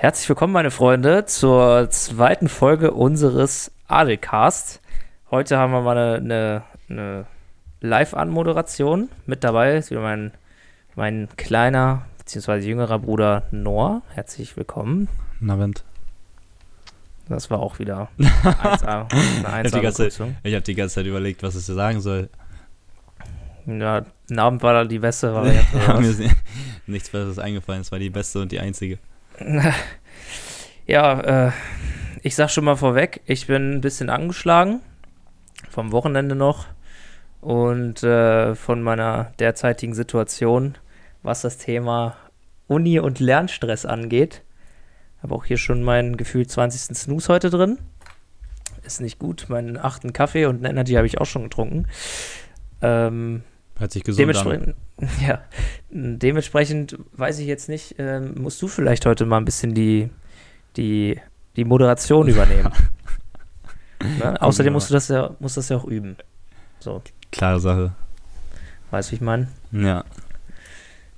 Herzlich 0.00 0.28
willkommen, 0.28 0.52
meine 0.52 0.70
Freunde, 0.70 1.24
zur 1.24 1.90
zweiten 1.90 2.48
Folge 2.48 2.92
unseres 2.92 3.72
Adelcast. 3.88 4.80
Heute 5.30 5.58
haben 5.58 5.72
wir 5.72 5.80
mal 5.82 5.98
eine, 5.98 6.14
eine, 6.18 6.62
eine 6.88 7.26
Live-Anmoderation. 7.80 9.08
Mit 9.26 9.42
dabei 9.42 9.76
ist 9.76 9.90
wieder 9.90 10.00
mein, 10.00 10.30
mein 10.94 11.28
kleiner 11.36 12.06
bzw. 12.18 12.58
jüngerer 12.58 13.00
Bruder 13.00 13.42
Noah. 13.50 14.02
Herzlich 14.14 14.56
willkommen. 14.56 15.08
Abend. 15.46 15.82
Das 17.28 17.50
war 17.50 17.58
auch 17.58 17.80
wieder 17.80 18.08
1A, 18.18 19.12
eine 19.44 19.68
Ich 19.68 19.74
habe 19.74 19.74
die, 19.74 19.76
1A 19.78 19.82
ganze 19.82 20.08
Zeit- 20.10 20.34
ich 20.44 20.54
hab 20.54 20.64
die 20.64 20.74
ganze 20.76 20.94
Zeit 20.94 21.06
überlegt, 21.06 21.42
was 21.42 21.56
ich 21.56 21.64
so 21.64 21.74
sagen 21.74 22.00
soll. 22.00 22.30
Ja, 23.66 24.02
ein 24.30 24.38
Abend 24.38 24.62
war 24.62 24.72
da 24.74 24.84
die 24.84 25.00
beste 25.00 25.34
Variante. 25.34 25.76
Ja, 25.76 25.98
nichts 26.86 27.10
Besseres 27.10 27.38
eingefallen. 27.40 27.80
Es 27.80 27.90
war 27.90 27.98
die 27.98 28.10
beste 28.10 28.40
und 28.40 28.52
die 28.52 28.60
einzige. 28.60 28.98
Ja, 30.88 31.48
äh, 31.48 31.52
ich 32.22 32.34
sag 32.34 32.48
schon 32.48 32.64
mal 32.64 32.76
vorweg, 32.76 33.20
ich 33.26 33.46
bin 33.46 33.74
ein 33.74 33.80
bisschen 33.82 34.08
angeschlagen. 34.08 34.80
Vom 35.68 35.92
Wochenende 35.92 36.34
noch. 36.34 36.66
Und 37.42 38.02
äh, 38.02 38.54
von 38.54 38.80
meiner 38.80 39.32
derzeitigen 39.38 39.92
Situation, 39.92 40.78
was 41.22 41.42
das 41.42 41.58
Thema 41.58 42.16
Uni 42.68 43.00
und 43.00 43.20
Lernstress 43.20 43.84
angeht. 43.84 44.42
Habe 45.22 45.34
auch 45.34 45.44
hier 45.44 45.58
schon 45.58 45.82
meinen 45.82 46.16
gefühlt 46.16 46.50
20. 46.50 46.96
Snooze 46.96 47.34
heute 47.34 47.50
drin. 47.50 47.78
Ist 48.82 49.02
nicht 49.02 49.18
gut. 49.18 49.50
Meinen 49.50 49.76
achten 49.76 50.14
Kaffee 50.14 50.46
und 50.46 50.56
einen 50.56 50.76
Energy 50.76 50.94
habe 50.94 51.06
ich 51.06 51.20
auch 51.20 51.26
schon 51.26 51.42
getrunken. 51.44 51.86
Ähm, 52.80 53.42
Hört 53.78 53.92
sich 53.92 54.02
gesund 54.02 54.20
an. 54.20 54.34
Dementsprechend, 54.34 54.76
ja, 55.26 55.42
dementsprechend 55.90 56.98
weiß 57.12 57.38
ich 57.38 57.46
jetzt 57.46 57.68
nicht, 57.68 57.94
ähm, 57.98 58.34
musst 58.38 58.60
du 58.60 58.68
vielleicht 58.68 59.06
heute 59.06 59.24
mal 59.24 59.36
ein 59.36 59.44
bisschen 59.44 59.74
die, 59.74 60.10
die, 60.76 61.20
die 61.56 61.64
Moderation 61.64 62.28
übernehmen. 62.28 62.72
ne? 64.18 64.40
Außerdem 64.42 64.72
musst 64.72 64.90
du 64.90 64.94
das 64.94 65.08
ja, 65.08 65.34
musst 65.38 65.56
das 65.56 65.68
ja 65.68 65.76
auch 65.76 65.84
üben. 65.84 66.16
So, 66.80 67.02
Klare 67.30 67.60
Sache. 67.60 67.92
weißt 68.90 69.08
du, 69.08 69.12
wie 69.12 69.16
ich 69.16 69.20
meine? 69.20 69.48
Ja. 69.72 70.04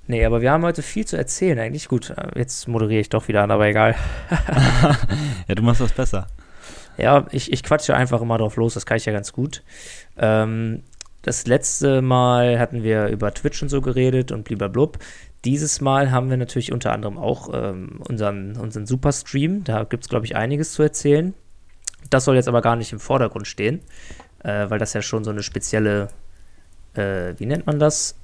Nee, 0.07 0.25
aber 0.25 0.41
wir 0.41 0.51
haben 0.51 0.63
heute 0.63 0.81
viel 0.81 1.05
zu 1.05 1.15
erzählen 1.15 1.57
eigentlich. 1.57 1.87
Gut, 1.87 2.09
äh, 2.11 2.37
jetzt 2.37 2.67
moderiere 2.67 3.01
ich 3.01 3.09
doch 3.09 3.27
wieder 3.27 3.43
an, 3.43 3.51
aber 3.51 3.67
egal. 3.67 3.95
ja, 5.47 5.55
du 5.55 5.63
machst 5.63 5.81
was 5.81 5.93
besser. 5.93 6.27
Ja, 6.97 7.25
ich, 7.31 7.51
ich 7.51 7.63
quatsche 7.63 7.95
einfach 7.95 8.21
immer 8.21 8.37
drauf 8.37 8.57
los, 8.57 8.73
das 8.73 8.85
kann 8.85 8.97
ich 8.97 9.05
ja 9.05 9.13
ganz 9.13 9.31
gut. 9.31 9.63
Ähm, 10.17 10.83
das 11.21 11.45
letzte 11.45 12.01
Mal 12.01 12.59
hatten 12.59 12.83
wir 12.83 13.07
über 13.07 13.33
Twitch 13.33 13.61
und 13.61 13.69
so 13.69 13.81
geredet 13.81 14.31
und 14.31 14.43
blub. 14.43 14.99
Dieses 15.45 15.81
Mal 15.81 16.11
haben 16.11 16.29
wir 16.29 16.37
natürlich 16.37 16.71
unter 16.71 16.91
anderem 16.91 17.17
auch 17.17 17.49
ähm, 17.53 18.01
unseren, 18.07 18.57
unseren 18.57 18.85
Superstream. 18.85 19.63
Da 19.63 19.83
gibt 19.83 20.03
es, 20.03 20.09
glaube 20.09 20.25
ich, 20.25 20.35
einiges 20.35 20.73
zu 20.73 20.83
erzählen. 20.83 21.33
Das 22.09 22.25
soll 22.25 22.35
jetzt 22.35 22.47
aber 22.47 22.61
gar 22.61 22.75
nicht 22.75 22.91
im 22.91 22.99
Vordergrund 22.99 23.47
stehen, 23.47 23.81
äh, 24.43 24.69
weil 24.69 24.79
das 24.79 24.93
ja 24.93 25.01
schon 25.01 25.23
so 25.23 25.31
eine 25.31 25.43
spezielle, 25.43 26.09
äh, 26.93 27.33
wie 27.37 27.45
nennt 27.45 27.65
man 27.65 27.79
das? 27.79 28.15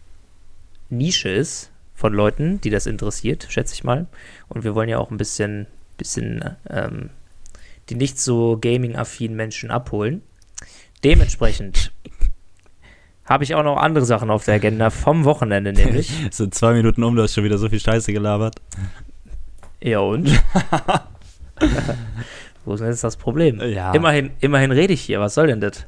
Nische 0.89 1.29
ist 1.29 1.71
von 1.93 2.13
Leuten, 2.13 2.61
die 2.61 2.69
das 2.69 2.85
interessiert, 2.85 3.47
schätze 3.49 3.73
ich 3.73 3.83
mal. 3.83 4.07
Und 4.47 4.63
wir 4.63 4.75
wollen 4.75 4.89
ja 4.89 4.99
auch 4.99 5.11
ein 5.11 5.17
bisschen, 5.17 5.67
bisschen 5.97 6.55
ähm, 6.69 7.09
die 7.89 7.95
nicht 7.95 8.19
so 8.19 8.57
gaming-affinen 8.59 9.35
Menschen 9.35 9.71
abholen. 9.71 10.21
Dementsprechend 11.03 11.91
habe 13.27 13.43
ich 13.43 13.53
auch 13.55 13.63
noch 13.63 13.77
andere 13.77 14.05
Sachen 14.05 14.29
auf 14.29 14.45
der 14.45 14.55
Agenda 14.55 14.89
vom 14.89 15.25
Wochenende 15.25 15.73
nämlich. 15.73 16.11
Es 16.29 16.37
sind 16.37 16.55
zwei 16.55 16.73
Minuten 16.73 17.03
um, 17.03 17.15
du 17.15 17.21
hast 17.21 17.35
schon 17.35 17.43
wieder 17.43 17.57
so 17.57 17.69
viel 17.69 17.79
Scheiße 17.79 18.13
gelabert. 18.13 18.55
Ja 19.81 19.99
und? 19.99 20.27
Wo 22.65 22.73
ist 22.73 22.79
denn 22.79 22.89
jetzt 22.89 23.03
das 23.03 23.17
Problem? 23.17 23.61
Ja. 23.61 23.93
Immerhin, 23.93 24.31
immerhin 24.39 24.71
rede 24.71 24.93
ich 24.93 25.01
hier, 25.01 25.19
was 25.19 25.35
soll 25.35 25.47
denn 25.47 25.61
das? 25.61 25.85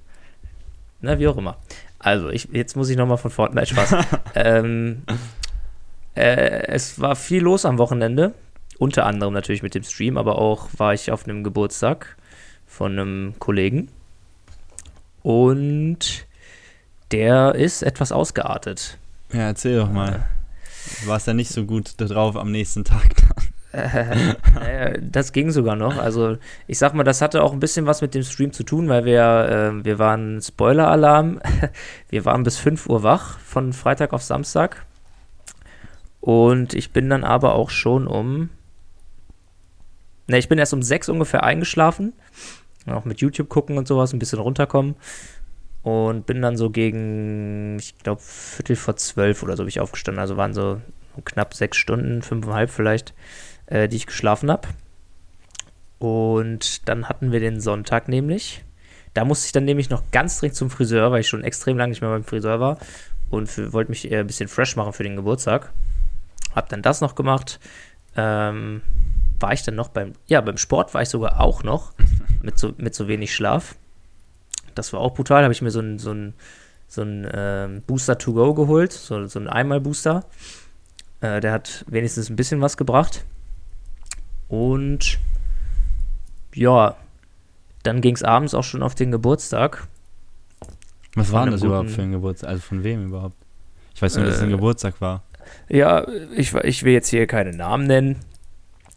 Na, 1.01 1.17
wie 1.19 1.27
auch 1.27 1.37
immer. 1.37 1.57
Also, 1.97 2.29
ich, 2.29 2.49
jetzt 2.51 2.75
muss 2.75 2.89
ich 2.89 2.97
nochmal 2.97 3.17
von 3.17 3.31
vorne, 3.31 3.55
nein, 3.55 3.65
Spaß. 3.65 3.95
ähm, 4.35 5.03
äh, 6.15 6.67
es 6.67 6.99
war 6.99 7.15
viel 7.15 7.43
los 7.43 7.65
am 7.65 7.77
Wochenende, 7.77 8.33
unter 8.77 9.05
anderem 9.05 9.33
natürlich 9.33 9.63
mit 9.63 9.75
dem 9.75 9.83
Stream, 9.83 10.17
aber 10.17 10.37
auch 10.37 10.69
war 10.77 10.93
ich 10.93 11.11
auf 11.11 11.25
einem 11.25 11.43
Geburtstag 11.43 12.17
von 12.65 12.93
einem 12.93 13.33
Kollegen 13.39 13.89
und 15.21 16.27
der 17.11 17.55
ist 17.55 17.83
etwas 17.83 18.11
ausgeartet. 18.11 18.97
Ja, 19.31 19.41
erzähl 19.41 19.77
doch 19.77 19.91
mal. 19.91 20.27
Du 21.01 21.07
warst 21.07 21.27
ja 21.27 21.33
nicht 21.33 21.51
so 21.51 21.65
gut 21.65 21.93
da 21.97 22.05
drauf 22.05 22.35
am 22.35 22.51
nächsten 22.51 22.83
Tag. 22.83 23.15
Äh, 23.71 24.33
äh, 24.93 24.99
das 25.01 25.31
ging 25.31 25.51
sogar 25.51 25.75
noch. 25.75 25.97
Also 25.97 26.37
ich 26.67 26.77
sag 26.77 26.93
mal, 26.93 27.03
das 27.03 27.21
hatte 27.21 27.43
auch 27.43 27.53
ein 27.53 27.59
bisschen 27.59 27.85
was 27.85 28.01
mit 28.01 28.13
dem 28.15 28.23
Stream 28.23 28.51
zu 28.51 28.63
tun, 28.63 28.89
weil 28.89 29.05
wir, 29.05 29.73
äh, 29.79 29.85
wir 29.85 29.99
waren 29.99 30.41
Spoiler-Alarm. 30.41 31.39
Wir 32.09 32.25
waren 32.25 32.43
bis 32.43 32.57
5 32.57 32.87
Uhr 32.87 33.03
wach 33.03 33.37
von 33.39 33.73
Freitag 33.73 34.13
auf 34.13 34.23
Samstag. 34.23 34.85
Und 36.21 36.73
ich 36.73 36.91
bin 36.91 37.09
dann 37.09 37.23
aber 37.23 37.53
auch 37.53 37.69
schon 37.69 38.07
um. 38.07 38.49
Ne, 40.27 40.37
ich 40.37 40.49
bin 40.49 40.57
erst 40.57 40.73
um 40.73 40.81
6 40.81 41.09
ungefähr 41.09 41.43
eingeschlafen. 41.43 42.13
Auch 42.87 43.05
mit 43.05 43.21
YouTube 43.21 43.49
gucken 43.49 43.77
und 43.77 43.87
sowas, 43.87 44.13
ein 44.13 44.19
bisschen 44.19 44.39
runterkommen. 44.39 44.95
Und 45.81 46.25
bin 46.25 46.41
dann 46.41 46.57
so 46.57 46.69
gegen, 46.69 47.77
ich 47.79 47.97
glaube, 47.99 48.21
Viertel 48.21 48.75
vor 48.75 48.97
zwölf 48.97 49.43
oder 49.43 49.55
so 49.55 49.63
bin 49.63 49.69
ich 49.69 49.79
aufgestanden. 49.79 50.19
Also 50.19 50.35
waren 50.35 50.53
so 50.53 50.81
knapp 51.23 51.53
sechs 51.53 51.77
Stunden, 51.77 52.21
fünfeinhalb 52.21 52.69
vielleicht, 52.69 53.13
äh, 53.67 53.87
die 53.87 53.97
ich 53.97 54.05
geschlafen 54.05 54.51
habe. 54.51 54.67
Und 55.99 56.87
dann 56.87 57.07
hatten 57.07 57.31
wir 57.31 57.39
den 57.39 57.59
Sonntag 57.61 58.07
nämlich. 58.07 58.63
Da 59.13 59.25
musste 59.25 59.47
ich 59.47 59.51
dann 59.51 59.65
nämlich 59.65 59.89
noch 59.89 60.03
ganz 60.11 60.39
dringend 60.39 60.55
zum 60.55 60.69
Friseur, 60.69 61.11
weil 61.11 61.21
ich 61.21 61.27
schon 61.27 61.43
extrem 61.43 61.77
lange 61.77 61.91
nicht 61.91 62.01
mehr 62.01 62.11
beim 62.11 62.23
Friseur 62.23 62.59
war 62.59 62.77
und 63.29 63.73
wollte 63.73 63.91
mich 63.91 64.09
eher 64.09 64.21
ein 64.21 64.27
bisschen 64.27 64.47
fresh 64.47 64.75
machen 64.75 64.93
für 64.93 65.03
den 65.03 65.15
Geburtstag. 65.15 65.71
Hab 66.55 66.69
dann 66.69 66.81
das 66.81 67.01
noch 67.01 67.15
gemacht. 67.15 67.59
Ähm, 68.15 68.81
war 69.39 69.53
ich 69.53 69.63
dann 69.63 69.75
noch 69.75 69.89
beim, 69.89 70.13
ja, 70.27 70.41
beim 70.41 70.57
Sport 70.57 70.93
war 70.93 71.01
ich 71.01 71.09
sogar 71.09 71.39
auch 71.39 71.63
noch 71.63 71.93
mit 72.41 72.57
so, 72.57 72.73
mit 72.77 72.95
so 72.95 73.07
wenig 73.07 73.33
Schlaf. 73.33 73.75
Das 74.79 74.93
war 74.93 74.99
auch 75.01 75.13
brutal. 75.13 75.43
Habe 75.43 75.53
ich 75.53 75.61
mir 75.61 75.71
so 75.71 75.79
ein, 75.81 75.99
so 75.99 76.11
ein, 76.11 76.33
so 76.87 77.01
ein 77.01 77.27
ähm, 77.33 77.81
Booster 77.85 78.17
to 78.17 78.33
go 78.33 78.53
geholt, 78.53 78.91
so, 78.93 79.25
so 79.27 79.39
ein 79.39 79.47
Einmal-Booster. 79.47 80.23
Äh, 81.21 81.41
der 81.41 81.51
hat 81.51 81.85
wenigstens 81.87 82.29
ein 82.29 82.35
bisschen 82.35 82.61
was 82.61 82.77
gebracht. 82.77 83.25
Und 84.47 85.19
ja, 86.55 86.95
dann 87.83 88.01
ging 88.01 88.15
es 88.15 88.23
abends 88.23 88.53
auch 88.53 88.63
schon 88.63 88.81
auf 88.83 88.95
den 88.95 89.11
Geburtstag. 89.11 89.87
Was 91.15 91.31
war 91.31 91.43
denn 91.43 91.51
das 91.51 91.61
einem 91.61 91.69
überhaupt 91.69 91.87
guten- 91.87 91.95
für 91.95 92.01
ein 92.03 92.11
Geburtstag? 92.11 92.49
Also 92.49 92.61
von 92.61 92.83
wem 92.83 93.05
überhaupt? 93.07 93.35
Ich 93.95 94.01
weiß 94.01 94.15
nur, 94.15 94.25
dass 94.25 94.35
es 94.35 94.41
ein 94.41 94.49
Äh, 94.49 94.51
Geburtstag 94.53 95.01
war. 95.01 95.23
Ja, 95.67 96.07
ich, 96.35 96.53
ich 96.53 96.83
will 96.83 96.93
jetzt 96.93 97.09
hier 97.09 97.25
keine 97.27 97.51
Namen 97.51 97.85
nennen, 97.87 98.17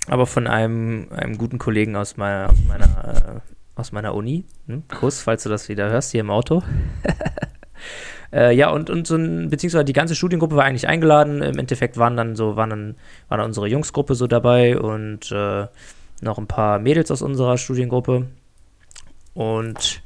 aber 0.06 0.26
von 0.26 0.46
einem, 0.46 1.08
einem 1.10 1.38
guten 1.38 1.58
Kollegen 1.58 1.96
aus 1.96 2.16
meiner, 2.16 2.50
aus 2.50 2.58
meiner, 2.68 2.84
äh, 3.36 3.40
aus 3.82 3.92
meiner 3.92 4.14
Uni. 4.14 4.44
Hm? 4.66 4.84
Kuss, 4.88 5.20
falls 5.20 5.42
du 5.42 5.48
das 5.48 5.68
wieder 5.68 5.90
hörst, 5.90 6.12
hier 6.12 6.20
im 6.20 6.30
Auto. 6.30 6.62
äh, 8.32 8.54
ja, 8.54 8.70
und, 8.70 8.88
und 8.90 9.06
so 9.06 9.16
ein, 9.16 9.50
beziehungsweise 9.50 9.84
die 9.84 9.92
ganze 9.92 10.14
Studiengruppe 10.14 10.56
war 10.56 10.64
eigentlich 10.64 10.88
eingeladen. 10.88 11.42
Im 11.42 11.58
Endeffekt 11.58 11.98
waren 11.98 12.16
dann 12.16 12.36
so, 12.36 12.56
waren 12.56 12.70
dann, 12.70 12.94
war 13.28 13.38
dann 13.38 13.46
unsere 13.46 13.66
Jungsgruppe 13.66 14.14
so 14.14 14.26
dabei 14.26 14.78
und 14.78 15.30
äh, 15.32 15.66
noch 16.20 16.38
ein 16.38 16.46
paar 16.46 16.78
Mädels 16.78 17.10
aus 17.10 17.20
unserer 17.22 17.58
Studiengruppe. 17.58 18.28
Und 19.34 20.02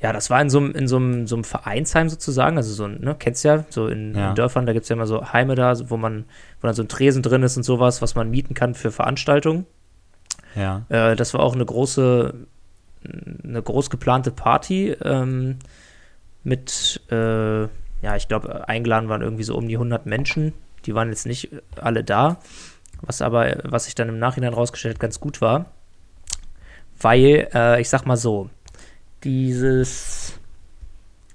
ja, 0.00 0.12
das 0.12 0.30
war 0.30 0.40
in 0.40 0.50
so 0.50 0.58
einem, 0.58 0.72
in 0.72 0.88
so 0.88 0.96
einem, 0.96 1.26
so 1.26 1.36
einem 1.36 1.44
Vereinsheim 1.44 2.08
sozusagen, 2.08 2.56
also 2.56 2.72
so 2.72 2.84
ein, 2.84 3.00
ne, 3.00 3.16
kennst 3.18 3.44
ja, 3.44 3.64
so 3.68 3.88
in, 3.88 4.14
Ja. 4.14 4.30
in 4.30 4.34
Dörfern, 4.34 4.66
da 4.66 4.72
gibt 4.72 4.84
es 4.84 4.88
ja 4.88 4.94
immer 4.96 5.06
so 5.06 5.32
Heime 5.32 5.54
da, 5.54 5.74
wo 5.90 5.96
man, 5.96 6.24
wo 6.60 6.66
dann 6.66 6.74
so 6.74 6.82
ein 6.82 6.88
Tresen 6.88 7.22
drin 7.22 7.42
ist 7.42 7.56
und 7.56 7.62
sowas, 7.62 8.02
was 8.02 8.14
man 8.14 8.30
mieten 8.30 8.54
kann 8.54 8.74
für 8.74 8.90
Veranstaltungen. 8.90 9.66
Ja. 10.54 10.82
Äh, 10.88 11.16
das 11.16 11.34
war 11.34 11.40
auch 11.40 11.54
eine 11.54 11.64
große, 11.64 12.34
eine 13.04 13.62
groß 13.62 13.90
geplante 13.90 14.30
Party 14.30 14.90
ähm, 15.02 15.58
mit, 16.44 17.00
äh, 17.10 17.62
ja, 17.62 18.16
ich 18.16 18.28
glaube, 18.28 18.68
eingeladen 18.68 19.08
waren 19.08 19.22
irgendwie 19.22 19.44
so 19.44 19.56
um 19.56 19.68
die 19.68 19.76
100 19.76 20.06
Menschen. 20.06 20.52
Die 20.86 20.94
waren 20.94 21.08
jetzt 21.08 21.26
nicht 21.26 21.50
alle 21.76 22.04
da, 22.04 22.38
was 23.02 23.22
aber, 23.22 23.58
was 23.64 23.84
sich 23.84 23.94
dann 23.94 24.08
im 24.08 24.18
Nachhinein 24.18 24.54
rausgestellt 24.54 25.00
ganz 25.00 25.20
gut 25.20 25.40
war. 25.40 25.66
Weil, 27.00 27.48
äh, 27.54 27.80
ich 27.80 27.88
sag 27.88 28.06
mal 28.06 28.16
so, 28.16 28.50
dieses 29.24 30.38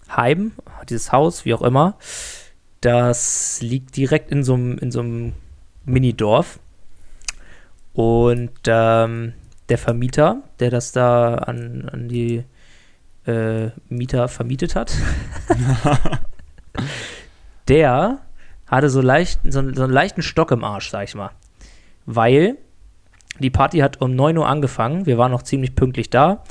Heim, 0.09 0.53
dieses 0.89 1.11
Haus, 1.11 1.45
wie 1.45 1.53
auch 1.53 1.61
immer, 1.61 1.97
das 2.81 3.61
liegt 3.61 3.95
direkt 3.95 4.31
in 4.31 4.43
so 4.43 4.55
einem, 4.55 4.77
in 4.77 4.91
so 4.91 4.99
einem 4.99 5.33
Mini-Dorf. 5.85 6.59
Und 7.93 8.51
ähm, 8.65 9.33
der 9.69 9.77
Vermieter, 9.77 10.43
der 10.59 10.69
das 10.69 10.91
da 10.91 11.35
an, 11.35 11.89
an 11.91 12.07
die 12.07 12.43
äh, 13.25 13.69
Mieter 13.89 14.27
vermietet 14.27 14.75
hat, 14.75 14.93
der 17.67 18.19
hatte 18.67 18.89
so, 18.89 19.01
leicht, 19.01 19.39
so, 19.43 19.73
so 19.73 19.83
einen 19.83 19.93
leichten 19.93 20.21
Stock 20.21 20.51
im 20.51 20.63
Arsch, 20.63 20.89
sag 20.89 21.05
ich 21.05 21.15
mal. 21.15 21.31
Weil 22.05 22.57
Die 23.39 23.49
Party 23.49 23.79
hat 23.79 24.01
um 24.01 24.15
9 24.15 24.37
Uhr 24.37 24.47
angefangen. 24.47 25.05
Wir 25.05 25.17
waren 25.17 25.31
noch 25.31 25.43
ziemlich 25.43 25.75
pünktlich 25.75 26.09
da. 26.09 26.43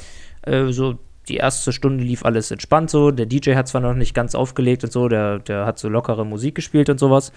Äh, 0.43 0.73
so 0.73 0.99
die 1.29 1.37
erste 1.37 1.73
Stunde 1.73 2.03
lief 2.03 2.25
alles 2.25 2.51
entspannt 2.51 2.91
so. 2.91 3.13
Der 3.13 3.27
DJ 3.27 3.55
hat 3.55 3.69
zwar 3.69 3.81
noch 3.81 3.95
nicht 3.95 4.15
ganz 4.15 4.35
aufgelegt 4.35 4.83
und 4.83 4.93
so, 4.93 5.09
der, 5.09 5.39
der 5.39 5.67
hat 5.67 5.79
so 5.79 5.89
lockere 5.89 6.27
Musik 6.27 6.57
gespielt 6.57 6.91
und 6.91 6.99
sowas. 6.99 7.33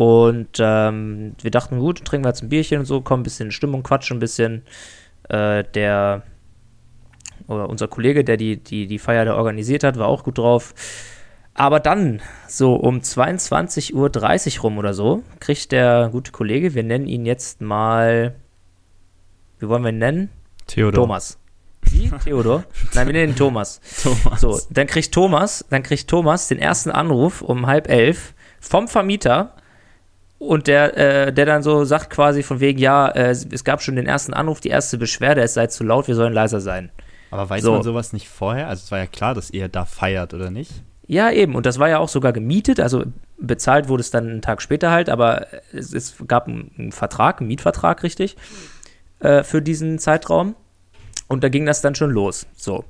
Und 0.00 0.56
ähm, 0.60 1.34
wir 1.42 1.50
dachten, 1.50 1.78
gut, 1.78 2.06
trinken 2.06 2.24
wir 2.24 2.30
jetzt 2.30 2.42
ein 2.42 2.48
Bierchen 2.48 2.78
und 2.78 2.86
so, 2.86 3.02
kommen 3.02 3.20
ein 3.20 3.22
bisschen 3.22 3.48
in 3.48 3.52
Stimmung, 3.52 3.82
quatschen 3.82 4.16
ein 4.16 4.20
bisschen. 4.20 4.62
Äh, 5.28 5.62
der, 5.74 6.22
oder 7.48 7.68
unser 7.68 7.86
Kollege, 7.86 8.24
der 8.24 8.38
die, 8.38 8.56
die, 8.56 8.86
die 8.86 8.98
Feier 8.98 9.26
da 9.26 9.34
organisiert 9.34 9.84
hat, 9.84 9.98
war 9.98 10.08
auch 10.08 10.24
gut 10.24 10.38
drauf. 10.38 10.72
Aber 11.52 11.80
dann, 11.80 12.22
so 12.48 12.76
um 12.76 13.00
22.30 13.00 13.92
Uhr 14.56 14.62
rum 14.62 14.78
oder 14.78 14.94
so, 14.94 15.22
kriegt 15.38 15.70
der 15.70 16.08
gute 16.10 16.32
Kollege, 16.32 16.72
wir 16.72 16.82
nennen 16.82 17.06
ihn 17.06 17.26
jetzt 17.26 17.60
mal, 17.60 18.36
wie 19.58 19.68
wollen 19.68 19.82
wir 19.82 19.90
ihn 19.90 19.98
nennen? 19.98 20.30
Theodor. 20.66 21.04
Thomas. 21.04 21.38
Wie? 21.82 22.10
Theodor? 22.24 22.64
Nein, 22.94 23.06
wir 23.06 23.12
nennen 23.12 23.32
ihn 23.34 23.36
Thomas. 23.36 23.82
Thomas. 24.02 24.40
So, 24.40 24.58
dann 24.70 24.86
kriegt 24.86 25.12
Thomas, 25.12 25.62
dann 25.68 25.82
kriegt 25.82 26.08
Thomas 26.08 26.48
den 26.48 26.58
ersten 26.58 26.90
Anruf 26.90 27.42
um 27.42 27.66
halb 27.66 27.86
elf 27.90 28.32
vom 28.60 28.88
Vermieter 28.88 29.56
und 30.40 30.68
der, 30.68 30.96
äh, 30.96 31.32
der 31.34 31.44
dann 31.44 31.62
so 31.62 31.84
sagt 31.84 32.08
quasi 32.08 32.42
von 32.42 32.60
wegen, 32.60 32.78
ja, 32.78 33.08
äh, 33.08 33.28
es 33.28 33.62
gab 33.62 33.82
schon 33.82 33.96
den 33.96 34.06
ersten 34.06 34.32
Anruf, 34.32 34.58
die 34.58 34.70
erste 34.70 34.96
Beschwerde, 34.96 35.42
es 35.42 35.52
sei 35.52 35.66
zu 35.66 35.84
laut, 35.84 36.08
wir 36.08 36.14
sollen 36.14 36.32
leiser 36.32 36.60
sein. 36.62 36.90
Aber 37.30 37.48
weiß 37.48 37.62
So. 37.62 37.74
man 37.74 37.82
sowas 37.82 38.14
nicht 38.14 38.26
vorher? 38.26 38.68
Also 38.68 38.82
es 38.84 38.90
war 38.90 38.98
ja 38.98 39.06
klar, 39.06 39.34
dass 39.34 39.50
ihr 39.50 39.68
da 39.68 39.84
feiert, 39.84 40.32
oder 40.32 40.50
nicht? 40.50 40.82
Ja, 41.06 41.30
eben. 41.30 41.54
Und 41.54 41.66
das 41.66 41.78
war 41.78 41.90
ja 41.90 41.98
auch 41.98 42.08
sogar 42.08 42.32
gemietet. 42.32 42.80
Also 42.80 43.04
bezahlt 43.36 43.88
wurde 43.88 44.00
es 44.00 44.10
dann 44.10 44.28
einen 44.28 44.42
Tag 44.42 44.62
später 44.62 44.90
halt, 44.90 45.10
aber 45.10 45.46
es, 45.74 45.92
es 45.92 46.14
gab 46.26 46.48
einen, 46.48 46.72
einen 46.78 46.92
Vertrag, 46.92 47.40
einen 47.40 47.48
Mietvertrag, 47.48 48.02
richtig, 48.02 48.36
äh, 49.18 49.42
für 49.42 49.60
diesen 49.60 49.98
Zeitraum. 49.98 50.56
Und 51.28 51.44
da 51.44 51.50
ging 51.50 51.66
das 51.66 51.82
dann 51.82 51.94
schon 51.94 52.10
los. 52.10 52.46
So. 52.56 52.84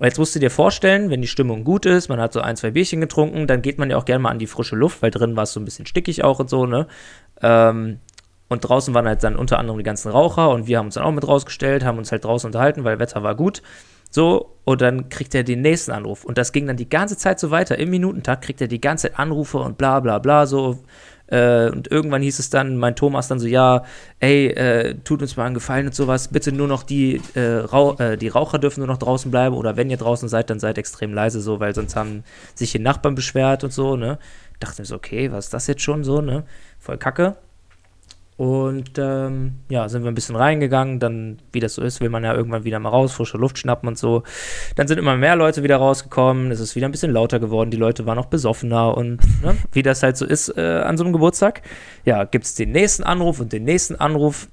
Und 0.00 0.06
jetzt 0.06 0.18
musst 0.18 0.34
du 0.34 0.38
dir 0.38 0.50
vorstellen, 0.50 1.10
wenn 1.10 1.20
die 1.20 1.28
Stimmung 1.28 1.62
gut 1.62 1.84
ist, 1.84 2.08
man 2.08 2.18
hat 2.18 2.32
so 2.32 2.40
ein, 2.40 2.56
zwei 2.56 2.70
Bierchen 2.70 3.02
getrunken, 3.02 3.46
dann 3.46 3.60
geht 3.60 3.78
man 3.78 3.90
ja 3.90 3.98
auch 3.98 4.06
gerne 4.06 4.20
mal 4.20 4.30
an 4.30 4.38
die 4.38 4.46
frische 4.46 4.74
Luft, 4.74 5.02
weil 5.02 5.10
drin 5.10 5.36
war 5.36 5.42
es 5.42 5.52
so 5.52 5.60
ein 5.60 5.66
bisschen 5.66 5.84
stickig 5.84 6.24
auch 6.24 6.40
und 6.40 6.48
so, 6.48 6.64
ne? 6.64 6.86
Ähm, 7.42 8.00
und 8.48 8.60
draußen 8.60 8.94
waren 8.94 9.06
halt 9.06 9.22
dann 9.22 9.36
unter 9.36 9.58
anderem 9.58 9.78
die 9.78 9.84
ganzen 9.84 10.10
Raucher 10.10 10.48
und 10.50 10.66
wir 10.66 10.78
haben 10.78 10.86
uns 10.86 10.94
dann 10.94 11.04
auch 11.04 11.12
mit 11.12 11.28
rausgestellt, 11.28 11.84
haben 11.84 11.98
uns 11.98 12.10
halt 12.12 12.24
draußen 12.24 12.48
unterhalten, 12.48 12.82
weil 12.82 12.98
Wetter 12.98 13.22
war 13.22 13.34
gut. 13.34 13.62
So, 14.10 14.56
und 14.64 14.80
dann 14.80 15.10
kriegt 15.10 15.34
er 15.34 15.44
den 15.44 15.60
nächsten 15.60 15.92
Anruf. 15.92 16.24
Und 16.24 16.38
das 16.38 16.52
ging 16.52 16.66
dann 16.66 16.78
die 16.78 16.88
ganze 16.88 17.18
Zeit 17.18 17.38
so 17.38 17.50
weiter. 17.50 17.78
Im 17.78 17.90
Minutentakt 17.90 18.42
kriegt 18.42 18.60
er 18.62 18.68
die 18.68 18.80
ganze 18.80 19.08
Zeit 19.08 19.18
Anrufe 19.18 19.58
und 19.58 19.76
bla 19.76 20.00
bla 20.00 20.18
bla 20.18 20.46
so. 20.46 20.78
Äh, 21.30 21.70
und 21.70 21.90
irgendwann 21.90 22.22
hieß 22.22 22.38
es 22.38 22.50
dann, 22.50 22.76
mein 22.76 22.96
Thomas 22.96 23.28
dann 23.28 23.38
so, 23.38 23.46
ja, 23.46 23.84
ey, 24.18 24.48
äh, 24.48 24.94
tut 25.04 25.22
uns 25.22 25.36
mal 25.36 25.46
einen 25.46 25.54
Gefallen 25.54 25.86
und 25.86 25.94
sowas. 25.94 26.28
Bitte 26.28 26.52
nur 26.52 26.68
noch 26.68 26.82
die, 26.82 27.20
äh, 27.34 27.56
Rauch, 27.58 27.98
äh, 28.00 28.16
die 28.16 28.28
Raucher 28.28 28.58
dürfen 28.58 28.80
nur 28.80 28.88
noch 28.88 28.98
draußen 28.98 29.30
bleiben. 29.30 29.56
Oder 29.56 29.76
wenn 29.76 29.90
ihr 29.90 29.96
draußen 29.96 30.28
seid, 30.28 30.50
dann 30.50 30.60
seid 30.60 30.78
extrem 30.78 31.14
leise 31.14 31.40
so, 31.40 31.60
weil 31.60 31.74
sonst 31.74 31.96
haben 31.96 32.24
sich 32.54 32.72
die 32.72 32.78
Nachbarn 32.78 33.14
beschwert 33.14 33.64
und 33.64 33.72
so, 33.72 33.96
ne. 33.96 34.18
Dachte 34.58 34.82
mir 34.82 34.86
so, 34.86 34.96
okay, 34.96 35.32
was 35.32 35.46
ist 35.46 35.54
das 35.54 35.66
jetzt 35.68 35.82
schon 35.82 36.04
so, 36.04 36.20
ne? 36.20 36.44
Voll 36.78 36.98
kacke. 36.98 37.36
Und 38.40 38.92
ähm, 38.96 39.56
ja, 39.68 39.86
sind 39.90 40.02
wir 40.02 40.10
ein 40.10 40.14
bisschen 40.14 40.34
reingegangen. 40.34 40.98
Dann, 40.98 41.36
wie 41.52 41.60
das 41.60 41.74
so 41.74 41.82
ist, 41.82 42.00
will 42.00 42.08
man 42.08 42.24
ja 42.24 42.32
irgendwann 42.32 42.64
wieder 42.64 42.78
mal 42.78 42.88
raus, 42.88 43.12
frische 43.12 43.36
Luft 43.36 43.58
schnappen 43.58 43.86
und 43.86 43.98
so. 43.98 44.22
Dann 44.76 44.88
sind 44.88 44.96
immer 44.96 45.14
mehr 45.14 45.36
Leute 45.36 45.62
wieder 45.62 45.76
rausgekommen. 45.76 46.50
Es 46.50 46.58
ist 46.58 46.74
wieder 46.74 46.88
ein 46.88 46.90
bisschen 46.90 47.12
lauter 47.12 47.38
geworden. 47.38 47.70
Die 47.70 47.76
Leute 47.76 48.06
waren 48.06 48.16
auch 48.16 48.24
besoffener 48.24 48.96
und 48.96 49.20
ne, 49.44 49.58
wie 49.72 49.82
das 49.82 50.02
halt 50.02 50.16
so 50.16 50.24
ist 50.24 50.56
äh, 50.56 50.80
an 50.82 50.96
so 50.96 51.04
einem 51.04 51.12
Geburtstag. 51.12 51.60
Ja, 52.06 52.24
gibt 52.24 52.46
es 52.46 52.54
den 52.54 52.72
nächsten 52.72 53.02
Anruf 53.02 53.40
und 53.40 53.52
den 53.52 53.64
nächsten 53.64 53.96
Anruf 53.96 54.48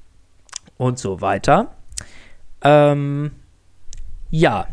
und 0.76 1.00
so 1.00 1.22
weiter. 1.22 1.74
Ähm, 2.64 3.32
ja, 4.32 4.68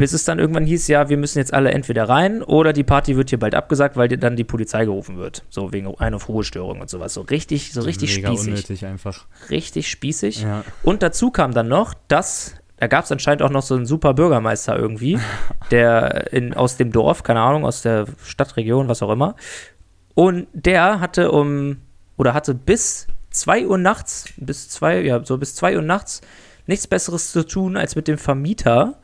bis 0.00 0.14
es 0.14 0.24
dann 0.24 0.38
irgendwann 0.38 0.64
hieß, 0.64 0.88
ja, 0.88 1.10
wir 1.10 1.18
müssen 1.18 1.36
jetzt 1.40 1.52
alle 1.52 1.72
entweder 1.72 2.08
rein 2.08 2.42
oder 2.42 2.72
die 2.72 2.84
Party 2.84 3.18
wird 3.18 3.28
hier 3.28 3.38
bald 3.38 3.54
abgesagt, 3.54 3.98
weil 3.98 4.08
dann 4.08 4.34
die 4.34 4.44
Polizei 4.44 4.86
gerufen 4.86 5.18
wird. 5.18 5.44
So 5.50 5.74
wegen 5.74 5.94
Ein- 5.98 6.14
auf 6.14 6.26
Ruhestörung 6.30 6.80
und 6.80 6.88
sowas. 6.88 7.12
So 7.12 7.20
richtig, 7.20 7.74
so 7.74 7.82
richtig 7.82 8.16
Mega 8.16 8.28
spießig. 8.28 8.48
unnötig 8.48 8.86
einfach. 8.86 9.26
Richtig 9.50 9.90
spießig. 9.90 10.40
Ja. 10.40 10.64
Und 10.82 11.02
dazu 11.02 11.30
kam 11.30 11.52
dann 11.52 11.68
noch, 11.68 11.92
dass, 12.08 12.54
da 12.78 12.86
gab 12.86 13.04
es 13.04 13.12
anscheinend 13.12 13.42
auch 13.42 13.50
noch 13.50 13.60
so 13.60 13.74
einen 13.74 13.84
super 13.84 14.14
Bürgermeister 14.14 14.74
irgendwie, 14.74 15.18
der 15.70 16.32
in, 16.32 16.54
aus 16.54 16.78
dem 16.78 16.92
Dorf, 16.92 17.22
keine 17.22 17.40
Ahnung, 17.40 17.66
aus 17.66 17.82
der 17.82 18.06
Stadtregion, 18.24 18.88
was 18.88 19.02
auch 19.02 19.10
immer. 19.10 19.36
Und 20.14 20.46
der 20.54 21.00
hatte 21.00 21.30
um, 21.30 21.76
oder 22.16 22.32
hatte 22.32 22.54
bis 22.54 23.06
2 23.32 23.66
Uhr 23.66 23.76
nachts, 23.76 24.32
bis 24.38 24.70
2, 24.70 25.02
ja, 25.02 25.22
so 25.22 25.36
bis 25.36 25.56
2 25.56 25.76
Uhr 25.76 25.82
nachts 25.82 26.22
nichts 26.66 26.86
Besseres 26.86 27.32
zu 27.32 27.46
tun, 27.46 27.76
als 27.76 27.96
mit 27.96 28.08
dem 28.08 28.16
Vermieter 28.16 28.94
äh, 28.94 29.00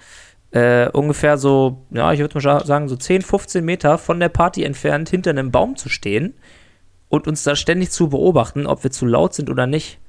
ungefähr 0.52 1.36
so, 1.36 1.86
ja, 1.90 2.12
ich 2.12 2.20
würde 2.20 2.40
mal 2.40 2.64
sagen, 2.64 2.88
so 2.88 2.96
10, 2.96 3.22
15 3.22 3.64
Meter 3.64 3.98
von 3.98 4.20
der 4.20 4.30
Party 4.30 4.64
entfernt 4.64 5.10
hinter 5.10 5.30
einem 5.30 5.50
Baum 5.50 5.76
zu 5.76 5.88
stehen 5.88 6.34
und 7.08 7.26
uns 7.26 7.42
da 7.42 7.56
ständig 7.56 7.90
zu 7.90 8.08
beobachten, 8.08 8.66
ob 8.66 8.82
wir 8.82 8.90
zu 8.90 9.06
laut 9.06 9.34
sind 9.34 9.50
oder 9.50 9.66
nicht. 9.66 10.00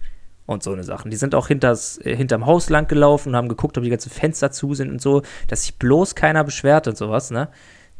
Und 0.45 0.63
so 0.63 0.71
eine 0.71 0.85
Sachen. 0.85 1.11
Die 1.11 1.17
sind 1.17 1.35
auch 1.35 1.49
hinters, 1.49 1.99
äh, 2.05 2.15
hinterm 2.15 2.45
Haus 2.45 2.69
lang 2.69 2.87
gelaufen 2.87 3.29
und 3.29 3.35
haben 3.35 3.49
geguckt, 3.49 3.77
ob 3.77 3.83
die 3.83 3.89
ganzen 3.89 4.09
Fenster 4.09 4.49
zu 4.49 4.73
sind 4.75 4.89
und 4.89 5.01
so, 5.01 5.23
dass 5.49 5.63
sich 5.63 5.77
bloß 5.77 6.15
keiner 6.15 6.45
beschwert 6.45 6.87
und 6.87 6.97
sowas, 6.97 7.31
ne? 7.31 7.49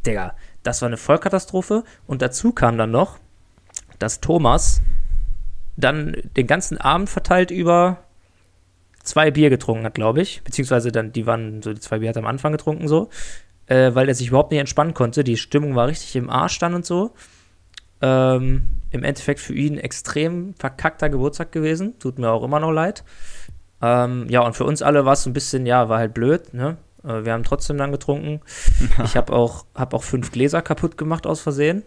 Digga, 0.06 0.34
das 0.64 0.82
war 0.82 0.88
eine 0.88 0.96
Vollkatastrophe. 0.96 1.84
Und 2.06 2.22
dazu 2.22 2.54
kam 2.54 2.78
dann 2.78 2.92
noch, 2.92 3.20
dass 4.00 4.22
Thomas 4.22 4.82
dann 5.76 6.16
den 6.38 6.48
ganzen 6.48 6.78
Abend 6.78 7.10
verteilt 7.10 7.52
über 7.52 8.06
zwei 9.08 9.32
Bier 9.32 9.50
getrunken 9.50 9.86
hat, 9.86 9.96
glaube 9.96 10.22
ich. 10.22 10.42
Beziehungsweise 10.44 10.92
dann, 10.92 11.12
die 11.12 11.26
waren 11.26 11.62
so, 11.62 11.74
die 11.74 11.80
zwei 11.80 12.00
Bier 12.00 12.10
hat 12.10 12.16
er 12.16 12.24
am 12.24 12.28
Anfang 12.28 12.52
getrunken, 12.52 12.88
so. 12.88 13.10
Äh, 13.68 13.96
weil 13.96 14.08
er 14.08 14.16
sich 14.16 14.30
überhaupt 14.30 14.52
nicht 14.52 14.60
entspannen 14.60 14.94
konnte. 14.94 15.24
Die 15.24 15.38
Stimmung 15.38 15.76
war 15.76 15.88
richtig 15.88 16.16
im 16.16 16.30
Arsch 16.30 16.60
dann 16.60 16.74
und 16.74 16.86
so. 16.86 17.14
Ähm, 18.02 18.64
Im 18.92 19.04
Endeffekt 19.04 19.40
für 19.40 19.54
ihn 19.54 19.78
extrem 19.78 20.54
verkackter 20.54 21.10
Geburtstag 21.10 21.52
gewesen. 21.52 21.98
Tut 22.00 22.20
mir 22.20 22.30
auch 22.30 22.44
immer 22.44 22.60
noch 22.60 22.72
leid. 22.72 23.04
Ähm, 23.82 24.28
ja, 24.30 24.42
und 24.42 24.56
für 24.56 24.64
uns 24.64 24.82
alle 24.82 25.06
war 25.06 25.14
es 25.14 25.24
so 25.24 25.30
ein 25.30 25.34
bisschen, 25.34 25.66
ja, 25.66 25.90
war 25.90 26.00
halt 26.00 26.14
blöd, 26.14 26.54
ne? 26.54 26.78
Äh, 27.04 27.26
wir 27.26 27.34
haben 27.34 27.44
trotzdem 27.44 27.78
dann 27.78 27.92
getrunken. 27.92 28.42
Ich 29.04 29.16
habe 29.16 29.34
auch, 29.34 29.66
hab 29.76 29.94
auch 29.94 30.04
fünf 30.04 30.32
Gläser 30.32 30.62
kaputt 30.62 30.98
gemacht 30.98 31.28
aus 31.28 31.42
Versehen. 31.42 31.84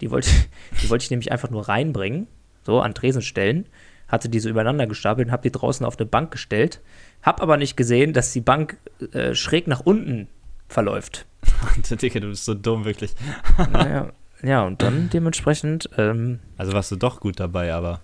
Die 0.00 0.10
wollte, 0.10 0.30
die 0.82 0.90
wollte 0.90 1.04
ich 1.04 1.10
nämlich 1.10 1.32
einfach 1.32 1.50
nur 1.50 1.68
reinbringen, 1.68 2.26
so 2.64 2.80
an 2.80 2.94
Tresen 2.94 3.22
stellen. 3.22 3.66
Hatte 4.08 4.28
die 4.28 4.38
so 4.40 4.48
übereinander 4.48 4.86
gestapelt 4.86 5.26
und 5.28 5.32
habe 5.32 5.42
die 5.42 5.50
draußen 5.52 5.84
auf 5.84 5.98
eine 5.98 6.06
Bank 6.06 6.30
gestellt. 6.30 6.80
Hab 7.22 7.42
aber 7.42 7.56
nicht 7.56 7.76
gesehen, 7.76 8.12
dass 8.12 8.32
die 8.32 8.40
Bank 8.40 8.76
äh, 9.12 9.34
schräg 9.34 9.66
nach 9.66 9.80
unten 9.80 10.28
verläuft. 10.68 11.26
Digga, 11.90 12.20
du 12.20 12.28
bist 12.28 12.44
so 12.44 12.54
dumm, 12.54 12.84
wirklich. 12.84 13.14
naja, 13.72 14.12
ja, 14.42 14.62
und 14.64 14.82
dann 14.82 15.08
dementsprechend, 15.10 15.88
ähm, 15.96 16.40
Also 16.56 16.72
warst 16.72 16.90
du 16.92 16.96
doch 16.96 17.20
gut 17.20 17.40
dabei, 17.40 17.72
aber 17.72 18.00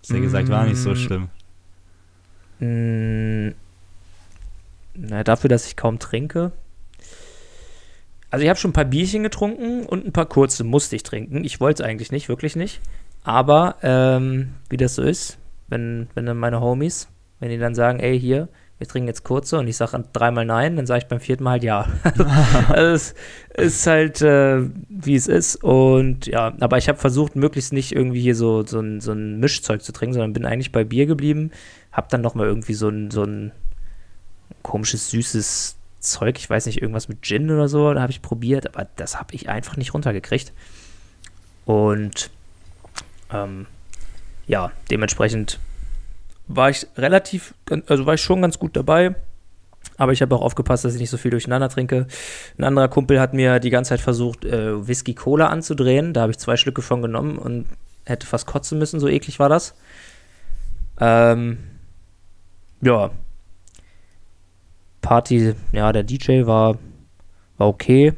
hast 0.00 0.10
ja 0.10 0.18
gesagt, 0.18 0.48
war 0.48 0.64
nicht 0.66 0.78
so 0.78 0.90
Mm. 0.90 0.96
schlimm. 0.96 1.28
mh, 2.60 3.52
na, 4.94 5.22
dafür, 5.24 5.48
dass 5.48 5.66
ich 5.66 5.76
kaum 5.76 5.98
trinke. 5.98 6.52
Also 8.30 8.42
ich 8.44 8.48
habe 8.48 8.58
schon 8.58 8.70
ein 8.70 8.74
paar 8.74 8.84
Bierchen 8.84 9.22
getrunken 9.22 9.86
und 9.86 10.06
ein 10.06 10.12
paar 10.12 10.26
kurze 10.26 10.62
musste 10.64 10.94
ich 10.96 11.02
trinken. 11.02 11.44
Ich 11.44 11.58
wollte 11.60 11.82
es 11.82 11.88
eigentlich 11.88 12.12
nicht, 12.12 12.28
wirklich 12.28 12.54
nicht. 12.56 12.80
Aber 13.22 13.76
ähm, 13.82 14.54
wie 14.68 14.76
das 14.76 14.94
so 14.94 15.02
ist, 15.02 15.38
wenn, 15.68 16.08
wenn 16.14 16.26
dann 16.26 16.38
meine 16.38 16.60
Homies, 16.60 17.08
wenn 17.38 17.50
die 17.50 17.58
dann 17.58 17.74
sagen, 17.74 18.00
ey, 18.00 18.18
hier, 18.18 18.48
wir 18.78 18.88
trinken 18.88 19.08
jetzt 19.08 19.24
kurze 19.24 19.58
und 19.58 19.68
ich 19.68 19.76
sage 19.76 20.02
dreimal 20.14 20.46
nein, 20.46 20.76
dann 20.76 20.86
sage 20.86 21.02
ich 21.02 21.08
beim 21.08 21.20
vierten 21.20 21.44
Mal 21.44 21.50
halt 21.50 21.64
ja. 21.64 21.86
also 22.68 22.94
es 22.94 23.14
ist 23.54 23.86
halt, 23.86 24.22
äh, 24.22 24.62
wie 24.88 25.14
es 25.14 25.26
ist. 25.26 25.56
Und 25.56 26.26
ja, 26.26 26.54
aber 26.60 26.78
ich 26.78 26.88
habe 26.88 26.98
versucht, 26.98 27.36
möglichst 27.36 27.74
nicht 27.74 27.92
irgendwie 27.92 28.22
hier 28.22 28.34
so, 28.34 28.64
so, 28.64 28.80
ein, 28.80 29.02
so 29.02 29.12
ein 29.12 29.38
Mischzeug 29.38 29.82
zu 29.82 29.92
trinken, 29.92 30.14
sondern 30.14 30.32
bin 30.32 30.46
eigentlich 30.46 30.72
bei 30.72 30.84
Bier 30.84 31.04
geblieben. 31.04 31.50
Hab 31.92 32.08
dann 32.08 32.22
noch 32.22 32.34
mal 32.34 32.46
irgendwie 32.46 32.72
so 32.72 32.88
ein, 32.88 33.10
so 33.10 33.22
ein 33.22 33.52
komisches, 34.62 35.10
süßes 35.10 35.76
Zeug, 36.00 36.38
ich 36.38 36.48
weiß 36.48 36.64
nicht, 36.64 36.80
irgendwas 36.80 37.08
mit 37.08 37.20
Gin 37.20 37.50
oder 37.50 37.68
so, 37.68 37.92
da 37.92 38.00
habe 38.00 38.12
ich 38.12 38.22
probiert, 38.22 38.74
aber 38.74 38.88
das 38.96 39.18
habe 39.18 39.34
ich 39.34 39.50
einfach 39.50 39.76
nicht 39.76 39.92
runtergekriegt. 39.92 40.54
Und 41.66 42.30
ähm, 43.32 43.66
ja, 44.46 44.72
dementsprechend 44.90 45.58
war 46.48 46.70
ich 46.70 46.86
relativ, 46.96 47.54
also 47.86 48.06
war 48.06 48.14
ich 48.14 48.20
schon 48.20 48.42
ganz 48.42 48.58
gut 48.58 48.76
dabei. 48.76 49.14
Aber 49.96 50.12
ich 50.12 50.22
habe 50.22 50.34
auch 50.34 50.42
aufgepasst, 50.42 50.84
dass 50.84 50.94
ich 50.94 51.00
nicht 51.00 51.10
so 51.10 51.16
viel 51.16 51.30
durcheinander 51.30 51.68
trinke. 51.68 52.06
Ein 52.58 52.64
anderer 52.64 52.88
Kumpel 52.88 53.20
hat 53.20 53.34
mir 53.34 53.60
die 53.60 53.70
ganze 53.70 53.90
Zeit 53.90 54.00
versucht, 54.00 54.44
äh, 54.44 54.86
Whisky 54.86 55.14
Cola 55.14 55.48
anzudrehen. 55.48 56.12
Da 56.12 56.22
habe 56.22 56.32
ich 56.32 56.38
zwei 56.38 56.56
Schlücke 56.56 56.82
von 56.82 57.02
genommen 57.02 57.38
und 57.38 57.66
hätte 58.04 58.26
fast 58.26 58.46
kotzen 58.46 58.78
müssen, 58.78 59.00
so 59.00 59.08
eklig 59.08 59.38
war 59.38 59.48
das. 59.48 59.74
Ähm, 60.98 61.58
ja. 62.80 63.10
Party, 65.00 65.54
ja, 65.72 65.92
der 65.92 66.02
DJ 66.02 66.46
war, 66.46 66.78
war 67.56 67.68
okay. 67.68 68.14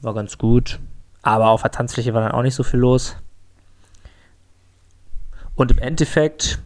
War 0.00 0.14
ganz 0.14 0.38
gut. 0.38 0.80
Aber 1.22 1.48
auf 1.48 1.62
der 1.62 1.70
Tanzfläche 1.70 2.14
war 2.14 2.22
dann 2.22 2.32
auch 2.32 2.42
nicht 2.42 2.54
so 2.54 2.62
viel 2.62 2.80
los. 2.80 3.16
Und 5.60 5.72
im 5.72 5.78
Endeffekt, 5.78 6.58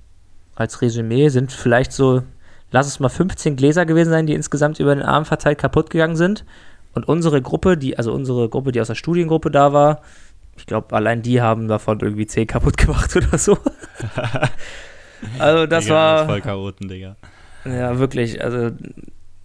als 0.54 0.80
Resümee, 0.80 1.28
sind 1.28 1.50
vielleicht 1.50 1.90
so, 1.90 2.22
lass 2.70 2.86
es 2.86 3.00
mal 3.00 3.08
15 3.08 3.56
Gläser 3.56 3.86
gewesen 3.86 4.10
sein, 4.10 4.28
die 4.28 4.34
insgesamt 4.34 4.78
über 4.78 4.94
den 4.94 5.02
Arm 5.02 5.24
verteilt 5.24 5.58
kaputt 5.58 5.90
gegangen 5.90 6.14
sind. 6.14 6.44
Und 6.92 7.08
unsere 7.08 7.42
Gruppe, 7.42 7.76
die, 7.76 7.98
also 7.98 8.12
unsere 8.12 8.48
Gruppe, 8.48 8.70
die 8.70 8.80
aus 8.80 8.86
der 8.86 8.94
Studiengruppe 8.94 9.50
da 9.50 9.72
war, 9.72 10.02
ich 10.56 10.66
glaube, 10.66 10.94
allein 10.94 11.22
die 11.22 11.42
haben 11.42 11.66
davon 11.66 11.98
irgendwie 11.98 12.28
10 12.28 12.46
kaputt 12.46 12.76
gemacht 12.76 13.16
oder 13.16 13.36
so. 13.36 13.58
also 15.40 15.66
das 15.66 15.86
Digga, 15.86 15.94
war. 15.96 16.16
Das 16.18 16.26
voll 16.26 16.40
Chaoten, 16.42 16.86
Digga. 16.86 17.16
Ja, 17.64 17.98
wirklich. 17.98 18.44
Also, 18.44 18.70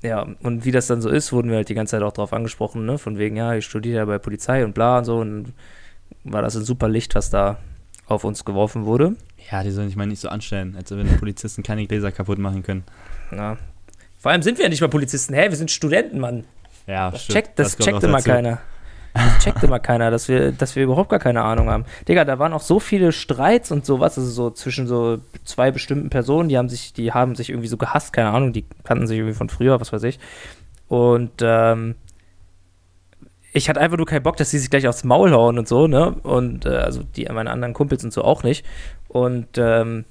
ja, 0.04 0.28
und 0.44 0.64
wie 0.64 0.72
das 0.72 0.86
dann 0.86 1.02
so 1.02 1.10
ist, 1.10 1.34
wurden 1.34 1.50
wir 1.50 1.58
halt 1.58 1.70
die 1.70 1.74
ganze 1.74 1.98
Zeit 1.98 2.04
auch 2.04 2.14
drauf 2.14 2.34
angesprochen, 2.34 2.86
ne? 2.86 3.00
Von 3.00 3.18
wegen, 3.18 3.36
ja, 3.36 3.56
ich 3.56 3.66
studiere 3.66 3.98
ja 3.98 4.06
bei 4.06 4.20
Polizei 4.20 4.64
und 4.64 4.76
bla 4.76 5.00
und 5.00 5.06
so. 5.06 5.18
Und 5.18 5.54
war 6.24 6.44
das 6.44 6.56
ein 6.56 6.66
super 6.66 6.88
Licht, 6.88 7.16
was 7.16 7.32
da 7.32 7.58
auf 8.06 8.24
uns 8.24 8.46
geworfen 8.46 8.86
wurde. 8.86 9.16
Ja, 9.52 9.64
die 9.64 9.72
sollen 9.72 9.88
sich 9.88 9.96
mal 9.98 10.06
nicht 10.06 10.20
so 10.22 10.30
anstellen, 10.30 10.76
als 10.78 10.92
wenn 10.92 11.08
Polizisten 11.18 11.64
keine 11.64 11.86
Gläser 11.88 12.12
kaputt 12.12 12.38
machen 12.38 12.62
können. 12.64 12.84
Ja. 13.32 13.58
Vor 14.20 14.32
allem 14.32 14.42
sind 14.42 14.58
wir 14.58 14.66
ja 14.66 14.70
nicht 14.70 14.82
mal 14.82 14.90
Polizisten. 14.90 15.34
Hä, 15.34 15.50
wir 15.50 15.56
sind 15.56 15.72
Studenten, 15.72 16.20
Mann. 16.20 16.44
Ja, 16.88 17.10
Das, 17.12 17.24
stimmt. 17.24 17.36
checkt, 17.36 17.60
das 17.60 17.78
kommt 17.78 17.90
checkt 17.90 18.04
immer 18.04 18.18
dazu. 18.18 18.30
keiner. 18.30 18.60
Das 19.14 19.40
checkt 19.44 19.64
immer 19.64 19.80
keiner, 19.80 20.12
dass 20.12 20.28
wir, 20.28 20.52
dass 20.52 20.76
wir 20.76 20.84
überhaupt 20.84 21.10
gar 21.10 21.20
keine 21.20 21.42
Ahnung 21.42 21.70
haben. 21.70 21.86
Digga, 22.08 22.26
da 22.26 22.38
waren 22.38 22.54
auch 22.54 22.62
so 22.62 22.80
viele 22.80 23.12
Streits 23.12 23.72
und 23.72 23.86
sowas, 23.86 24.18
also 24.20 24.30
so 24.30 24.52
zwischen 24.52 24.88
so 24.88 25.20
zwei 25.46 25.72
bestimmten 25.72 26.10
Personen, 26.12 26.48
die 26.50 26.58
haben 26.58 26.70
sich, 26.70 26.94
die 26.94 27.12
haben 27.12 27.36
sich 27.36 27.50
irgendwie 27.50 27.68
so 27.68 27.78
gehasst, 27.78 28.14
keine 28.14 28.30
Ahnung, 28.30 28.54
die 28.54 28.66
kannten 28.84 29.08
sich 29.08 29.18
irgendwie 29.18 29.36
von 29.36 29.50
früher, 29.50 29.82
was 29.82 29.92
weiß 29.92 30.04
ich. 30.04 30.20
Und 30.88 31.32
ähm, 31.42 31.96
ich 33.52 33.68
hatte 33.68 33.80
einfach 33.82 33.98
nur 33.98 34.06
keinen 34.06 34.24
Bock, 34.24 34.38
dass 34.38 34.52
die 34.52 34.60
sich 34.60 34.70
gleich 34.70 34.88
aufs 34.88 35.04
Maul 35.04 35.32
hauen 35.32 35.58
und 35.58 35.68
so, 35.68 35.88
ne? 35.88 36.12
Und 36.22 36.66
äh, 36.66 36.70
also 36.70 37.02
die 37.04 37.26
meine 37.26 37.50
anderen 37.50 37.74
Kumpels 37.74 38.04
und 38.04 38.14
so 38.14 38.24
auch 38.24 38.44
nicht. 38.44 38.64
Und 39.10 39.48
ähm, 39.58 40.06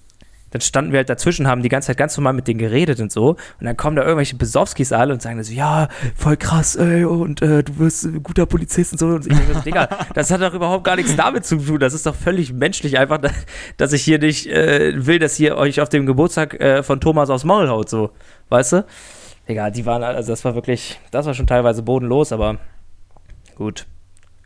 dann 0.51 0.61
standen 0.63 0.93
wir 0.93 0.99
halt 0.99 1.11
dazwischen, 1.11 1.47
haben 1.47 1.63
die 1.63 1.69
ganze 1.69 1.89
Zeit 1.89 1.99
ganz 1.99 2.17
normal 2.17 2.33
mit 2.33 2.49
denen 2.49 2.59
geredet 2.59 3.01
und 3.01 3.13
so. 3.13 3.31
Und 3.33 3.39
dann 3.67 3.77
kommen 3.77 3.97
da 3.97 4.03
irgendwelche 4.03 4.35
Besowskis 4.35 4.93
alle 4.93 5.13
und 5.13 5.21
sagen 5.21 5.43
so, 5.43 5.53
ja, 5.53 5.89
voll 6.17 6.39
krass, 6.39 6.75
ey, 6.75 7.05
und 7.05 7.43
äh, 7.43 7.63
du 7.63 7.79
wirst 7.79 8.05
ein 8.05 8.23
guter 8.23 8.47
Polizist 8.47 8.93
und 8.93 8.99
so. 8.99 9.07
Und 9.09 9.27
ich 9.27 9.37
denke 9.37 9.55
so, 9.55 9.61
Digga, 9.65 9.89
das 10.15 10.31
hat 10.31 10.41
doch 10.41 10.55
überhaupt 10.55 10.85
gar 10.85 10.97
nichts 10.97 11.15
damit 11.17 11.45
zu 11.45 11.57
tun. 11.59 11.79
Das 11.79 11.93
ist 11.93 12.07
doch 12.07 12.15
völlig 12.15 12.53
menschlich 12.55 12.99
einfach, 12.99 13.19
da- 13.23 13.31
dass 13.77 13.93
ich 13.93 14.03
hier 14.03 14.19
nicht 14.19 14.47
äh, 14.47 15.07
will, 15.07 15.19
dass 15.19 15.39
ihr 15.39 15.57
euch 15.59 15.81
auf 15.83 15.91
dem 15.91 16.07
Geburtstag 16.07 16.55
äh, 16.61 16.83
von 16.83 17.01
Thomas 17.01 17.29
aufs 17.31 17.45
Maul 17.45 17.69
haut, 17.69 17.89
so. 17.91 18.11
Weißt 18.49 18.73
du? 18.73 18.87
Digga, 19.49 19.69
die 19.71 19.85
waren, 19.85 20.03
also 20.03 20.33
das 20.33 20.45
war 20.47 20.55
wirklich, 20.55 20.99
das 21.11 21.27
war 21.27 21.35
schon 21.35 21.47
teilweise 21.47 21.83
bodenlos, 21.83 22.33
aber 22.33 22.57
gut. 23.55 23.87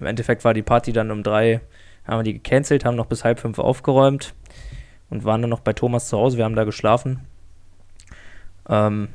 Im 0.01 0.07
Endeffekt 0.07 0.45
war 0.45 0.53
die 0.53 0.63
Party 0.63 0.93
dann 0.93 1.13
um 1.13 1.23
drei, 1.23 1.61
haben 2.07 2.19
wir 2.19 2.25
die 2.25 2.35
gecancelt, 2.35 2.85
haben 2.85 2.97
noch 2.97 3.07
bis 3.07 3.25
halb 3.25 3.41
fünf 3.41 3.59
aufgeräumt 3.59 4.35
und 5.11 5.25
waren 5.25 5.41
dann 5.43 5.51
noch 5.51 5.61
bei 5.61 5.73
Thomas 5.73 6.09
zu 6.09 6.19
Hause. 6.19 6.37
Wir 6.39 6.45
haben 6.45 6.57
da 6.57 6.65
geschlafen. 6.65 7.21
Ähm, 8.69 9.09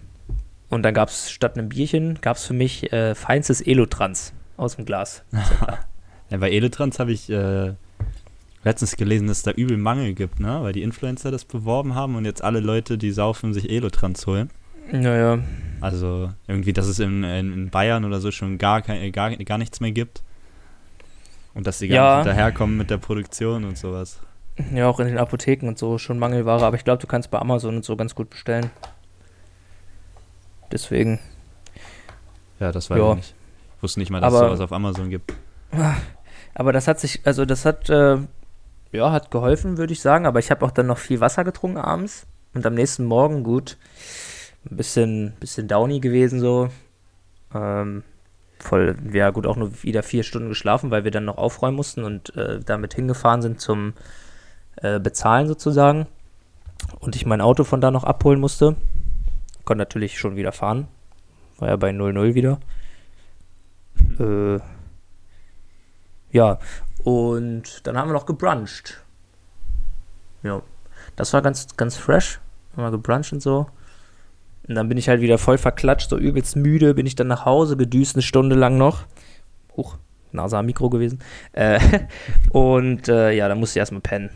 und 0.69 0.83
dann 0.83 0.93
gab 0.93 1.09
es 1.09 1.31
statt 1.31 1.57
einem 1.57 1.69
Bierchen, 1.69 2.19
gab 2.21 2.37
es 2.37 2.45
für 2.45 2.53
mich 2.53 2.91
äh, 2.91 3.15
feinstes 3.15 3.61
Elotrans 3.61 4.33
aus 4.57 4.75
dem 4.75 4.85
Glas. 4.85 5.23
Ja 6.29 6.37
bei 6.39 6.51
Eletrans 6.51 6.99
habe 6.99 7.13
ich 7.13 7.29
äh, 7.29 7.73
letztens 8.63 8.97
gelesen, 8.97 9.27
dass 9.27 9.37
es 9.37 9.43
da 9.43 9.51
übel 9.51 9.77
Mangel 9.77 10.13
gibt, 10.13 10.39
ne? 10.39 10.59
Weil 10.61 10.73
die 10.73 10.81
Influencer 10.81 11.31
das 11.31 11.45
beworben 11.45 11.95
haben 11.95 12.15
und 12.15 12.25
jetzt 12.25 12.43
alle 12.43 12.59
Leute, 12.59 12.97
die 12.97 13.11
saufen, 13.11 13.53
sich 13.53 13.69
Elotrans 13.69 14.27
holen. 14.27 14.49
naja, 14.91 15.39
Also 15.79 16.31
irgendwie, 16.47 16.73
dass 16.73 16.87
es 16.87 16.99
in, 16.99 17.23
in, 17.23 17.53
in 17.53 17.69
Bayern 17.69 18.03
oder 18.03 18.19
so 18.19 18.31
schon 18.31 18.57
gar, 18.57 18.81
kein, 18.81 19.11
gar, 19.13 19.35
gar 19.37 19.57
nichts 19.57 19.79
mehr 19.79 19.91
gibt. 19.91 20.21
Und 21.57 21.65
dass 21.67 21.79
sie 21.79 21.87
gar 21.87 21.95
Ja. 21.97 22.17
nicht 22.17 22.27
hinterherkommen 22.27 22.77
mit 22.77 22.89
der 22.91 22.97
Produktion 22.99 23.63
und 23.65 23.77
sowas. 23.77 24.19
ja, 24.73 24.87
auch 24.87 24.99
in 24.99 25.07
den 25.07 25.17
Apotheken 25.17 25.67
und 25.67 25.77
so 25.77 25.97
schon 25.97 26.17
Mangelware, 26.19 26.63
aber 26.65 26.75
ich 26.77 26.83
glaube, 26.83 27.01
du 27.01 27.07
kannst 27.07 27.29
bei 27.31 27.39
Amazon 27.39 27.75
und 27.77 27.83
so 27.85 27.95
ganz 27.95 28.15
gut 28.15 28.29
bestellen. 28.29 28.69
Deswegen. 30.71 31.19
Ja, 32.59 32.71
das 32.71 32.89
weiß 32.89 32.97
Ja. 32.97 33.09
ich 33.11 33.15
nicht. 33.17 33.35
Ich 33.77 33.83
wusste 33.83 33.99
nicht 33.99 34.09
mal, 34.09 34.19
dass 34.21 34.33
es 34.33 34.39
Aber- 34.39 34.47
sowas 34.49 34.61
auf 34.61 34.71
Amazon 34.73 35.09
gibt. 35.09 35.33
Aber 36.55 36.73
das 36.73 36.87
hat 36.87 36.99
sich, 36.99 37.21
also 37.25 37.45
das 37.45 37.65
hat, 37.65 37.89
äh, 37.89 38.17
ja, 38.91 39.11
hat 39.11 39.29
geholfen, 39.31 39.77
würde 39.77 39.93
ich 39.93 40.01
sagen. 40.01 40.25
Aber 40.25 40.39
ich 40.39 40.49
habe 40.49 40.65
auch 40.65 40.71
dann 40.71 40.87
noch 40.87 40.97
viel 40.97 41.19
Wasser 41.19 41.43
getrunken 41.43 41.77
abends. 41.77 42.25
Und 42.53 42.65
am 42.65 42.73
nächsten 42.73 43.05
Morgen, 43.05 43.43
gut, 43.43 43.77
ein 44.69 44.75
bisschen, 44.77 45.33
bisschen 45.39 45.67
downy 45.67 45.99
gewesen 45.99 46.39
so. 46.39 46.69
Ähm, 47.53 48.03
voll, 48.59 48.95
ja 49.11 49.29
gut, 49.29 49.47
auch 49.47 49.55
nur 49.55 49.83
wieder 49.83 50.03
vier 50.03 50.23
Stunden 50.23 50.49
geschlafen, 50.49 50.91
weil 50.91 51.03
wir 51.03 51.11
dann 51.11 51.25
noch 51.25 51.37
aufräumen 51.37 51.75
mussten 51.75 52.03
und 52.03 52.35
äh, 52.35 52.59
damit 52.59 52.93
hingefahren 52.93 53.41
sind 53.41 53.61
zum 53.61 53.93
äh, 54.77 54.99
Bezahlen 54.99 55.47
sozusagen. 55.47 56.07
Und 56.99 57.15
ich 57.15 57.25
mein 57.25 57.41
Auto 57.41 57.63
von 57.63 57.81
da 57.81 57.91
noch 57.91 58.03
abholen 58.03 58.39
musste. 58.39 58.75
Konnte 59.65 59.79
natürlich 59.79 60.19
schon 60.19 60.35
wieder 60.35 60.51
fahren. 60.51 60.87
War 61.57 61.69
ja 61.69 61.75
bei 61.75 61.89
0-0 61.89 62.33
wieder. 62.35 62.59
Äh, 64.19 64.59
ja, 66.31 66.59
und 67.03 67.87
dann 67.87 67.97
haben 67.97 68.09
wir 68.09 68.13
noch 68.13 68.25
gebruncht. 68.25 69.01
Ja, 70.43 70.61
das 71.15 71.33
war 71.33 71.41
ganz, 71.41 71.75
ganz 71.75 71.97
fresh. 71.97 72.39
Haben 72.73 72.83
wir 72.83 72.91
gebruncht 72.91 73.33
und 73.33 73.41
so. 73.41 73.67
Und 74.67 74.75
dann 74.75 74.89
bin 74.89 74.97
ich 74.97 75.07
halt 75.09 75.21
wieder 75.21 75.37
voll 75.37 75.57
verklatscht, 75.57 76.09
so 76.09 76.17
übelst 76.17 76.55
müde, 76.55 76.93
bin 76.93 77.05
ich 77.05 77.15
dann 77.15 77.27
nach 77.27 77.45
Hause 77.45 77.77
gedüst 77.77 78.15
eine 78.15 78.21
Stunde 78.21 78.55
lang 78.55 78.77
noch. 78.77 79.05
Huch, 79.75 79.97
Nase 80.31 80.57
am 80.57 80.65
Mikro 80.65 80.89
gewesen. 80.89 81.19
Äh, 81.53 81.79
und 82.51 83.07
äh, 83.07 83.31
ja, 83.31 83.47
dann 83.47 83.59
musste 83.59 83.77
ich 83.77 83.81
erstmal 83.81 84.01
pennen. 84.01 84.29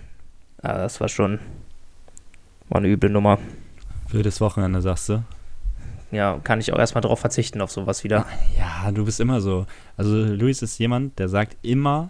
Aber 0.62 0.80
das 0.80 1.02
war 1.02 1.10
schon, 1.10 1.40
war 2.70 2.78
eine 2.78 2.88
üble 2.88 3.10
Nummer. 3.10 3.40
Wildes 4.10 4.40
Wochenende, 4.42 4.82
sagst 4.82 5.10
du? 5.10 5.24
Ja, 6.12 6.40
kann 6.44 6.60
ich 6.60 6.74
auch 6.74 6.80
erstmal 6.80 7.02
drauf 7.02 7.20
verzichten, 7.20 7.62
auf 7.62 7.72
sowas 7.72 8.04
wieder. 8.04 8.26
Ja, 8.58 8.92
du 8.92 9.06
bist 9.06 9.20
immer 9.20 9.40
so. 9.40 9.66
Also 9.96 10.16
Luis 10.16 10.62
ist 10.62 10.78
jemand, 10.78 11.18
der 11.20 11.30
sagt 11.30 11.58
immer, 11.62 12.10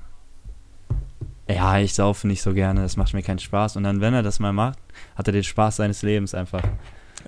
ja, 1.48 1.80
ich 1.80 1.94
saufe 1.94 2.28
nicht 2.28 2.42
so 2.42 2.54
gerne, 2.54 2.82
das 2.82 2.98
macht 2.98 3.14
mir 3.14 3.22
keinen 3.22 3.40
Spaß. 3.40 3.76
Und 3.76 3.84
dann, 3.84 4.02
wenn 4.02 4.14
er 4.14 4.24
das 4.24 4.40
mal 4.40 4.54
macht, 4.54 4.80
hat 5.16 5.28
er 5.28 5.34
den 5.34 5.44
Spaß 5.44 5.78
seines 5.78 6.02
Lebens 6.02 6.34
einfach. 6.34 6.64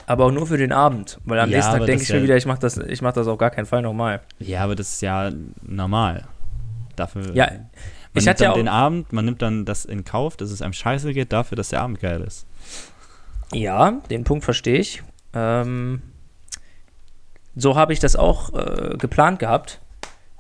Aber 0.06 0.26
auch 0.26 0.32
nur 0.32 0.48
für 0.48 0.58
den 0.58 0.72
Abend. 0.72 1.20
Weil 1.26 1.40
am 1.40 1.50
Ja, 1.50 1.58
nächsten 1.58 1.74
Tag 1.78 1.86
denke 1.86 2.04
ich 2.04 2.10
mir 2.10 2.18
ja- 2.18 2.24
wieder, 2.24 2.38
ich 2.38 2.46
mache 2.46 2.60
das, 2.60 2.78
ich 2.78 3.02
mach 3.02 3.14
das 3.14 3.28
auf 3.28 3.38
gar 3.38 3.50
keinen 3.50 3.66
Fall 3.66 3.82
nochmal. 3.82 4.22
Ja, 4.40 4.62
aber 4.64 4.76
das 4.76 4.94
ist 4.94 5.02
ja 5.02 5.32
normal. 5.62 6.26
Dafür. 6.96 7.34
Ja, 7.34 7.46
man 7.48 7.60
ich 8.14 8.26
nimmt 8.26 8.28
hatte 8.30 8.44
ja 8.44 8.50
dann 8.50 8.52
auch- 8.52 8.56
den 8.56 8.68
Abend, 8.68 9.14
man 9.14 9.26
nimmt 9.26 9.42
dann 9.42 9.66
das 9.66 9.86
in 9.86 10.04
Kauf, 10.06 10.38
dass 10.38 10.52
es 10.52 10.62
einem 10.62 10.74
scheiße 10.74 11.14
geht, 11.14 11.34
dafür, 11.34 11.56
dass 11.56 11.70
der 11.70 11.82
Abend 11.82 12.00
geil 12.00 12.22
ist. 12.22 12.46
Ja, 13.54 14.00
den 14.10 14.24
Punkt 14.24 14.44
verstehe 14.46 14.78
ich. 14.80 15.04
Ähm, 15.34 16.02
so 17.56 17.76
habe 17.76 17.94
ich 17.94 18.00
das 18.00 18.16
auch 18.16 18.54
äh, 18.54 18.98
geplant 18.98 19.40
gehabt, 19.40 19.80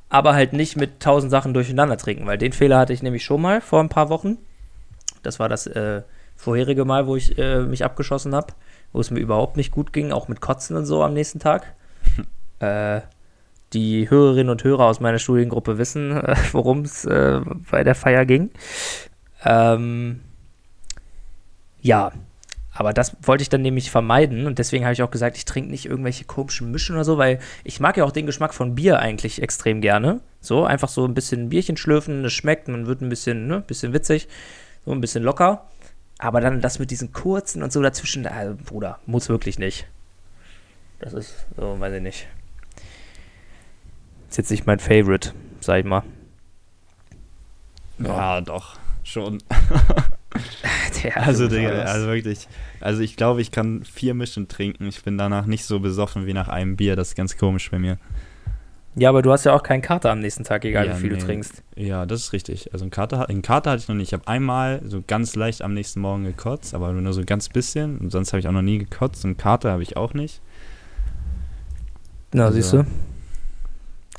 aber 0.09 0.33
halt 0.33 0.53
nicht 0.53 0.75
mit 0.77 0.99
tausend 0.99 1.31
Sachen 1.31 1.53
durcheinander 1.53 1.97
trinken, 1.97 2.25
weil 2.25 2.37
den 2.37 2.53
Fehler 2.53 2.77
hatte 2.79 2.93
ich 2.93 3.03
nämlich 3.03 3.23
schon 3.23 3.41
mal 3.41 3.61
vor 3.61 3.79
ein 3.81 3.89
paar 3.89 4.09
Wochen. 4.09 4.37
Das 5.21 5.39
war 5.39 5.49
das 5.49 5.67
äh, 5.67 6.01
vorherige 6.35 6.85
Mal, 6.85 7.07
wo 7.07 7.15
ich 7.15 7.37
äh, 7.37 7.61
mich 7.61 7.83
abgeschossen 7.83 8.35
habe, 8.35 8.53
wo 8.93 9.01
es 9.01 9.11
mir 9.11 9.19
überhaupt 9.19 9.57
nicht 9.57 9.71
gut 9.71 9.91
ging, 9.91 10.11
auch 10.11 10.27
mit 10.27 10.39
Kotzen 10.39 10.77
und 10.77 10.85
so 10.85 11.03
am 11.03 11.13
nächsten 11.13 11.39
Tag. 11.39 11.73
äh, 12.59 13.01
die 13.73 14.09
Hörerinnen 14.09 14.49
und 14.49 14.63
Hörer 14.63 14.85
aus 14.85 14.99
meiner 14.99 15.19
Studiengruppe 15.19 15.77
wissen, 15.77 16.11
äh, 16.11 16.35
worum 16.51 16.81
es 16.81 17.05
äh, 17.05 17.41
bei 17.69 17.83
der 17.83 17.95
Feier 17.95 18.25
ging. 18.25 18.51
Ähm, 19.43 20.21
ja, 21.81 22.11
aber 22.75 22.91
das 22.93 23.15
wollte 23.21 23.43
ich 23.43 23.49
dann 23.49 23.61
nämlich 23.61 23.91
vermeiden 23.91 24.47
und 24.47 24.57
deswegen 24.57 24.83
habe 24.83 24.93
ich 24.93 25.03
auch 25.03 25.11
gesagt, 25.11 25.37
ich 25.37 25.45
trinke 25.45 25.69
nicht 25.69 25.85
irgendwelche 25.85 26.25
komischen 26.25 26.71
Mischen 26.71 26.95
oder 26.95 27.05
so, 27.05 27.17
weil 27.17 27.39
ich 27.63 27.79
mag 27.79 27.97
ja 27.97 28.03
auch 28.03 28.11
den 28.11 28.25
Geschmack 28.25 28.53
von 28.53 28.73
Bier 28.73 28.99
eigentlich 28.99 29.41
extrem 29.41 29.79
gerne. 29.79 30.21
So, 30.41 30.65
einfach 30.65 30.89
so 30.89 31.05
ein 31.05 31.13
bisschen 31.13 31.49
Bierchen 31.49 31.77
schlürfen, 31.77 32.25
es 32.25 32.33
schmeckt, 32.33 32.67
man 32.67 32.87
wird 32.87 33.01
ein 33.01 33.09
bisschen, 33.09 33.45
ne, 33.47 33.61
bisschen 33.61 33.93
witzig, 33.93 34.27
so 34.85 34.91
ein 34.91 35.01
bisschen 35.01 35.23
locker. 35.23 35.65
Aber 36.19 36.41
dann 36.41 36.61
das 36.61 36.79
mit 36.79 36.91
diesen 36.91 37.11
kurzen 37.11 37.63
und 37.63 37.71
so 37.73 37.81
dazwischen, 37.81 38.25
äh, 38.25 38.55
Bruder, 38.65 38.99
muss 39.05 39.29
wirklich 39.29 39.59
nicht. 39.59 39.87
Das 40.99 41.13
ist, 41.13 41.45
so, 41.57 41.79
weiß 41.79 41.93
ich 41.95 42.01
nicht. 42.01 42.27
Ist 44.29 44.37
jetzt 44.37 44.51
nicht 44.51 44.65
mein 44.65 44.79
Favorite, 44.79 45.33
sag 45.59 45.79
ich 45.79 45.85
mal. 45.85 46.03
Ja, 47.99 48.41
doch, 48.41 48.77
schon. 49.03 49.41
Der 51.03 51.17
Also, 51.17 51.47
Digga, 51.47 51.69
also 51.69 52.07
wirklich. 52.07 52.47
Also 52.79 53.01
ich 53.01 53.17
glaube, 53.17 53.41
ich 53.41 53.51
kann 53.51 53.83
vier 53.83 54.13
Mischen 54.13 54.47
trinken. 54.47 54.87
Ich 54.87 55.03
bin 55.03 55.17
danach 55.17 55.45
nicht 55.45 55.65
so 55.65 55.79
besoffen 55.79 56.25
wie 56.25 56.33
nach 56.33 56.47
einem 56.47 56.75
Bier. 56.75 56.95
Das 56.95 57.09
ist 57.09 57.15
ganz 57.15 57.37
komisch 57.37 57.69
bei 57.69 57.77
mir. 57.79 57.97
Ja, 58.95 59.09
aber 59.09 59.21
du 59.23 59.31
hast 59.31 59.43
ja 59.43 59.53
auch 59.53 59.63
keinen 59.63 59.81
Kater 59.81 60.11
am 60.11 60.19
nächsten 60.19 60.43
Tag, 60.43 60.63
egal 60.65 60.85
Ja, 60.87 60.95
wie 60.95 61.01
viel 61.01 61.11
nee. 61.13 61.17
du 61.19 61.25
trinkst. 61.25 61.63
Ja, 61.75 62.05
das 62.05 62.21
ist 62.21 62.33
richtig. 62.33 62.71
Also 62.73 62.83
einen 62.83 62.91
Kater, 62.91 63.27
einen 63.27 63.41
Kater 63.41 63.71
hatte 63.71 63.81
ich 63.81 63.87
noch 63.87 63.95
nicht. 63.95 64.09
Ich 64.09 64.13
habe 64.13 64.27
einmal 64.27 64.81
so 64.85 65.01
ganz 65.05 65.35
leicht 65.35 65.61
am 65.63 65.73
nächsten 65.73 65.99
Morgen 65.99 66.25
gekotzt, 66.25 66.75
aber 66.75 66.91
nur 66.93 67.13
so 67.13 67.23
ganz 67.25 67.49
bisschen. 67.49 67.97
Und 67.97 68.11
sonst 68.11 68.33
habe 68.33 68.39
ich 68.39 68.47
auch 68.47 68.51
noch 68.51 68.61
nie 68.61 68.77
gekotzt. 68.77 69.25
Und 69.25 69.37
Kater 69.37 69.71
habe 69.71 69.81
ich 69.83 69.97
auch 69.97 70.13
nicht. 70.13 70.41
Na, 72.33 72.45
Also- 72.45 72.55
siehst 72.55 72.73
du? 72.73 72.85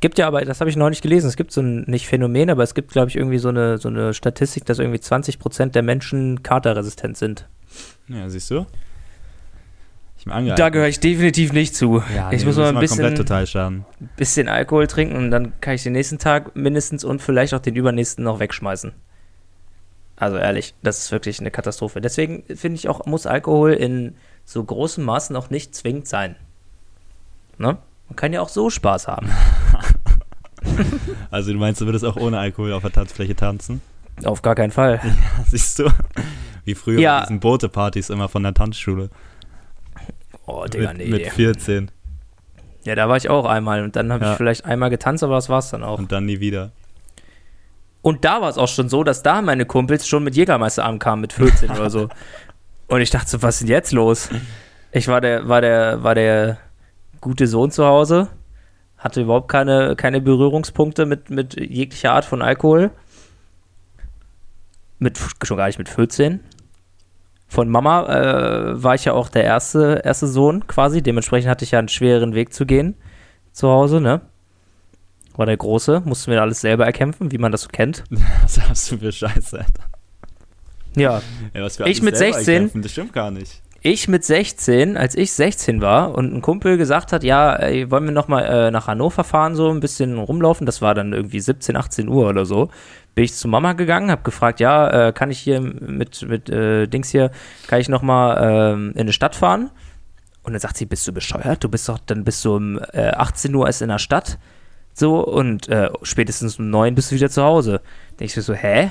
Gibt 0.00 0.18
ja 0.18 0.26
aber, 0.26 0.44
das 0.44 0.60
habe 0.60 0.68
ich 0.68 0.76
noch 0.76 0.90
nicht 0.90 1.00
gelesen, 1.02 1.28
es 1.28 1.36
gibt 1.36 1.50
so 1.50 1.62
ein, 1.62 1.82
nicht 1.86 2.06
Phänomen, 2.06 2.50
aber 2.50 2.62
es 2.62 2.74
gibt, 2.74 2.90
glaube 2.92 3.08
ich, 3.08 3.16
irgendwie 3.16 3.38
so 3.38 3.48
eine, 3.48 3.78
so 3.78 3.88
eine 3.88 4.12
Statistik, 4.12 4.66
dass 4.66 4.78
irgendwie 4.78 4.98
20% 4.98 5.74
der 5.74 5.82
Menschen 5.82 6.42
katerresistent 6.42 7.16
sind. 7.16 7.48
Ja, 8.08 8.28
siehst 8.28 8.50
du? 8.50 8.66
Da 10.26 10.68
gehöre 10.70 10.88
ich 10.88 11.00
definitiv 11.00 11.52
nicht 11.52 11.74
zu. 11.76 12.02
Ja, 12.14 12.32
ich 12.32 12.40
nee, 12.40 12.46
muss 12.46 12.56
mal 12.56 12.68
ein 12.68 12.78
bisschen, 12.80 13.84
bisschen 14.16 14.48
Alkohol 14.48 14.86
trinken 14.86 15.16
und 15.16 15.30
dann 15.30 15.52
kann 15.60 15.74
ich 15.74 15.82
den 15.82 15.92
nächsten 15.92 16.18
Tag 16.18 16.56
mindestens 16.56 17.04
und 17.04 17.20
vielleicht 17.20 17.52
auch 17.54 17.60
den 17.60 17.76
übernächsten 17.76 18.24
noch 18.24 18.40
wegschmeißen. 18.40 18.92
Also 20.16 20.36
ehrlich, 20.36 20.74
das 20.82 20.98
ist 21.00 21.12
wirklich 21.12 21.40
eine 21.40 21.50
Katastrophe. 21.50 22.00
Deswegen 22.00 22.44
finde 22.56 22.76
ich 22.76 22.88
auch, 22.88 23.04
muss 23.06 23.26
Alkohol 23.26 23.72
in 23.72 24.14
so 24.44 24.62
großem 24.62 25.04
Maßen 25.04 25.34
auch 25.36 25.50
nicht 25.50 25.74
zwingend 25.74 26.06
sein. 26.08 26.36
Ne? 27.58 27.78
Man 28.08 28.16
kann 28.16 28.32
ja 28.32 28.40
auch 28.40 28.48
so 28.48 28.70
Spaß 28.70 29.08
haben. 29.08 29.28
also 31.30 31.52
du 31.52 31.58
meinst, 31.58 31.80
du 31.80 31.86
würdest 31.86 32.04
auch 32.04 32.16
ohne 32.16 32.38
Alkohol 32.38 32.72
auf 32.72 32.82
der 32.82 32.92
Tanzfläche 32.92 33.34
tanzen? 33.34 33.80
Auf 34.24 34.42
gar 34.42 34.54
keinen 34.54 34.70
Fall. 34.70 35.00
Ja, 35.04 35.44
siehst 35.48 35.78
du? 35.80 35.90
Wie 36.64 36.74
früher 36.74 37.00
Ja. 37.00 37.20
diesen 37.22 37.40
Boote-Partys 37.40 38.10
immer 38.10 38.28
von 38.28 38.42
der 38.42 38.54
Tanzschule. 38.54 39.10
Oh, 40.46 40.64
Digga, 40.66 40.88
mit, 40.88 40.98
nee. 40.98 41.06
mit 41.08 41.26
14 41.28 41.90
Ja, 42.84 42.94
da 42.94 43.08
war 43.08 43.16
ich 43.16 43.28
auch 43.30 43.46
einmal 43.46 43.82
und 43.82 43.96
dann 43.96 44.12
habe 44.12 44.24
Ja. 44.24 44.30
ich 44.32 44.36
vielleicht 44.36 44.64
einmal 44.64 44.90
getanzt, 44.90 45.22
aber 45.24 45.34
das 45.36 45.48
war's 45.48 45.70
dann 45.70 45.82
auch. 45.82 45.98
und 45.98 46.12
dann 46.12 46.26
nie 46.26 46.40
wieder. 46.40 46.70
Und 48.02 48.24
da 48.26 48.42
war 48.42 48.50
es 48.50 48.58
auch 48.58 48.68
schon 48.68 48.90
so, 48.90 49.02
dass 49.02 49.22
da 49.22 49.40
meine 49.40 49.64
Kumpels 49.64 50.06
schon 50.06 50.24
mit 50.24 50.36
Jägermeister 50.36 50.84
ankamen 50.84 51.22
mit 51.22 51.32
14 51.32 51.70
oder 51.70 51.88
so. 51.88 52.08
Und 52.86 53.00
ich 53.00 53.08
dachte 53.08 53.30
so, 53.30 53.40
was 53.40 53.54
ist 53.54 53.60
denn 53.62 53.68
jetzt 53.68 53.92
los? 53.92 54.28
Ich 54.92 55.08
war 55.08 55.22
der, 55.22 55.48
war 55.48 55.62
der, 55.62 56.02
war 56.02 56.14
der 56.14 56.58
gute 57.22 57.46
Sohn 57.46 57.70
zu 57.70 57.86
Hause, 57.86 58.28
hatte 58.98 59.22
überhaupt 59.22 59.48
keine, 59.48 59.96
keine 59.96 60.20
Berührungspunkte 60.20 61.06
mit, 61.06 61.30
mit 61.30 61.58
jeglicher 61.58 62.12
Art 62.12 62.26
von 62.26 62.42
Alkohol. 62.42 62.90
Mit, 64.98 65.18
schon 65.42 65.56
gar 65.56 65.66
nicht 65.66 65.78
mit 65.78 65.88
14. 65.88 66.40
Von 67.54 67.68
Mama 67.68 68.08
äh, 68.08 68.82
war 68.82 68.96
ich 68.96 69.04
ja 69.04 69.12
auch 69.12 69.28
der 69.28 69.44
erste, 69.44 70.02
erste 70.04 70.26
Sohn 70.26 70.66
quasi. 70.66 71.02
Dementsprechend 71.02 71.48
hatte 71.48 71.64
ich 71.64 71.70
ja 71.70 71.78
einen 71.78 71.86
schweren 71.86 72.34
Weg 72.34 72.52
zu 72.52 72.66
gehen 72.66 72.96
zu 73.52 73.68
Hause, 73.68 74.00
ne? 74.00 74.22
War 75.36 75.46
der 75.46 75.56
Große, 75.56 76.02
mussten 76.04 76.32
wir 76.32 76.42
alles 76.42 76.60
selber 76.60 76.84
erkämpfen, 76.84 77.30
wie 77.30 77.38
man 77.38 77.52
das 77.52 77.62
so 77.62 77.68
kennt. 77.68 78.02
Was 78.42 78.60
hast 78.60 78.90
du 78.90 78.98
für 78.98 79.12
Scheiße, 79.12 79.58
Alter? 79.58 79.84
Ja, 80.96 81.22
Ja, 81.54 81.86
Ich 81.86 82.02
mit 82.02 82.16
selber 82.16 82.34
16? 82.34 82.54
erkämpfen, 82.54 82.82
Das 82.82 82.90
stimmt 82.90 83.12
gar 83.12 83.30
nicht. 83.30 83.62
Ich 83.84 84.08
mit 84.08 84.24
16, 84.24 84.96
als 84.96 85.14
ich 85.14 85.34
16 85.34 85.82
war 85.82 86.14
und 86.14 86.32
ein 86.34 86.40
Kumpel 86.40 86.78
gesagt 86.78 87.12
hat, 87.12 87.22
ja, 87.22 87.54
ey, 87.54 87.90
wollen 87.90 88.04
wir 88.04 88.12
noch 88.12 88.28
mal 88.28 88.40
äh, 88.40 88.70
nach 88.70 88.86
Hannover 88.86 89.24
fahren, 89.24 89.54
so 89.54 89.70
ein 89.70 89.80
bisschen 89.80 90.18
rumlaufen, 90.18 90.64
das 90.64 90.80
war 90.80 90.94
dann 90.94 91.12
irgendwie 91.12 91.38
17, 91.38 91.76
18 91.76 92.08
Uhr 92.08 92.26
oder 92.26 92.46
so, 92.46 92.70
bin 93.14 93.26
ich 93.26 93.34
zu 93.34 93.46
Mama 93.46 93.74
gegangen, 93.74 94.10
habe 94.10 94.22
gefragt, 94.22 94.58
ja, 94.58 95.08
äh, 95.08 95.12
kann 95.12 95.30
ich 95.30 95.38
hier 95.38 95.60
mit, 95.60 96.26
mit 96.26 96.48
äh, 96.48 96.86
Dings 96.86 97.10
hier, 97.10 97.30
kann 97.66 97.78
ich 97.78 97.90
noch 97.90 98.00
mal 98.00 98.72
ähm, 98.72 98.92
in 98.94 99.00
eine 99.00 99.12
Stadt 99.12 99.36
fahren? 99.36 99.70
Und 100.44 100.54
dann 100.54 100.60
sagt 100.60 100.78
sie, 100.78 100.86
bist 100.86 101.06
du 101.06 101.12
bescheuert? 101.12 101.62
Du 101.62 101.68
bist 101.68 101.86
doch, 101.86 101.98
dann 101.98 102.24
bist 102.24 102.42
du 102.44 102.56
um 102.56 102.78
äh, 102.92 103.10
18 103.10 103.54
Uhr 103.54 103.66
erst 103.66 103.82
in 103.82 103.90
der 103.90 103.98
Stadt, 103.98 104.38
so, 104.94 105.26
und 105.26 105.68
äh, 105.68 105.90
spätestens 106.02 106.58
um 106.58 106.70
9 106.70 106.94
bist 106.94 107.10
du 107.10 107.16
wieder 107.16 107.28
zu 107.28 107.42
Hause. 107.42 107.82
Denke 108.18 108.24
ich 108.24 108.44
so, 108.44 108.54
hä? 108.54 108.90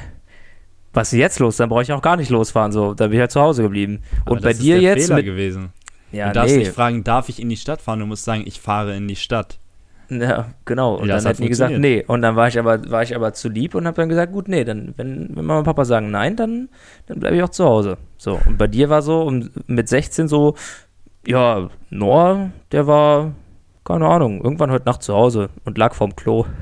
Was 0.93 1.11
ist 1.11 1.19
jetzt 1.19 1.39
los? 1.39 1.57
Dann 1.57 1.69
brauche 1.69 1.81
ich 1.81 1.91
auch 1.91 2.01
gar 2.01 2.17
nicht 2.17 2.29
losfahren, 2.29 2.71
so, 2.71 2.93
dann 2.93 3.09
bin 3.09 3.17
ich 3.17 3.21
halt 3.21 3.31
zu 3.31 3.41
Hause 3.41 3.63
geblieben. 3.63 4.01
Aber 4.21 4.33
und 4.33 4.41
bei 4.41 4.49
das 4.49 4.57
ist 4.57 4.63
dir 4.63 4.79
der 4.79 4.83
jetzt 4.83 5.05
Fehler 5.05 5.15
mit 5.15 5.25
gewesen. 5.25 5.73
ja, 6.11 6.27
du 6.27 6.33
darfst 6.33 6.55
nee. 6.55 6.63
nicht 6.63 6.71
fragen, 6.71 7.03
darf 7.03 7.29
ich 7.29 7.41
in 7.41 7.49
die 7.49 7.57
Stadt 7.57 7.81
fahren? 7.81 7.99
Du 7.99 8.05
musst 8.05 8.23
sagen, 8.23 8.43
ich 8.45 8.59
fahre 8.61 8.95
in 8.95 9.07
die 9.07 9.15
Stadt. 9.15 9.59
Ja, 10.09 10.53
genau. 10.65 10.95
Und 10.95 11.07
Ja, 11.07 11.15
dann 11.15 11.25
hat 11.25 11.33
hätten 11.33 11.43
die 11.43 11.49
gesagt, 11.49 11.77
nee. 11.77 12.03
Und 12.05 12.21
dann 12.21 12.35
war 12.35 12.47
ich 12.47 12.59
aber, 12.59 12.89
war 12.91 13.03
ich 13.03 13.15
aber 13.15 13.33
zu 13.33 13.49
lieb 13.49 13.75
und 13.75 13.87
habe 13.87 13.95
dann 13.95 14.09
gesagt, 14.09 14.31
gut, 14.31 14.47
nee, 14.47 14.63
dann, 14.63 14.93
wenn, 14.97 15.29
wenn 15.35 15.45
Mama 15.45 15.59
und 15.59 15.65
Papa 15.65 15.85
sagen 15.85 16.11
nein, 16.11 16.35
dann, 16.35 16.69
dann 17.07 17.19
bleibe 17.19 17.35
ich 17.37 17.43
auch 17.43 17.49
zu 17.49 17.65
Hause. 17.65 17.97
So, 18.17 18.39
und 18.45 18.57
bei 18.57 18.67
dir 18.67 18.89
war 18.89 19.01
so 19.01 19.21
um, 19.21 19.49
mit 19.67 19.89
16 19.89 20.27
so, 20.27 20.55
ja, 21.25 21.69
Noah, 21.89 22.51
der 22.71 22.85
war, 22.85 23.33
keine 23.85 24.07
Ahnung, 24.07 24.43
irgendwann 24.43 24.71
heute 24.71 24.85
Nacht 24.85 25.03
zu 25.03 25.13
Hause 25.13 25.49
und 25.65 25.77
lag 25.77 25.93
vorm 25.93 26.15
Klo. 26.15 26.45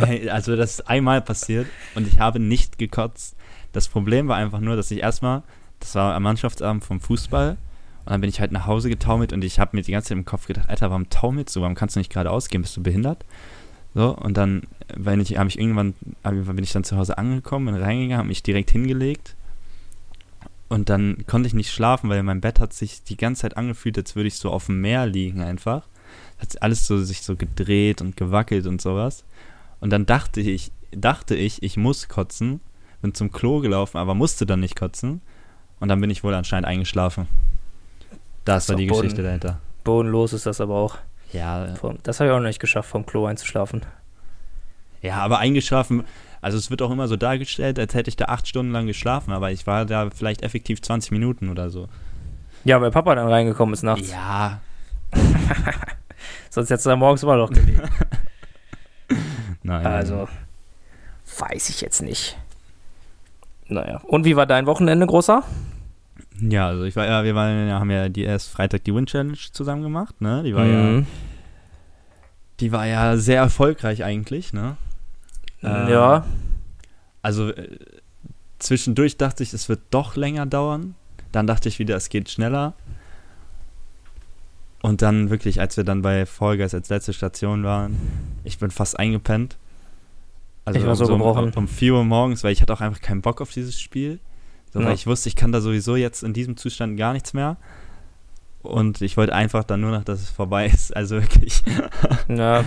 Also 0.30 0.56
das 0.56 0.74
ist 0.74 0.88
einmal 0.88 1.20
passiert 1.20 1.66
und 1.94 2.06
ich 2.06 2.20
habe 2.20 2.38
nicht 2.38 2.78
gekotzt. 2.78 3.36
Das 3.72 3.88
Problem 3.88 4.28
war 4.28 4.36
einfach 4.36 4.60
nur, 4.60 4.76
dass 4.76 4.90
ich 4.90 5.00
erstmal, 5.00 5.42
das 5.80 5.94
war 5.94 6.14
am 6.14 6.22
Mannschaftsabend 6.22 6.84
vom 6.84 7.00
Fußball, 7.00 7.56
und 8.04 8.12
dann 8.12 8.20
bin 8.20 8.30
ich 8.30 8.40
halt 8.40 8.52
nach 8.52 8.66
Hause 8.66 8.88
getaumelt 8.88 9.32
und 9.34 9.44
ich 9.44 9.58
habe 9.60 9.76
mir 9.76 9.82
die 9.82 9.92
ganze 9.92 10.08
Zeit 10.08 10.18
im 10.18 10.24
Kopf 10.24 10.46
gedacht, 10.46 10.70
Alter, 10.70 10.88
warum 10.88 11.10
taumelst 11.10 11.54
du? 11.54 11.60
Warum 11.60 11.74
kannst 11.74 11.94
du 11.94 12.00
nicht 12.00 12.10
geradeaus 12.10 12.48
gehen? 12.48 12.62
Bist 12.62 12.76
du 12.76 12.82
behindert? 12.82 13.24
So, 13.94 14.16
und 14.16 14.36
dann 14.38 14.62
wenn 14.96 15.20
ich, 15.20 15.36
ich 15.36 15.58
irgendwann, 15.58 15.94
bin 16.22 16.62
ich 16.62 16.72
dann 16.72 16.84
zu 16.84 16.96
Hause 16.96 17.18
angekommen, 17.18 17.66
bin 17.66 17.74
reingegangen, 17.74 18.18
habe 18.18 18.28
mich 18.28 18.42
direkt 18.42 18.70
hingelegt 18.70 19.34
und 20.68 20.88
dann 20.88 21.24
konnte 21.26 21.46
ich 21.46 21.54
nicht 21.54 21.70
schlafen, 21.70 22.08
weil 22.10 22.22
mein 22.22 22.40
Bett 22.40 22.60
hat 22.60 22.72
sich 22.72 23.02
die 23.02 23.16
ganze 23.16 23.42
Zeit 23.42 23.56
angefühlt, 23.56 23.98
als 23.98 24.16
würde 24.16 24.28
ich 24.28 24.36
so 24.36 24.50
auf 24.50 24.66
dem 24.66 24.80
Meer 24.80 25.06
liegen 25.06 25.42
einfach. 25.42 25.86
Hat 26.38 26.62
alles 26.62 26.86
so 26.86 27.02
sich 27.02 27.22
so 27.22 27.36
gedreht 27.36 28.00
und 28.00 28.16
gewackelt 28.16 28.66
und 28.66 28.80
sowas. 28.80 29.24
Und 29.80 29.90
dann 29.90 30.06
dachte 30.06 30.40
ich, 30.40 30.72
dachte 30.90 31.34
ich, 31.34 31.62
ich 31.62 31.76
muss 31.76 32.08
kotzen, 32.08 32.60
bin 33.02 33.14
zum 33.14 33.30
Klo 33.32 33.60
gelaufen, 33.60 33.96
aber 33.98 34.14
musste 34.14 34.46
dann 34.46 34.60
nicht 34.60 34.76
kotzen. 34.76 35.20
Und 35.80 35.88
dann 35.88 36.00
bin 36.00 36.10
ich 36.10 36.24
wohl 36.24 36.34
anscheinend 36.34 36.66
eingeschlafen. 36.66 37.28
Das 38.44 38.64
ist 38.64 38.68
war 38.70 38.76
die 38.76 38.86
Boden. 38.86 39.02
Geschichte 39.02 39.22
dahinter. 39.22 39.60
Bodenlos 39.84 40.32
ist 40.32 40.46
das 40.46 40.60
aber 40.60 40.74
auch. 40.74 40.98
Ja, 41.32 41.74
Vom- 41.76 41.98
Das 42.02 42.18
habe 42.20 42.30
ich 42.30 42.34
auch 42.34 42.38
noch 42.40 42.46
nicht 42.46 42.58
geschafft, 42.60 42.88
vom 42.90 43.04
Klo 43.06 43.26
einzuschlafen. 43.26 43.82
ja, 45.02 45.16
aber 45.18 45.38
eingeschlafen. 45.38 46.04
Also 46.40 46.56
es 46.56 46.70
wird 46.70 46.82
auch 46.82 46.90
immer 46.90 47.08
so 47.08 47.16
dargestellt, 47.16 47.78
als 47.78 47.94
hätte 47.94 48.08
ich 48.08 48.16
da 48.16 48.26
acht 48.26 48.46
Stunden 48.48 48.72
lang 48.72 48.86
geschlafen, 48.86 49.32
aber 49.32 49.50
ich 49.50 49.66
war 49.66 49.84
da 49.84 50.08
vielleicht 50.10 50.42
effektiv 50.42 50.80
20 50.80 51.10
Minuten 51.10 51.48
oder 51.48 51.68
so. 51.70 51.88
Ja, 52.64 52.80
weil 52.80 52.90
Papa 52.90 53.14
dann 53.14 53.28
reingekommen 53.28 53.72
ist 53.74 53.82
nachts. 53.82 54.10
Ja, 54.10 54.60
Sonst 56.50 56.70
hättest 56.70 56.86
du 56.86 56.90
da 56.90 56.96
morgens 56.96 57.22
immer 57.22 57.36
noch 57.36 57.50
gelegen. 57.50 57.82
nein. 59.62 59.86
Also, 59.86 60.28
weiß 61.38 61.68
ich 61.70 61.80
jetzt 61.80 62.02
nicht. 62.02 62.36
Naja. 63.68 64.00
Und 64.04 64.24
wie 64.24 64.36
war 64.36 64.46
dein 64.46 64.66
Wochenende, 64.66 65.06
Großer? 65.06 65.42
Ja, 66.40 66.68
also 66.68 66.84
ich 66.84 66.94
war 66.96 67.06
ja, 67.06 67.24
wir 67.24 67.34
waren, 67.34 67.68
ja, 67.68 67.80
haben 67.80 67.90
ja 67.90 68.08
die 68.08 68.22
erst 68.22 68.50
Freitag 68.50 68.84
die 68.84 68.94
Win 68.94 69.06
Challenge 69.06 69.36
zusammen 69.52 69.82
gemacht, 69.82 70.20
ne? 70.20 70.42
Die 70.42 70.54
war 70.54 70.64
ja, 70.64 70.82
Mhm. 70.82 71.06
die 72.60 72.72
war 72.72 72.86
ja 72.86 73.16
sehr 73.16 73.40
erfolgreich 73.40 74.04
eigentlich, 74.04 74.52
ne? 74.52 74.76
Ähm, 75.62 75.88
ja. 75.88 76.24
Also 77.22 77.50
äh, 77.50 77.78
zwischendurch 78.58 79.16
dachte 79.16 79.42
ich, 79.42 79.52
es 79.52 79.68
wird 79.68 79.80
doch 79.90 80.16
länger 80.16 80.46
dauern. 80.46 80.94
Dann 81.32 81.46
dachte 81.46 81.68
ich 81.68 81.78
wieder, 81.78 81.96
es 81.96 82.08
geht 82.08 82.30
schneller. 82.30 82.74
Und 84.80 85.02
dann 85.02 85.28
wirklich, 85.28 85.60
als 85.60 85.76
wir 85.76 85.84
dann 85.84 86.02
bei 86.02 86.24
Fall 86.24 86.56
Guys 86.56 86.72
als 86.72 86.88
letzte 86.88 87.12
Station 87.12 87.64
waren, 87.64 87.96
ich 88.44 88.58
bin 88.58 88.70
fast 88.70 88.98
eingepennt. 88.98 89.56
Also 90.68 90.78
Ich 90.80 90.86
war 90.86 90.96
so 90.96 91.04
um, 91.04 91.18
gebrochen. 91.18 91.52
um 91.54 91.68
4 91.68 91.94
Uhr 91.94 92.04
morgens, 92.04 92.44
weil 92.44 92.52
ich 92.52 92.62
hatte 92.62 92.72
auch 92.72 92.80
einfach 92.80 93.00
keinen 93.00 93.22
Bock 93.22 93.40
auf 93.40 93.50
dieses 93.52 93.80
Spiel. 93.80 94.18
So, 94.72 94.80
Ja. 94.80 94.86
Weil 94.86 94.94
ich 94.94 95.06
wusste, 95.06 95.28
ich 95.28 95.36
kann 95.36 95.50
da 95.52 95.60
sowieso 95.60 95.96
jetzt 95.96 96.22
in 96.22 96.32
diesem 96.32 96.56
Zustand 96.56 96.96
gar 96.98 97.12
nichts 97.12 97.32
mehr. 97.32 97.56
Und 98.62 99.00
ich 99.02 99.16
wollte 99.16 99.34
einfach 99.34 99.64
dann 99.64 99.80
nur 99.80 99.90
noch, 99.92 100.04
dass 100.04 100.20
es 100.20 100.30
vorbei 100.30 100.66
ist. 100.66 100.94
Also 100.96 101.16
wirklich. 101.20 101.62
Ja, 102.28 102.64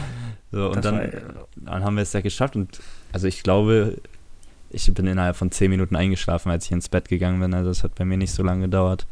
So, 0.52 0.70
und 0.72 0.84
dann, 0.84 0.98
war- 0.98 1.48
dann 1.56 1.84
haben 1.84 1.96
wir 1.96 2.04
es 2.04 2.14
ja 2.14 2.22
geschafft 2.22 2.56
und 2.56 2.82
also 3.14 3.28
ich 3.28 3.44
glaube, 3.44 3.98
ich 4.70 4.92
bin 4.94 5.06
innerhalb 5.06 5.36
von 5.36 5.52
10 5.52 5.70
Minuten 5.70 5.96
eingeschlafen, 5.96 6.50
als 6.50 6.66
ich 6.66 6.72
ins 6.72 6.90
Bett 6.90 7.08
gegangen 7.10 7.40
bin. 7.40 7.54
Also 7.54 7.70
es 7.70 7.84
hat 7.84 7.96
bei 7.96 8.06
mir 8.06 8.18
nicht 8.18 8.32
so 8.34 8.42
lange 8.44 8.64
gedauert 8.64 9.06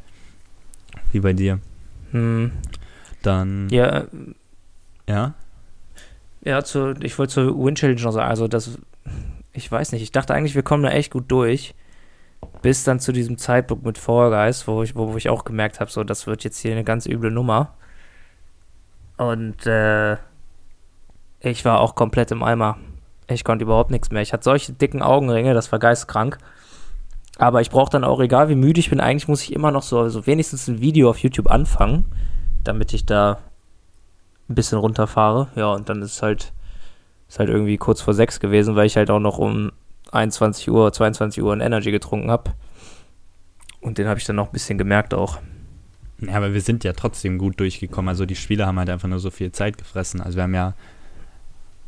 wie 1.11 1.19
bei 1.19 1.33
dir. 1.33 1.59
hm, 2.11 2.51
Dann, 3.21 3.67
ja, 3.69 4.05
ja, 5.07 5.33
ja 6.43 6.63
zu, 6.63 6.93
ich 7.01 7.17
wollte 7.17 7.33
zur 7.33 7.65
Win 7.65 7.75
Challenge 7.75 7.99
sagen, 7.99 8.29
also 8.29 8.47
das, 8.47 8.79
ich 9.53 9.71
weiß 9.71 9.91
nicht, 9.91 10.01
ich 10.01 10.11
dachte 10.11 10.33
eigentlich, 10.33 10.55
wir 10.55 10.63
kommen 10.63 10.83
da 10.83 10.89
echt 10.89 11.11
gut 11.11 11.25
durch, 11.29 11.75
bis 12.61 12.83
dann 12.83 12.99
zu 12.99 13.11
diesem 13.11 13.37
Zeitpunkt 13.37 13.85
mit 13.85 13.97
Fall 13.97 14.29
Guys, 14.29 14.67
wo 14.67 14.83
ich, 14.83 14.95
wo, 14.95 15.13
wo 15.13 15.17
ich 15.17 15.29
auch 15.29 15.43
gemerkt 15.43 15.79
habe, 15.79 15.91
so, 15.91 16.03
das 16.03 16.27
wird 16.27 16.43
jetzt 16.43 16.59
hier 16.59 16.71
eine 16.71 16.83
ganz 16.83 17.05
üble 17.05 17.31
Nummer. 17.31 17.73
Und, 19.17 19.65
äh, 19.65 20.17
ich 21.41 21.63
war 21.65 21.79
auch 21.79 21.95
komplett 21.95 22.31
im 22.31 22.43
Eimer. 22.43 22.77
Ich 23.27 23.43
konnte 23.43 23.63
überhaupt 23.63 23.91
nichts 23.91 24.11
mehr. 24.11 24.21
Ich 24.21 24.33
hatte 24.33 24.43
solche 24.43 24.73
dicken 24.73 25.01
Augenringe, 25.01 25.53
das 25.53 25.71
war 25.71 25.79
geistkrank. 25.79 26.37
Aber 27.37 27.61
ich 27.61 27.69
brauche 27.69 27.89
dann 27.89 28.03
auch, 28.03 28.19
egal 28.19 28.49
wie 28.49 28.55
müde 28.55 28.79
ich 28.79 28.89
bin, 28.89 28.99
eigentlich 28.99 29.29
muss 29.29 29.43
ich 29.43 29.53
immer 29.53 29.71
noch 29.71 29.83
so, 29.83 30.09
so 30.09 30.27
wenigstens 30.27 30.67
ein 30.67 30.81
Video 30.81 31.09
auf 31.09 31.19
YouTube 31.19 31.49
anfangen, 31.49 32.05
damit 32.63 32.93
ich 32.93 33.05
da 33.05 33.39
ein 34.49 34.55
bisschen 34.55 34.77
runterfahre. 34.79 35.47
Ja, 35.55 35.73
und 35.73 35.89
dann 35.89 36.01
ist 36.01 36.13
es 36.13 36.21
halt, 36.21 36.51
ist 37.27 37.39
halt 37.39 37.49
irgendwie 37.49 37.77
kurz 37.77 38.01
vor 38.01 38.13
sechs 38.13 38.39
gewesen, 38.39 38.75
weil 38.75 38.87
ich 38.87 38.97
halt 38.97 39.09
auch 39.11 39.19
noch 39.19 39.37
um 39.37 39.71
21 40.11 40.69
Uhr, 40.69 40.91
22 40.91 41.43
Uhr 41.43 41.53
ein 41.53 41.61
Energy 41.61 41.91
getrunken 41.91 42.31
habe. 42.31 42.51
Und 43.81 43.97
den 43.97 44.07
habe 44.07 44.19
ich 44.19 44.25
dann 44.25 44.35
noch 44.35 44.47
ein 44.47 44.51
bisschen 44.51 44.77
gemerkt 44.77 45.13
auch. 45.13 45.39
ja, 46.19 46.33
aber 46.35 46.53
wir 46.53 46.61
sind 46.61 46.83
ja 46.83 46.93
trotzdem 46.93 47.37
gut 47.37 47.59
durchgekommen. 47.59 48.09
Also 48.09 48.25
die 48.25 48.35
Spieler 48.35 48.65
haben 48.67 48.79
halt 48.79 48.89
einfach 48.89 49.07
nur 49.07 49.19
so 49.19 49.29
viel 49.29 49.51
Zeit 49.51 49.77
gefressen. 49.77 50.19
Also 50.21 50.35
wir 50.37 50.43
haben 50.43 50.55
ja 50.55 50.73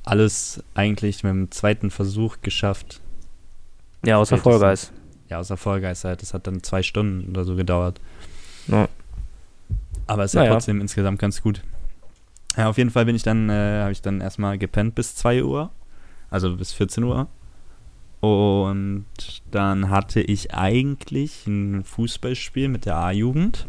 alles 0.04 0.64
eigentlich 0.74 1.24
mit 1.24 1.32
dem 1.32 1.52
zweiten 1.52 1.92
Versuch 1.92 2.38
geschafft. 2.42 3.02
Ja, 4.06 4.18
außer. 4.18 4.38
Vollgeist. 4.38 4.92
Ja, 5.30 5.40
außer 5.40 5.58
Vollgeist 5.58 6.06
halt. 6.06 6.22
Das 6.22 6.34
hat 6.34 6.48
dann 6.48 6.64
zwei 6.64 6.82
Stunden 6.84 7.30
oder 7.32 7.44
so 7.44 7.56
gedauert. 7.56 8.00
Ja. 8.68 8.88
Aber 10.08 10.24
es 10.24 10.32
ist 10.32 10.36
ja 10.36 10.42
Naja. 10.42 10.54
trotzdem 10.54 10.82
insgesamt 10.82 11.20
ganz 11.20 11.42
gut. 11.42 11.62
Ja, 12.58 12.70
auf 12.70 12.78
jeden 12.78 12.90
Fall 12.90 13.06
bin 13.06 13.16
ich 13.16 13.24
dann, 13.24 13.50
äh, 13.50 13.82
habe 13.82 13.92
ich 13.92 14.02
dann 14.02 14.22
erstmal 14.22 14.58
gepennt 14.58 14.96
bis 14.96 15.16
2 15.16 15.44
Uhr. 15.44 15.72
Also 16.30 16.56
bis 16.56 16.74
14 16.74 17.04
Uhr. 17.04 17.28
Und 18.22 19.06
dann 19.50 19.90
hatte 19.90 20.22
ich 20.22 20.54
eigentlich 20.54 21.48
ein 21.48 21.84
Fußballspiel 21.84 22.70
mit 22.70 22.86
der 22.86 22.96
A-Jugend. 22.98 23.68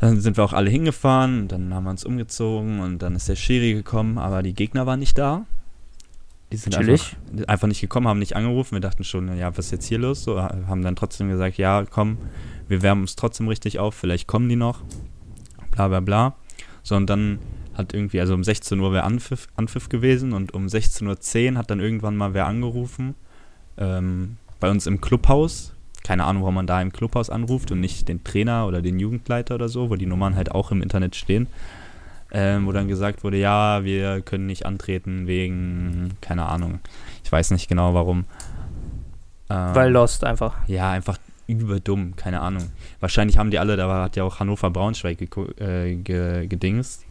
Dann 0.00 0.20
sind 0.20 0.36
wir 0.36 0.44
auch 0.44 0.54
alle 0.54 0.70
hingefahren, 0.70 1.46
dann 1.46 1.72
haben 1.72 1.84
wir 1.84 1.90
uns 1.90 2.04
umgezogen 2.04 2.80
und 2.80 3.00
dann 3.00 3.14
ist 3.14 3.28
der 3.28 3.36
Schiri 3.36 3.74
gekommen, 3.74 4.18
aber 4.18 4.42
die 4.42 4.54
Gegner 4.54 4.84
waren 4.84 4.98
nicht 4.98 5.16
da. 5.16 5.46
Die 6.50 6.56
sind 6.56 6.76
einfach, 6.76 7.14
einfach 7.46 7.68
nicht 7.68 7.80
gekommen, 7.80 8.08
haben 8.08 8.18
nicht 8.18 8.34
angerufen. 8.34 8.72
Wir 8.72 8.80
dachten 8.80 9.04
schon, 9.04 9.34
ja, 9.36 9.56
was 9.56 9.66
ist 9.66 9.70
jetzt 9.70 9.86
hier 9.86 9.98
los? 9.98 10.24
So, 10.24 10.42
haben 10.42 10.82
dann 10.82 10.96
trotzdem 10.96 11.28
gesagt, 11.28 11.56
ja, 11.56 11.84
komm, 11.88 12.18
wir 12.66 12.82
wärmen 12.82 13.02
uns 13.02 13.14
trotzdem 13.14 13.46
richtig 13.46 13.78
auf, 13.78 13.94
vielleicht 13.94 14.26
kommen 14.26 14.48
die 14.48 14.56
noch. 14.56 14.80
Bla 15.70 15.88
bla 15.88 16.00
bla. 16.00 16.34
So, 16.82 16.96
und 16.96 17.08
dann 17.08 17.38
hat 17.74 17.94
irgendwie, 17.94 18.20
also 18.20 18.34
um 18.34 18.44
16 18.44 18.78
Uhr 18.80 18.92
wäre 18.92 19.04
Anpfiff, 19.04 19.48
Anpfiff 19.56 19.88
gewesen 19.88 20.32
und 20.32 20.52
um 20.52 20.66
16.10 20.66 21.52
Uhr 21.52 21.58
hat 21.58 21.70
dann 21.70 21.80
irgendwann 21.80 22.16
mal 22.16 22.34
wer 22.34 22.46
angerufen. 22.46 23.14
Ähm, 23.78 24.36
bei 24.60 24.70
uns 24.70 24.86
im 24.86 25.00
Clubhaus. 25.00 25.74
Keine 26.04 26.24
Ahnung, 26.24 26.42
warum 26.42 26.56
man 26.56 26.66
da 26.66 26.82
im 26.82 26.92
Clubhaus 26.92 27.30
anruft 27.30 27.70
und 27.70 27.80
nicht 27.80 28.08
den 28.08 28.24
Trainer 28.24 28.66
oder 28.66 28.82
den 28.82 28.98
Jugendleiter 28.98 29.54
oder 29.54 29.68
so, 29.68 29.88
wo 29.88 29.96
die 29.96 30.06
Nummern 30.06 30.34
halt 30.34 30.50
auch 30.50 30.72
im 30.72 30.82
Internet 30.82 31.14
stehen. 31.14 31.46
Ähm, 32.32 32.66
wo 32.66 32.72
dann 32.72 32.88
gesagt 32.88 33.24
wurde, 33.24 33.36
ja, 33.36 33.84
wir 33.84 34.22
können 34.22 34.46
nicht 34.46 34.64
antreten 34.66 35.26
wegen, 35.26 36.14
keine 36.20 36.46
Ahnung, 36.46 36.80
ich 37.22 37.30
weiß 37.30 37.50
nicht 37.50 37.68
genau 37.68 37.92
warum. 37.92 38.24
Ähm, 39.50 39.74
Weil 39.74 39.92
Lost 39.92 40.24
einfach. 40.24 40.56
ja, 40.66 40.90
einfach 40.90 41.18
überdumm, 41.60 42.16
keine 42.16 42.40
Ahnung. 42.40 42.70
Wahrscheinlich 43.00 43.38
haben 43.38 43.50
die 43.50 43.58
alle, 43.58 43.76
da 43.76 44.02
hat 44.02 44.16
ja 44.16 44.24
auch 44.24 44.40
Hannover 44.40 44.70
Braunschweig 44.70 45.20
äh, 45.60 45.96
ge 45.96 46.46
gedingst, 46.46 47.04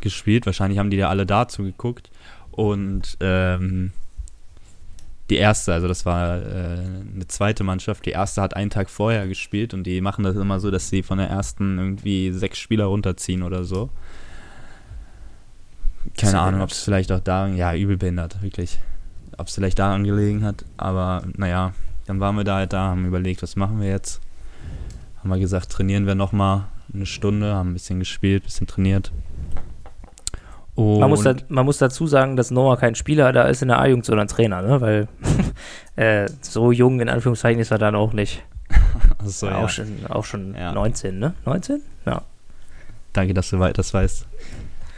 gespielt. 0.00 0.46
Wahrscheinlich 0.46 0.78
haben 0.78 0.90
die 0.90 0.96
da 0.96 1.08
alle 1.08 1.26
dazu 1.26 1.62
geguckt. 1.62 2.10
Und 2.50 3.16
ähm, 3.20 3.92
die 5.30 5.36
erste, 5.36 5.72
also 5.72 5.88
das 5.88 6.06
war 6.06 6.40
äh, 6.40 6.78
eine 7.14 7.26
zweite 7.26 7.64
Mannschaft, 7.64 8.06
die 8.06 8.10
erste 8.10 8.42
hat 8.42 8.54
einen 8.54 8.70
Tag 8.70 8.88
vorher 8.88 9.26
gespielt 9.26 9.74
und 9.74 9.84
die 9.84 10.00
machen 10.00 10.24
das 10.24 10.36
immer 10.36 10.60
so, 10.60 10.70
dass 10.70 10.88
sie 10.88 11.02
von 11.02 11.18
der 11.18 11.28
ersten 11.28 11.78
irgendwie 11.78 12.32
sechs 12.32 12.58
Spieler 12.58 12.84
runterziehen 12.84 13.42
oder 13.42 13.64
so. 13.64 13.90
Keine 16.16 16.40
Ahnung, 16.40 16.60
ob 16.60 16.70
es 16.70 16.82
vielleicht 16.82 17.10
auch 17.10 17.20
da, 17.20 17.48
ja, 17.48 17.74
übel 17.74 17.96
behindert, 17.96 18.40
wirklich. 18.40 18.78
Ob 19.36 19.48
es 19.48 19.54
vielleicht 19.54 19.78
daran 19.78 20.04
gelegen 20.04 20.44
hat, 20.44 20.64
aber 20.76 21.24
naja, 21.36 21.74
dann 22.06 22.20
waren 22.20 22.36
wir 22.36 22.44
da 22.44 22.56
halt 22.56 22.72
da, 22.72 22.88
haben 22.88 23.04
überlegt, 23.04 23.42
was 23.42 23.56
machen 23.56 23.80
wir 23.80 23.88
jetzt. 23.88 24.20
Haben 25.18 25.30
wir 25.30 25.38
gesagt, 25.38 25.70
trainieren 25.70 26.06
wir 26.06 26.14
nochmal 26.14 26.64
eine 26.92 27.06
Stunde, 27.06 27.54
haben 27.54 27.70
ein 27.70 27.74
bisschen 27.74 27.98
gespielt, 27.98 28.42
ein 28.42 28.46
bisschen 28.46 28.66
trainiert. 28.66 29.12
Und 30.76 31.00
Man 31.00 31.08
muss, 31.08 31.22
da, 31.22 31.34
man 31.48 31.64
muss 31.64 31.78
dazu 31.78 32.06
sagen, 32.06 32.36
dass 32.36 32.50
Noah 32.50 32.76
kein 32.76 32.94
Spieler 32.94 33.32
da 33.32 33.44
ist 33.44 33.62
in 33.62 33.68
der 33.68 33.80
A-Jugend, 33.80 34.04
sondern 34.04 34.28
Trainer, 34.28 34.62
ne? 34.62 34.80
Weil 34.80 35.08
äh, 35.96 36.28
so 36.42 36.70
jung 36.70 37.00
in 37.00 37.08
Anführungszeichen 37.08 37.60
ist 37.60 37.70
er 37.70 37.78
dann 37.78 37.94
auch 37.94 38.12
nicht. 38.12 38.44
Auch 39.18 39.42
ja. 39.42 39.68
schon, 39.68 39.86
auch 40.08 40.24
schon 40.24 40.54
Ja. 40.54 40.72
19, 40.72 41.18
ne? 41.18 41.34
19? 41.44 41.80
Ja. 42.04 42.22
Danke, 43.12 43.32
dass 43.32 43.50
du 43.50 43.58
das 43.58 43.94
weißt. 43.94 44.26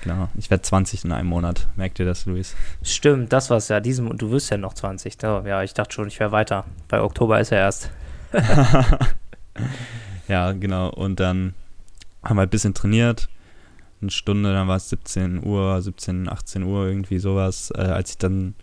Genau. 0.02 0.28
Ich 0.36 0.50
werde 0.50 0.62
20 0.62 1.04
in 1.04 1.12
einem 1.12 1.28
Monat. 1.28 1.68
Merkt 1.76 1.98
ihr 1.98 2.06
das, 2.06 2.26
Luis? 2.26 2.54
Stimmt, 2.82 3.32
das 3.32 3.50
war's 3.50 3.68
ja. 3.68 3.80
Diesem, 3.80 4.16
du 4.16 4.30
wirst 4.30 4.50
ja 4.50 4.56
noch 4.56 4.74
20. 4.74 5.16
Oh, 5.24 5.42
ja, 5.44 5.62
ich 5.62 5.74
dachte 5.74 5.92
schon, 5.92 6.08
ich 6.08 6.20
wäre 6.20 6.32
weiter. 6.32 6.64
Bei 6.88 7.00
Oktober 7.00 7.40
ist 7.40 7.52
er 7.52 7.58
erst. 7.58 7.90
ja, 10.28 10.52
genau. 10.52 10.90
Und 10.90 11.20
dann 11.20 11.54
haben 12.22 12.36
wir 12.36 12.42
ein 12.42 12.48
bisschen 12.48 12.74
trainiert. 12.74 13.28
Eine 14.00 14.10
Stunde, 14.10 14.52
dann 14.52 14.68
war 14.68 14.76
es 14.76 14.88
17 14.90 15.44
Uhr, 15.44 15.82
17, 15.82 16.28
18 16.28 16.62
Uhr, 16.62 16.86
irgendwie 16.86 17.18
sowas, 17.18 17.72
äh, 17.74 17.80
als 17.80 18.10
ich 18.10 18.18
dann 18.18 18.54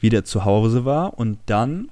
wieder 0.00 0.24
zu 0.24 0.44
Hause 0.44 0.84
war. 0.84 1.18
Und 1.18 1.38
dann 1.46 1.90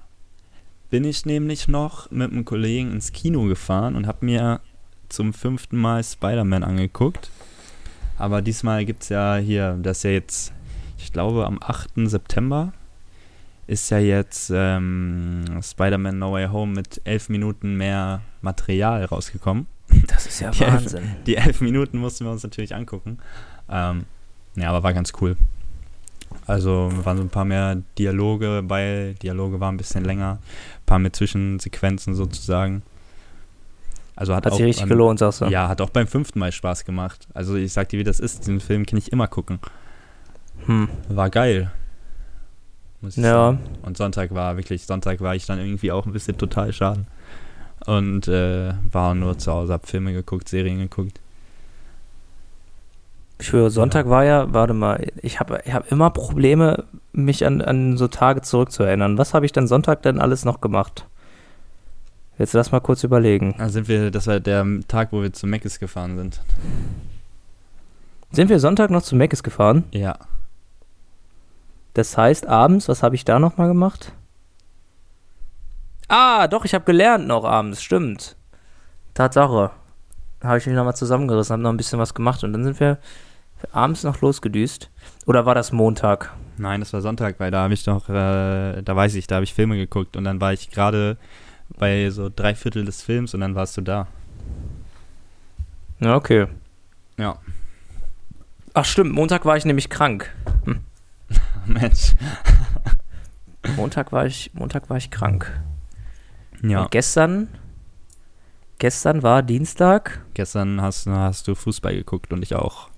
bin 0.90 1.04
ich 1.04 1.24
nämlich 1.24 1.68
noch 1.68 2.10
mit 2.10 2.32
einem 2.32 2.44
Kollegen 2.44 2.92
ins 2.92 3.12
Kino 3.12 3.44
gefahren 3.44 3.94
und 3.94 4.08
habe 4.08 4.26
mir 4.26 4.60
zum 5.08 5.32
fünften 5.32 5.76
Mal 5.76 6.02
Spider-Man 6.02 6.64
angeguckt. 6.64 7.30
Aber 8.20 8.42
diesmal 8.42 8.84
gibt 8.84 9.02
es 9.04 9.08
ja 9.08 9.36
hier, 9.36 9.78
das 9.82 9.98
ist 9.98 10.02
ja 10.04 10.10
jetzt, 10.10 10.52
ich 10.98 11.12
glaube, 11.12 11.46
am 11.46 11.58
8. 11.62 11.92
September 12.04 12.72
ist 13.66 13.88
ja 13.90 13.98
jetzt 13.98 14.50
ähm, 14.54 15.44
Spider-Man 15.62 16.18
No 16.18 16.32
Way 16.32 16.48
Home 16.48 16.72
mit 16.74 17.00
elf 17.04 17.28
Minuten 17.30 17.76
mehr 17.76 18.20
Material 18.42 19.04
rausgekommen. 19.06 19.66
Das 20.06 20.26
ist 20.26 20.40
ja 20.40 20.50
Die 20.50 20.62
elf- 20.64 20.74
Wahnsinn. 20.74 21.16
Die 21.26 21.36
elf 21.36 21.60
Minuten 21.60 21.98
mussten 21.98 22.24
wir 22.24 22.30
uns 22.32 22.42
natürlich 22.42 22.74
angucken. 22.74 23.18
Ähm, 23.70 24.04
ja, 24.56 24.68
aber 24.68 24.82
war 24.82 24.92
ganz 24.92 25.12
cool. 25.20 25.36
Also 26.46 26.90
waren 27.04 27.16
so 27.16 27.22
ein 27.22 27.28
paar 27.30 27.44
mehr 27.44 27.82
Dialoge 27.98 28.62
bei, 28.66 29.14
Dialoge 29.22 29.60
waren 29.60 29.74
ein 29.74 29.78
bisschen 29.78 30.04
länger, 30.04 30.32
ein 30.42 30.86
paar 30.86 30.98
mehr 30.98 31.12
Zwischensequenzen 31.12 32.14
sozusagen. 32.14 32.82
Also 34.20 34.34
hat, 34.34 34.44
Hat 34.44 34.52
auch 34.52 34.56
sich 34.58 34.66
richtig 34.66 34.82
beim- 34.82 34.90
gelohnt, 34.90 35.18
sagst 35.18 35.40
du. 35.40 35.46
Ja, 35.46 35.66
hat 35.68 35.80
auch 35.80 35.88
beim 35.88 36.06
fünften 36.06 36.38
Mal 36.40 36.52
Spaß 36.52 36.84
gemacht. 36.84 37.26
Also 37.32 37.56
ich 37.56 37.72
sag 37.72 37.88
dir, 37.88 37.98
wie 37.98 38.04
das 38.04 38.20
ist, 38.20 38.40
diesen 38.40 38.60
Film 38.60 38.84
kann 38.84 38.98
ich 38.98 39.12
immer 39.12 39.26
gucken. 39.26 39.60
Hm. 40.66 40.88
War 41.08 41.30
geil. 41.30 41.70
Muss 43.00 43.16
ich 43.16 43.24
Ja. 43.24 43.30
sagen. 43.32 43.60
Und 43.80 43.96
Sonntag 43.96 44.34
war 44.34 44.58
wirklich, 44.58 44.84
Sonntag 44.84 45.22
war 45.22 45.34
ich 45.34 45.46
dann 45.46 45.58
irgendwie 45.58 45.90
auch 45.90 46.04
ein 46.04 46.12
bisschen 46.12 46.36
total 46.36 46.70
schaden. 46.74 47.06
Und 47.86 48.28
äh, 48.28 48.74
war 48.92 49.14
nur 49.14 49.38
zu 49.38 49.50
Hause, 49.52 49.72
hab 49.72 49.88
Filme 49.88 50.12
geguckt, 50.12 50.50
Serien 50.50 50.80
geguckt. 50.80 51.18
Ich 53.38 53.46
schwöre, 53.46 53.70
Sonntag 53.70 54.06
war 54.10 54.24
ja, 54.26 54.52
warte 54.52 54.74
mal, 54.74 55.06
ich 55.22 55.40
habe 55.40 55.62
ich 55.64 55.72
hab 55.72 55.90
immer 55.90 56.10
Probleme, 56.10 56.84
mich 57.12 57.46
an, 57.46 57.62
an 57.62 57.96
so 57.96 58.06
Tage 58.06 58.42
zurückzuerinnern. 58.42 59.16
Was 59.16 59.32
habe 59.32 59.46
ich 59.46 59.52
denn 59.52 59.66
Sonntag 59.66 60.02
denn 60.02 60.20
alles 60.20 60.44
noch 60.44 60.60
gemacht? 60.60 61.06
Jetzt 62.40 62.54
lass 62.54 62.72
mal 62.72 62.80
kurz 62.80 63.04
überlegen. 63.04 63.54
Da 63.58 63.68
sind 63.68 63.86
wir, 63.86 64.10
das 64.10 64.26
war 64.26 64.40
der 64.40 64.66
Tag, 64.88 65.12
wo 65.12 65.20
wir 65.20 65.30
zu 65.30 65.46
Meckes 65.46 65.78
gefahren 65.78 66.16
sind. 66.16 66.40
Sind 68.32 68.48
wir 68.48 68.58
Sonntag 68.58 68.88
noch 68.88 69.02
zu 69.02 69.14
Meckes 69.14 69.42
gefahren? 69.42 69.84
Ja. 69.90 70.16
Das 71.92 72.16
heißt, 72.16 72.46
abends, 72.46 72.88
was 72.88 73.02
habe 73.02 73.14
ich 73.14 73.26
da 73.26 73.38
nochmal 73.38 73.68
gemacht? 73.68 74.14
Ah, 76.08 76.48
doch, 76.48 76.64
ich 76.64 76.72
habe 76.72 76.86
gelernt 76.86 77.26
noch 77.26 77.44
abends, 77.44 77.82
stimmt. 77.82 78.36
Tatsache. 79.12 79.72
Habe 80.42 80.56
ich 80.56 80.66
mich 80.66 80.74
nochmal 80.74 80.96
zusammengerissen, 80.96 81.52
habe 81.52 81.62
noch 81.62 81.70
ein 81.70 81.76
bisschen 81.76 81.98
was 81.98 82.14
gemacht 82.14 82.42
und 82.42 82.54
dann 82.54 82.64
sind 82.64 82.80
wir 82.80 82.96
abends 83.70 84.02
noch 84.02 84.22
losgedüst. 84.22 84.88
Oder 85.26 85.44
war 85.44 85.54
das 85.54 85.72
Montag? 85.72 86.32
Nein, 86.56 86.80
das 86.80 86.94
war 86.94 87.02
Sonntag, 87.02 87.38
weil 87.38 87.50
da 87.50 87.64
habe 87.64 87.74
ich 87.74 87.84
doch, 87.84 88.08
äh, 88.08 88.80
da 88.80 88.96
weiß 88.96 89.14
ich, 89.16 89.26
da 89.26 89.34
habe 89.34 89.44
ich 89.44 89.52
Filme 89.52 89.76
geguckt 89.76 90.16
und 90.16 90.24
dann 90.24 90.40
war 90.40 90.54
ich 90.54 90.70
gerade 90.70 91.18
bei 91.78 92.10
so 92.10 92.30
drei 92.34 92.54
Viertel 92.54 92.84
des 92.84 93.02
Films 93.02 93.34
und 93.34 93.40
dann 93.40 93.54
warst 93.54 93.76
du 93.76 93.80
da. 93.80 94.06
Ja, 96.00 96.16
okay. 96.16 96.46
Ja. 97.18 97.38
Ach 98.74 98.84
stimmt, 98.84 99.12
Montag 99.12 99.44
war 99.44 99.56
ich 99.56 99.64
nämlich 99.64 99.90
krank. 99.90 100.32
Mensch. 101.66 102.14
Montag 103.76 104.12
war 104.12 104.26
ich, 104.26 104.50
Montag 104.54 104.88
war 104.88 104.96
ich 104.96 105.10
krank. 105.10 105.60
Ja. 106.62 106.82
Und 106.82 106.90
gestern, 106.90 107.48
gestern 108.78 109.22
war 109.22 109.42
Dienstag. 109.42 110.20
Gestern 110.34 110.80
hast, 110.80 111.06
hast 111.06 111.48
du 111.48 111.54
Fußball 111.54 111.94
geguckt 111.94 112.32
und 112.32 112.42
ich 112.42 112.54
auch. 112.54 112.88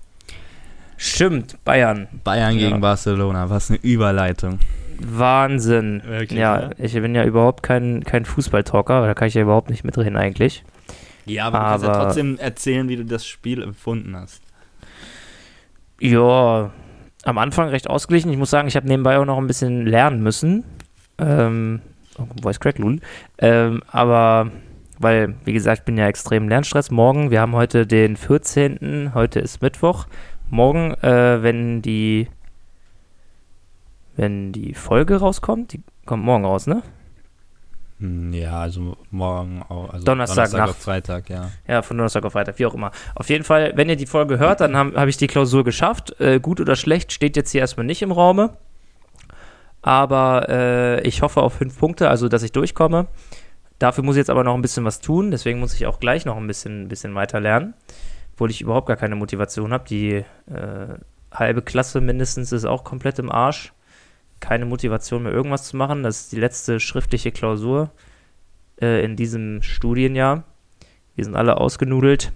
Stimmt, 0.97 1.61
Bayern. 1.65 2.07
Bayern 2.23 2.57
Ja. 2.57 2.69
gegen 2.69 2.81
Barcelona, 2.81 3.49
was 3.49 3.69
eine 3.69 3.79
Überleitung. 3.81 4.59
Wahnsinn. 5.07 6.01
Wirklich, 6.05 6.39
ja, 6.39 6.67
ne? 6.67 6.69
ich 6.77 6.93
bin 6.93 7.15
ja 7.15 7.23
überhaupt 7.23 7.63
kein, 7.63 8.03
kein 8.03 8.25
Fußballtalker, 8.25 9.05
da 9.05 9.13
kann 9.13 9.27
ich 9.27 9.33
ja 9.33 9.41
überhaupt 9.41 9.69
nicht 9.69 9.83
mitreden 9.83 10.15
eigentlich. 10.17 10.63
Ja, 11.25 11.47
aber, 11.47 11.57
du 11.59 11.63
kannst 11.63 11.85
ja 11.85 11.91
Aber- 11.91 12.03
trotzdem 12.05 12.37
erzählen, 12.37 12.89
wie 12.89 12.97
du 12.97 13.05
das 13.05 13.25
Spiel 13.25 13.61
empfunden 13.61 14.15
hast. 14.15 14.41
Ja, 15.99 16.71
am 17.23 17.37
Anfang 17.37 17.69
recht 17.69 17.89
ausgeglichen. 17.89 18.31
Ich 18.31 18.37
muss 18.37 18.49
sagen, 18.49 18.67
ich 18.67 18.75
habe 18.75 18.87
nebenbei 18.87 19.17
auch 19.17 19.25
noch 19.25 19.37
ein 19.37 19.47
bisschen 19.47 19.85
lernen 19.85 20.21
müssen. 20.21 20.65
Ähm, 21.17 21.81
oh, 22.17 22.25
Voice 22.41 22.59
Crack, 22.59 22.77
Lul. 22.79 22.99
Ähm, 23.37 23.81
aber, 23.87 24.51
weil, 24.99 25.35
wie 25.45 25.53
gesagt, 25.53 25.79
ich 25.79 25.85
bin 25.85 25.97
ja 25.97 26.07
extrem 26.07 26.49
Lernstress. 26.49 26.91
Morgen, 26.91 27.31
wir 27.31 27.39
haben 27.39 27.53
heute 27.53 27.87
den 27.87 28.17
14., 28.17 29.11
heute 29.13 29.39
ist 29.39 29.61
Mittwoch. 29.61 30.07
Morgen, 30.49 30.93
äh, 30.95 31.41
wenn 31.41 31.81
die, 31.81 32.27
wenn 34.15 34.51
die 34.51 34.73
Folge 34.73 35.17
rauskommt, 35.17 35.73
die 35.73 35.81
kommt 36.05 36.23
morgen 36.23 36.45
raus, 36.45 36.67
ne? 36.67 36.83
Hm, 37.99 38.33
Ja, 38.33 38.59
also 38.59 38.97
morgen 39.11 39.63
auch. 39.69 39.91
Also 39.93 40.05
Donnerstag 40.05 40.47
auf 40.53 40.57
Nacht. 40.57 40.75
Freitag, 40.75 41.29
ja. 41.29 41.51
Ja, 41.67 41.81
von 41.81 41.97
Donnerstag 41.97 42.25
auf 42.25 42.33
Freitag, 42.33 42.59
wie 42.59 42.65
auch 42.65 42.73
immer. 42.73 42.91
Auf 43.15 43.29
jeden 43.29 43.43
Fall, 43.43 43.73
wenn 43.75 43.89
ihr 43.89 43.95
die 43.95 44.05
Folge 44.05 44.39
hört, 44.39 44.61
dann 44.61 44.75
habe 44.75 44.99
hab 44.99 45.07
ich 45.07 45.17
die 45.17 45.27
Klausur 45.27 45.63
geschafft. 45.63 46.19
Äh, 46.19 46.39
gut 46.39 46.59
oder 46.59 46.75
schlecht 46.75 47.11
steht 47.13 47.35
jetzt 47.35 47.51
hier 47.51 47.61
erstmal 47.61 47.85
nicht 47.85 48.01
im 48.01 48.11
Raume. 48.11 48.57
Aber 49.81 50.47
äh, 50.49 51.01
ich 51.01 51.21
hoffe 51.21 51.41
auf 51.41 51.53
fünf 51.55 51.77
Punkte, 51.77 52.09
also 52.09 52.29
dass 52.29 52.43
ich 52.43 52.51
durchkomme. 52.51 53.07
Dafür 53.79 54.03
muss 54.03 54.15
ich 54.15 54.19
jetzt 54.19 54.29
aber 54.29 54.43
noch 54.43 54.53
ein 54.55 54.61
bisschen 54.61 54.85
was 54.85 55.01
tun, 55.01 55.31
deswegen 55.31 55.59
muss 55.59 55.73
ich 55.73 55.87
auch 55.87 55.99
gleich 55.99 56.25
noch 56.25 56.37
ein 56.37 56.47
bisschen, 56.47 56.87
bisschen 56.87 57.15
weiter 57.15 57.41
lernen. 57.41 57.73
Obwohl 58.33 58.49
ich 58.49 58.61
überhaupt 58.61 58.87
gar 58.87 58.95
keine 58.97 59.15
Motivation 59.15 59.73
habe. 59.73 59.83
Die 59.87 60.13
äh, 60.13 60.25
halbe 61.31 61.61
Klasse 61.61 61.99
mindestens 62.01 62.51
ist 62.51 62.65
auch 62.65 62.83
komplett 62.83 63.19
im 63.19 63.31
Arsch. 63.31 63.73
Keine 64.43 64.65
Motivation 64.65 65.23
mehr, 65.23 65.31
irgendwas 65.31 65.63
zu 65.63 65.77
machen. 65.77 66.03
Das 66.03 66.19
ist 66.19 66.33
die 66.33 66.39
letzte 66.39 66.81
schriftliche 66.81 67.31
Klausur 67.31 67.91
äh, 68.81 69.01
in 69.01 69.15
diesem 69.15 69.61
Studienjahr. 69.61 70.43
Wir 71.15 71.23
sind 71.23 71.37
alle 71.37 71.55
ausgenudelt, 71.55 72.33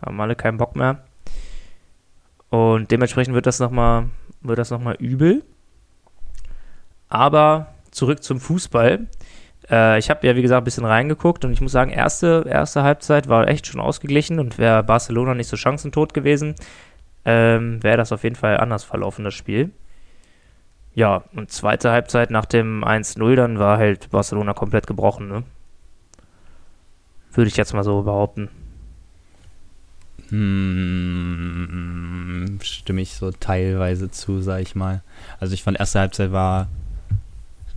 haben 0.00 0.18
alle 0.18 0.34
keinen 0.34 0.56
Bock 0.56 0.76
mehr. 0.76 1.04
Und 2.48 2.90
dementsprechend 2.90 3.34
wird 3.34 3.44
das 3.44 3.60
nochmal 3.60 4.08
noch 4.40 4.98
übel. 4.98 5.42
Aber 7.10 7.74
zurück 7.90 8.22
zum 8.22 8.40
Fußball. 8.40 9.06
Äh, 9.70 9.98
ich 9.98 10.08
habe 10.08 10.26
ja, 10.26 10.36
wie 10.36 10.42
gesagt, 10.42 10.62
ein 10.62 10.64
bisschen 10.64 10.86
reingeguckt 10.86 11.44
und 11.44 11.52
ich 11.52 11.60
muss 11.60 11.72
sagen, 11.72 11.90
erste, 11.90 12.46
erste 12.48 12.82
Halbzeit 12.82 13.28
war 13.28 13.46
echt 13.46 13.66
schon 13.66 13.82
ausgeglichen 13.82 14.38
und 14.38 14.56
wäre 14.56 14.82
Barcelona 14.82 15.34
nicht 15.34 15.48
so 15.48 15.58
chancentot 15.58 16.14
gewesen, 16.14 16.54
ähm, 17.26 17.82
wäre 17.82 17.98
das 17.98 18.10
auf 18.10 18.24
jeden 18.24 18.36
Fall 18.36 18.56
anders 18.56 18.84
verlaufen, 18.84 19.22
das 19.22 19.34
Spiel. 19.34 19.70
Ja, 20.96 21.22
und 21.34 21.52
zweite 21.52 21.90
Halbzeit 21.90 22.30
nach 22.30 22.46
dem 22.46 22.82
1-0, 22.82 23.36
dann 23.36 23.58
war 23.58 23.76
halt 23.76 24.08
Barcelona 24.10 24.54
komplett 24.54 24.86
gebrochen, 24.86 25.28
ne? 25.28 25.42
Würde 27.32 27.48
ich 27.48 27.58
jetzt 27.58 27.74
mal 27.74 27.84
so 27.84 28.00
behaupten. 28.00 28.48
Hm, 30.30 31.38
stimme 32.62 33.02
ich 33.02 33.12
so 33.14 33.30
teilweise 33.30 34.10
zu, 34.10 34.40
sag 34.40 34.62
ich 34.62 34.74
mal. 34.74 35.02
Also 35.38 35.52
ich 35.52 35.62
fand, 35.62 35.78
erste 35.78 36.00
Halbzeit 36.00 36.32
war 36.32 36.68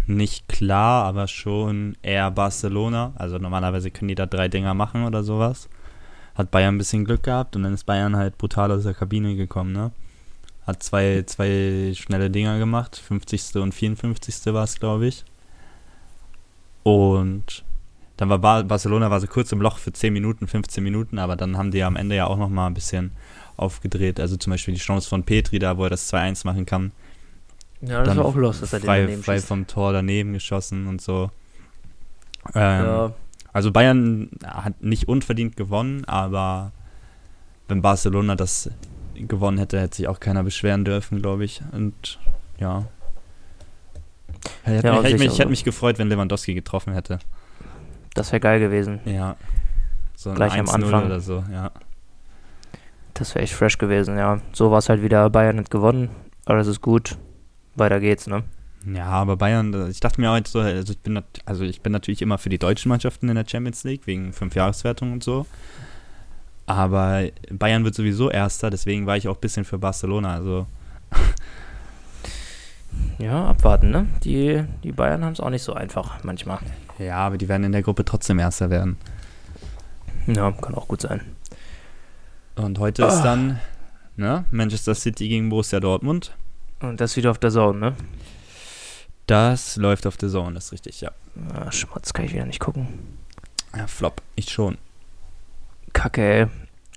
nicht 0.07 0.47
klar, 0.47 1.03
aber 1.03 1.27
schon 1.27 1.97
eher 2.01 2.31
Barcelona. 2.31 3.11
Also 3.15 3.37
normalerweise 3.37 3.91
können 3.91 4.07
die 4.07 4.15
da 4.15 4.27
drei 4.27 4.47
Dinger 4.47 4.73
machen 4.73 5.03
oder 5.03 5.23
sowas. 5.23 5.67
Hat 6.35 6.51
Bayern 6.51 6.75
ein 6.75 6.77
bisschen 6.77 7.03
Glück 7.03 7.23
gehabt 7.23 7.57
und 7.57 7.63
dann 7.63 7.73
ist 7.73 7.83
Bayern 7.85 8.15
halt 8.15 8.37
brutal 8.37 8.71
aus 8.71 8.83
der 8.83 8.93
Kabine 8.93 9.35
gekommen, 9.35 9.73
ne? 9.73 9.91
Hat 10.69 10.83
zwei, 10.83 11.23
zwei 11.25 11.93
schnelle 11.95 12.29
Dinger 12.29 12.59
gemacht, 12.59 12.95
50. 12.95 13.55
und 13.55 13.73
54. 13.73 14.53
war 14.53 14.65
es, 14.65 14.79
glaube 14.79 15.07
ich. 15.07 15.25
Und 16.83 17.63
dann 18.17 18.29
war 18.29 18.37
Bar 18.37 18.63
Barcelona 18.65 19.09
war 19.09 19.19
so 19.19 19.25
kurz 19.25 19.51
im 19.51 19.61
Loch 19.61 19.79
für 19.79 19.91
10 19.91 20.13
Minuten, 20.13 20.45
15 20.45 20.83
Minuten, 20.83 21.17
aber 21.17 21.35
dann 21.35 21.57
haben 21.57 21.71
die 21.71 21.81
am 21.81 21.95
Ende 21.95 22.15
ja 22.15 22.27
auch 22.27 22.37
noch 22.37 22.49
mal 22.49 22.67
ein 22.67 22.75
bisschen 22.75 23.13
aufgedreht. 23.57 24.19
Also 24.19 24.37
zum 24.37 24.51
Beispiel 24.51 24.75
die 24.75 24.79
Chance 24.79 25.09
von 25.09 25.23
Petri 25.23 25.57
da, 25.57 25.75
wo 25.75 25.85
er 25.85 25.89
das 25.89 26.13
2-1 26.13 26.45
machen 26.45 26.67
kann. 26.67 26.91
Ja, 27.81 28.03
Dann 28.03 28.17
los, 28.35 28.59
dass 28.59 28.69
frei, 28.69 29.17
frei 29.17 29.39
vom 29.39 29.65
Tor 29.65 29.91
daneben 29.91 30.33
geschossen 30.33 30.85
und 30.85 31.01
so. 31.01 31.31
Ähm, 32.53 32.85
Ja, 32.85 33.13
Also 33.53 33.71
Bayern 33.71 34.29
hat 34.45 34.83
nicht 34.83 35.07
unverdient 35.07 35.57
gewonnen, 35.57 36.05
aber 36.05 36.73
wenn 37.67 37.81
Barcelona 37.81 38.35
das 38.35 38.69
gewonnen 39.27 39.57
hätte, 39.57 39.79
hätte 39.79 39.97
sich 39.97 40.07
auch 40.07 40.19
keiner 40.19 40.43
beschweren 40.43 40.85
dürfen, 40.85 41.21
glaube 41.21 41.45
ich. 41.45 41.61
Und 41.71 42.19
ja. 42.59 42.85
Hätte, 44.63 44.87
Ja, 44.87 45.01
mich, 45.01 45.13
ich 45.21 45.39
hätte 45.39 45.49
mich 45.49 45.63
gefreut, 45.63 45.99
wenn 45.99 46.09
Lewandowski 46.09 46.53
getroffen 46.53 46.93
hätte. 46.93 47.19
das 48.13 48.31
wäre 48.31 48.39
geil 48.39 48.59
gewesen. 48.59 48.99
Ja. 49.05 49.35
So 50.15 50.33
Gleich 50.33 50.53
am 50.53 50.65
1-0 50.65 50.73
Anfang. 50.73 51.05
oder 51.05 51.19
so, 51.19 51.43
ja. 51.51 51.71
Das 53.13 53.35
wäre 53.35 53.43
echt 53.43 53.53
fresh 53.53 53.77
gewesen, 53.77 54.17
ja. 54.17 54.39
So 54.53 54.71
war 54.71 54.79
es 54.79 54.89
halt 54.89 55.01
wieder. 55.01 55.29
Bayern 55.29 55.57
hat 55.59 55.69
gewonnen. 55.69 56.09
Alles 56.45 56.67
ist 56.67 56.81
gut. 56.81 57.17
Weiter 57.75 57.99
geht's, 57.99 58.27
ne? 58.27 58.43
Ja, 58.93 59.07
aber 59.07 59.35
Bayern, 59.35 59.89
ich 59.89 59.99
dachte 59.99 60.21
mir 60.21 60.31
heute 60.31 60.49
so, 60.49 60.59
also 60.59 60.93
ich 60.93 60.99
bin, 60.99 61.21
also 61.45 61.63
ich 61.63 61.81
bin 61.81 61.91
natürlich 61.91 62.21
immer 62.21 62.37
für 62.37 62.49
die 62.49 62.57
deutschen 62.57 62.89
Mannschaften 62.89 63.27
in 63.27 63.35
der 63.35 63.45
Champions 63.45 63.83
League, 63.83 64.07
wegen 64.07 64.31
Fünfjahreswertung 64.31 65.11
und 65.11 65.23
so. 65.23 65.45
Aber 66.69 67.23
Bayern 67.49 67.83
wird 67.83 67.95
sowieso 67.95 68.29
Erster, 68.29 68.69
deswegen 68.69 69.07
war 69.07 69.17
ich 69.17 69.27
auch 69.27 69.33
ein 69.37 69.41
bisschen 69.41 69.65
für 69.65 69.79
Barcelona. 69.79 70.35
Also 70.35 70.67
Ja, 73.17 73.47
abwarten, 73.47 73.89
ne? 73.89 74.05
Die, 74.23 74.63
die 74.83 74.91
Bayern 74.91 75.25
haben 75.25 75.33
es 75.33 75.39
auch 75.39 75.49
nicht 75.49 75.63
so 75.63 75.73
einfach 75.73 76.23
manchmal. 76.23 76.59
ja, 76.99 77.15
aber 77.15 77.39
die 77.39 77.47
werden 77.49 77.63
in 77.63 77.71
der 77.71 77.81
Gruppe 77.81 78.05
trotzdem 78.05 78.37
Erster 78.37 78.69
werden. 78.69 78.97
Ja, 80.27 80.51
kann 80.51 80.75
auch 80.75 80.87
gut 80.87 81.01
sein. 81.01 81.21
Und 82.53 82.77
heute 82.77 83.03
ist 83.05 83.23
dann 83.23 83.59
ne, 84.15 84.45
Manchester 84.51 84.93
City 84.93 85.27
gegen 85.27 85.49
Borussia 85.49 85.79
Dortmund. 85.79 86.35
Und 86.81 87.01
das 87.01 87.15
wieder 87.15 87.31
auf 87.31 87.39
der 87.39 87.49
Zone, 87.49 87.79
ne? 87.79 87.95
Das 89.25 89.75
läuft 89.75 90.05
auf 90.05 90.17
der 90.17 90.29
Zone, 90.29 90.53
das 90.53 90.65
ist 90.65 90.71
richtig, 90.73 91.01
ja. 91.01 91.09
Ah, 91.55 91.71
Schmutz, 91.71 92.13
kann 92.13 92.25
ich 92.25 92.33
wieder 92.33 92.45
nicht 92.45 92.59
gucken. 92.59 92.87
Ja, 93.75 93.87
Flop, 93.87 94.21
ich 94.35 94.49
schon. 94.51 94.77
Kacke, 95.99 96.21
ey. 96.21 96.47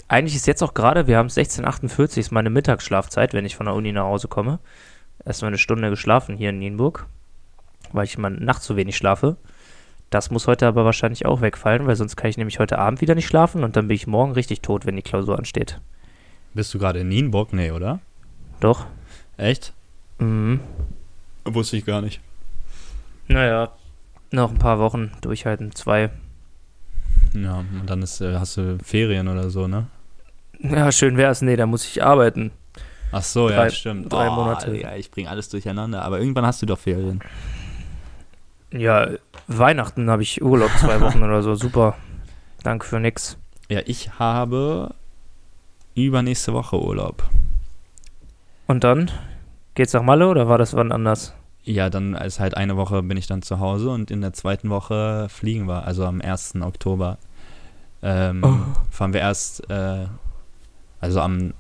Eigentlich 0.07 0.37
ist 0.37 0.47
jetzt 0.47 0.63
auch 0.63 0.75
gerade, 0.75 1.09
wir 1.09 1.19
haben 1.19 1.27
es 1.27 1.37
16.48 1.37 2.19
ist 2.19 2.31
meine 2.31 2.51
Mittagsschlafzeit, 2.51 3.35
wenn 3.35 3.45
ich 3.45 3.57
von 3.57 3.67
der 3.67 3.75
Uni 3.75 3.91
nach 3.91 4.05
Hause 4.05 4.29
komme. 4.29 4.61
Erstmal 5.25 5.49
eine 5.49 5.59
Stunde 5.59 5.91
geschlafen 5.91 6.37
hier 6.37 6.51
in 6.51 6.61
Nienburg, 6.61 7.07
weil 7.91 8.05
ich 8.05 8.15
immer 8.15 8.31
nachts 8.31 8.65
so 8.65 8.77
wenig 8.77 8.97
schlafe. 8.97 9.37
Das 10.11 10.31
muss 10.31 10.47
heute 10.47 10.69
aber 10.69 10.85
wahrscheinlich 10.85 11.27
auch 11.27 11.41
wegfallen, 11.41 11.85
weil 11.89 11.97
sonst 11.97 12.15
kann 12.15 12.31
ich 12.31 12.37
nämlich 12.37 12.61
heute 12.61 12.79
Abend 12.79 13.01
wieder 13.01 13.17
nicht 13.17 13.27
schlafen 13.27 13.65
und 13.65 13.75
dann 13.75 13.89
bin 13.89 13.97
ich 13.97 14.07
morgen 14.07 14.35
richtig 14.35 14.61
tot, 14.61 14.87
wenn 14.87 14.95
die 14.95 15.03
Klausur 15.03 15.37
ansteht. 15.37 15.81
Bist 16.55 16.73
du 16.73 16.79
gerade 16.79 17.01
in 17.01 17.09
Nienburg? 17.09 17.53
Nee, 17.53 17.73
oder? 17.73 17.99
Doch? 18.61 18.87
Echt? 19.37 19.73
Mhm. 20.21 20.61
Wusste 21.45 21.77
ich 21.77 21.85
gar 21.85 22.03
nicht. 22.03 22.21
Naja, 23.27 23.73
noch 24.31 24.53
ein 24.53 24.59
paar 24.59 24.79
Wochen 24.79 25.11
durchhalten, 25.23 25.75
zwei. 25.75 26.11
Ja, 27.35 27.59
und 27.59 27.83
dann 27.87 28.03
ist, 28.03 28.21
äh, 28.21 28.37
hast 28.39 28.57
du 28.57 28.79
Ferien 28.85 29.29
oder 29.29 29.49
so, 29.51 29.67
ne? 29.69 29.87
Ja, 30.61 30.93
schön 30.93 31.17
wär's. 31.17 31.43
Nee, 31.43 31.57
da 31.57 31.67
muss 31.67 31.85
ich 31.87 32.03
arbeiten. 32.03 32.51
Ach 33.11 33.23
so, 33.23 33.49
Drei- 33.49 33.65
ja, 33.65 33.71
stimmt. 33.71 34.13
drei 34.13 34.29
Oh, 34.29 34.33
Monate. 34.35 34.77
Ja, 34.77 34.95
ich 34.97 35.11
bringe 35.11 35.29
alles 35.29 35.49
durcheinander. 35.49 36.03
Aber 36.03 36.19
irgendwann 36.19 36.47
hast 36.47 36.63
du 36.63 36.67
doch 36.67 36.79
Ferien. 36.79 37.21
Ja, 38.71 39.09
Weihnachten 39.49 40.09
habe 40.11 40.23
ich 40.23 40.43
Urlaub, 40.43 40.71
zwei 40.79 41.01
Wochen 41.01 41.23
oder 41.23 41.43
so. 41.43 41.55
Super. 41.55 41.97
Danke 42.63 42.87
für 42.87 43.01
nix. 43.01 43.37
Ja, 43.69 43.81
ich 43.85 44.19
habe 44.19 44.95
übernächste 45.95 46.53
Woche 46.53 46.81
Urlaub. 46.81 47.29
Und 48.67 48.85
dann? 48.85 49.11
Geht's 49.75 49.93
nach 49.93 50.03
Malle 50.03 50.29
oder 50.29 50.49
war 50.49 50.59
das 50.59 50.75
wann 50.75 50.93
anders? 50.93 51.35
Ja, 51.65 51.91
dann 51.91 52.15
ist 52.15 52.41
halt 52.41 52.57
eine 52.57 52.77
Woche 52.77 53.03
bin 53.03 53.17
ich 53.17 53.27
dann 53.29 53.43
zu 53.43 53.61
Hause 53.61 53.91
und 53.91 54.11
in 54.11 54.21
der 54.21 54.33
zweiten 54.33 54.69
Woche 54.71 55.29
fliegen 55.29 55.67
wir, 55.69 55.85
also 55.87 56.05
am 56.05 56.21
1. 56.21 56.57
Oktober. 56.63 57.19
Ähm, 58.03 58.43
Oh. 58.45 58.57
Fahren 58.91 59.13
wir 59.13 59.21
erst, 59.21 59.71
äh, 59.71 60.07
also 61.01 61.21
am 61.21 61.55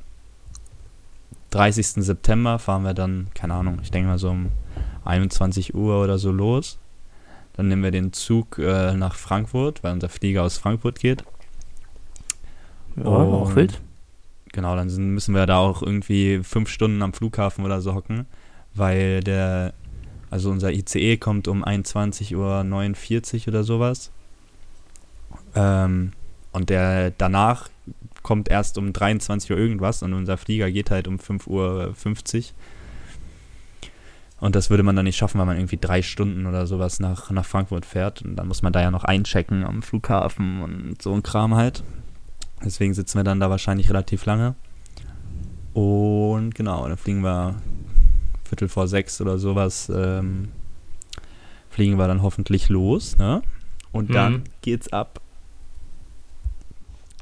30. 1.50 2.02
September 2.04 2.58
fahren 2.58 2.82
wir 2.82 2.94
dann, 2.94 3.28
keine 3.34 3.54
Ahnung, 3.54 3.78
ich 3.82 3.90
denke 3.90 4.08
mal 4.08 4.18
so 4.18 4.30
um 4.30 4.48
21 5.04 5.74
Uhr 5.74 6.02
oder 6.02 6.18
so 6.18 6.32
los. 6.32 6.78
Dann 7.54 7.68
nehmen 7.68 7.82
wir 7.82 7.90
den 7.90 8.12
Zug 8.12 8.58
äh, 8.58 8.94
nach 8.94 9.14
Frankfurt, 9.14 9.84
weil 9.84 9.92
unser 9.92 10.08
Flieger 10.08 10.42
aus 10.42 10.56
Frankfurt 10.58 10.98
geht. 10.98 11.22
Ja, 12.96 13.04
auch 13.04 13.48
Und- 13.48 13.56
wild. 13.56 13.80
Genau, 14.52 14.76
dann 14.76 14.90
sind, 14.90 15.10
müssen 15.14 15.34
wir 15.34 15.46
da 15.46 15.58
auch 15.58 15.82
irgendwie 15.82 16.40
fünf 16.42 16.68
Stunden 16.68 17.00
am 17.02 17.14
Flughafen 17.14 17.64
oder 17.64 17.80
so 17.80 17.94
hocken, 17.94 18.26
weil 18.74 19.20
der, 19.22 19.72
also 20.32 20.50
unser 20.50 20.72
ICE 20.72 21.18
kommt 21.18 21.46
um 21.46 21.62
21.49 21.62 22.34
Uhr 23.42 23.48
oder 23.48 23.64
sowas. 23.64 24.10
Ähm, 25.54 26.12
und 26.52 26.70
der 26.70 27.10
danach 27.10 27.68
kommt 28.22 28.48
erst 28.48 28.78
um 28.78 28.94
23 28.94 29.50
Uhr 29.50 29.58
irgendwas 29.58 30.02
und 30.02 30.14
unser 30.14 30.38
Flieger 30.38 30.70
geht 30.70 30.90
halt 30.90 31.06
um 31.06 31.16
5.50 31.16 31.48
Uhr. 31.48 32.44
Und 34.40 34.56
das 34.56 34.70
würde 34.70 34.82
man 34.82 34.96
dann 34.96 35.04
nicht 35.04 35.18
schaffen, 35.18 35.38
weil 35.38 35.44
man 35.44 35.58
irgendwie 35.58 35.78
drei 35.78 36.00
Stunden 36.00 36.46
oder 36.46 36.66
sowas 36.66 36.98
nach, 36.98 37.30
nach 37.30 37.44
Frankfurt 37.44 37.84
fährt. 37.84 38.22
Und 38.22 38.36
dann 38.36 38.48
muss 38.48 38.62
man 38.62 38.72
da 38.72 38.80
ja 38.80 38.90
noch 38.90 39.04
einchecken 39.04 39.64
am 39.64 39.82
Flughafen 39.82 40.62
und 40.62 41.02
so 41.02 41.12
ein 41.12 41.22
Kram 41.22 41.56
halt. 41.56 41.84
Deswegen 42.64 42.94
sitzen 42.94 43.18
wir 43.18 43.24
dann 43.24 43.38
da 43.38 43.50
wahrscheinlich 43.50 43.90
relativ 43.90 44.24
lange. 44.24 44.54
Und 45.74 46.54
genau, 46.54 46.88
dann 46.88 46.96
fliegen 46.96 47.22
wir 47.22 47.56
Viertel 48.52 48.68
vor 48.68 48.86
sechs 48.86 49.18
oder 49.22 49.38
sowas, 49.38 49.90
ähm, 49.94 50.48
fliegen 51.70 51.96
wir 51.96 52.06
dann 52.06 52.20
hoffentlich 52.20 52.68
los, 52.68 53.16
ne? 53.16 53.40
Und 53.92 54.10
Mhm. 54.10 54.12
dann 54.12 54.44
geht's 54.60 54.92
ab. 54.92 55.22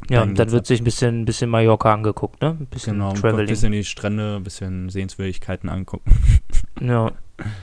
Ja, 0.09 0.21
Dann 0.21 0.35
dann 0.35 0.51
wird 0.51 0.63
ab. 0.63 0.67
sich 0.67 0.81
ein 0.81 0.85
bisschen, 0.85 1.25
bisschen 1.27 1.49
Mallorca 1.49 1.95
angeguckt, 1.95 2.43
ne? 2.43 2.57
Ein 2.59 2.67
bisschen 2.67 2.95
Genau, 2.95 3.11
ein 3.11 3.15
Traveling. 3.15 3.47
bisschen 3.47 3.71
die 3.71 3.85
Strände, 3.85 4.37
ein 4.37 4.43
bisschen 4.43 4.89
Sehenswürdigkeiten 4.89 5.69
angucken. 5.69 6.11
Ja, 6.81 7.13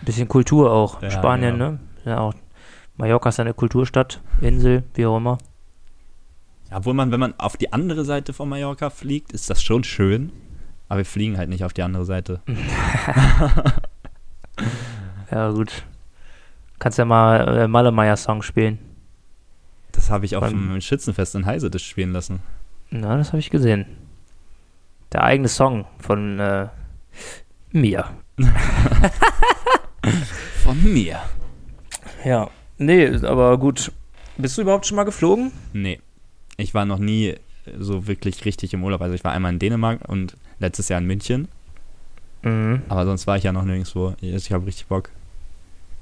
bisschen 0.03 0.27
Kultur 0.27 0.71
auch. 0.71 1.01
Ja, 1.01 1.09
Spanien, 1.11 1.57
genau. 1.57 1.71
ne? 1.71 1.79
Ja, 2.05 2.19
auch. 2.19 2.33
Mallorca 2.97 3.29
ist 3.29 3.39
eine 3.39 3.53
Kulturstadt, 3.55 4.21
Insel, 4.41 4.83
wie 4.93 5.07
auch 5.07 5.17
immer. 5.17 5.39
Ja, 6.69 6.77
obwohl 6.77 6.93
man, 6.93 7.11
wenn 7.11 7.19
man 7.19 7.33
auf 7.39 7.57
die 7.57 7.73
andere 7.73 8.05
Seite 8.05 8.31
von 8.31 8.47
Mallorca 8.47 8.91
fliegt, 8.91 9.33
ist 9.33 9.49
das 9.49 9.61
schon 9.63 9.83
schön. 9.83 10.31
Aber 10.89 10.99
wir 10.99 11.05
fliegen 11.05 11.37
halt 11.37 11.49
nicht 11.49 11.63
auf 11.63 11.73
die 11.73 11.83
andere 11.83 12.05
Seite. 12.05 12.41
Ja, 15.29 15.49
gut. 15.51 15.83
Kannst 16.79 16.97
ja 16.97 17.03
mal 17.05 17.57
äh, 17.57 17.67
Malemeier-Song 17.67 18.41
spielen. 18.43 18.79
Das 19.91 20.09
habe 20.09 20.25
ich 20.25 20.35
auf 20.37 20.41
Beim- 20.41 20.71
dem 20.73 20.81
Schützenfest 20.81 21.35
in 21.35 21.45
Heise 21.45 21.69
das 21.69 21.81
spielen 21.81 22.13
lassen. 22.13 22.39
Na, 22.91 23.17
das 23.17 23.29
habe 23.29 23.39
ich 23.39 23.49
gesehen. 23.49 23.85
Der 25.11 25.23
eigene 25.23 25.49
Song 25.49 25.85
von 25.99 26.39
äh, 26.39 26.67
mir. 27.71 28.05
Von 30.63 30.81
mir. 30.83 31.19
Ja. 32.23 32.49
Nee, 32.77 33.07
aber 33.25 33.57
gut. 33.57 33.91
Bist 34.37 34.57
du 34.57 34.61
überhaupt 34.61 34.85
schon 34.85 34.95
mal 34.95 35.03
geflogen? 35.03 35.51
Nee. 35.73 35.99
Ich 36.57 36.73
war 36.73 36.85
noch 36.85 36.99
nie 36.99 37.35
so 37.77 38.07
wirklich 38.07 38.45
richtig 38.45 38.73
im 38.73 38.83
Urlaub. 38.83 39.01
Also 39.01 39.15
ich 39.15 39.23
war 39.23 39.31
einmal 39.33 39.51
in 39.53 39.59
Dänemark 39.59 40.07
und 40.07 40.35
letztes 40.59 40.89
Jahr 40.89 40.99
in 40.99 41.07
München. 41.07 41.47
Mhm. 42.43 42.81
Aber 42.89 43.05
sonst 43.05 43.27
war 43.27 43.37
ich 43.37 43.43
ja 43.43 43.51
noch 43.51 43.63
nirgendwo. 43.63 44.13
Ich 44.21 44.51
habe 44.51 44.65
richtig 44.65 44.87
Bock. 44.87 45.09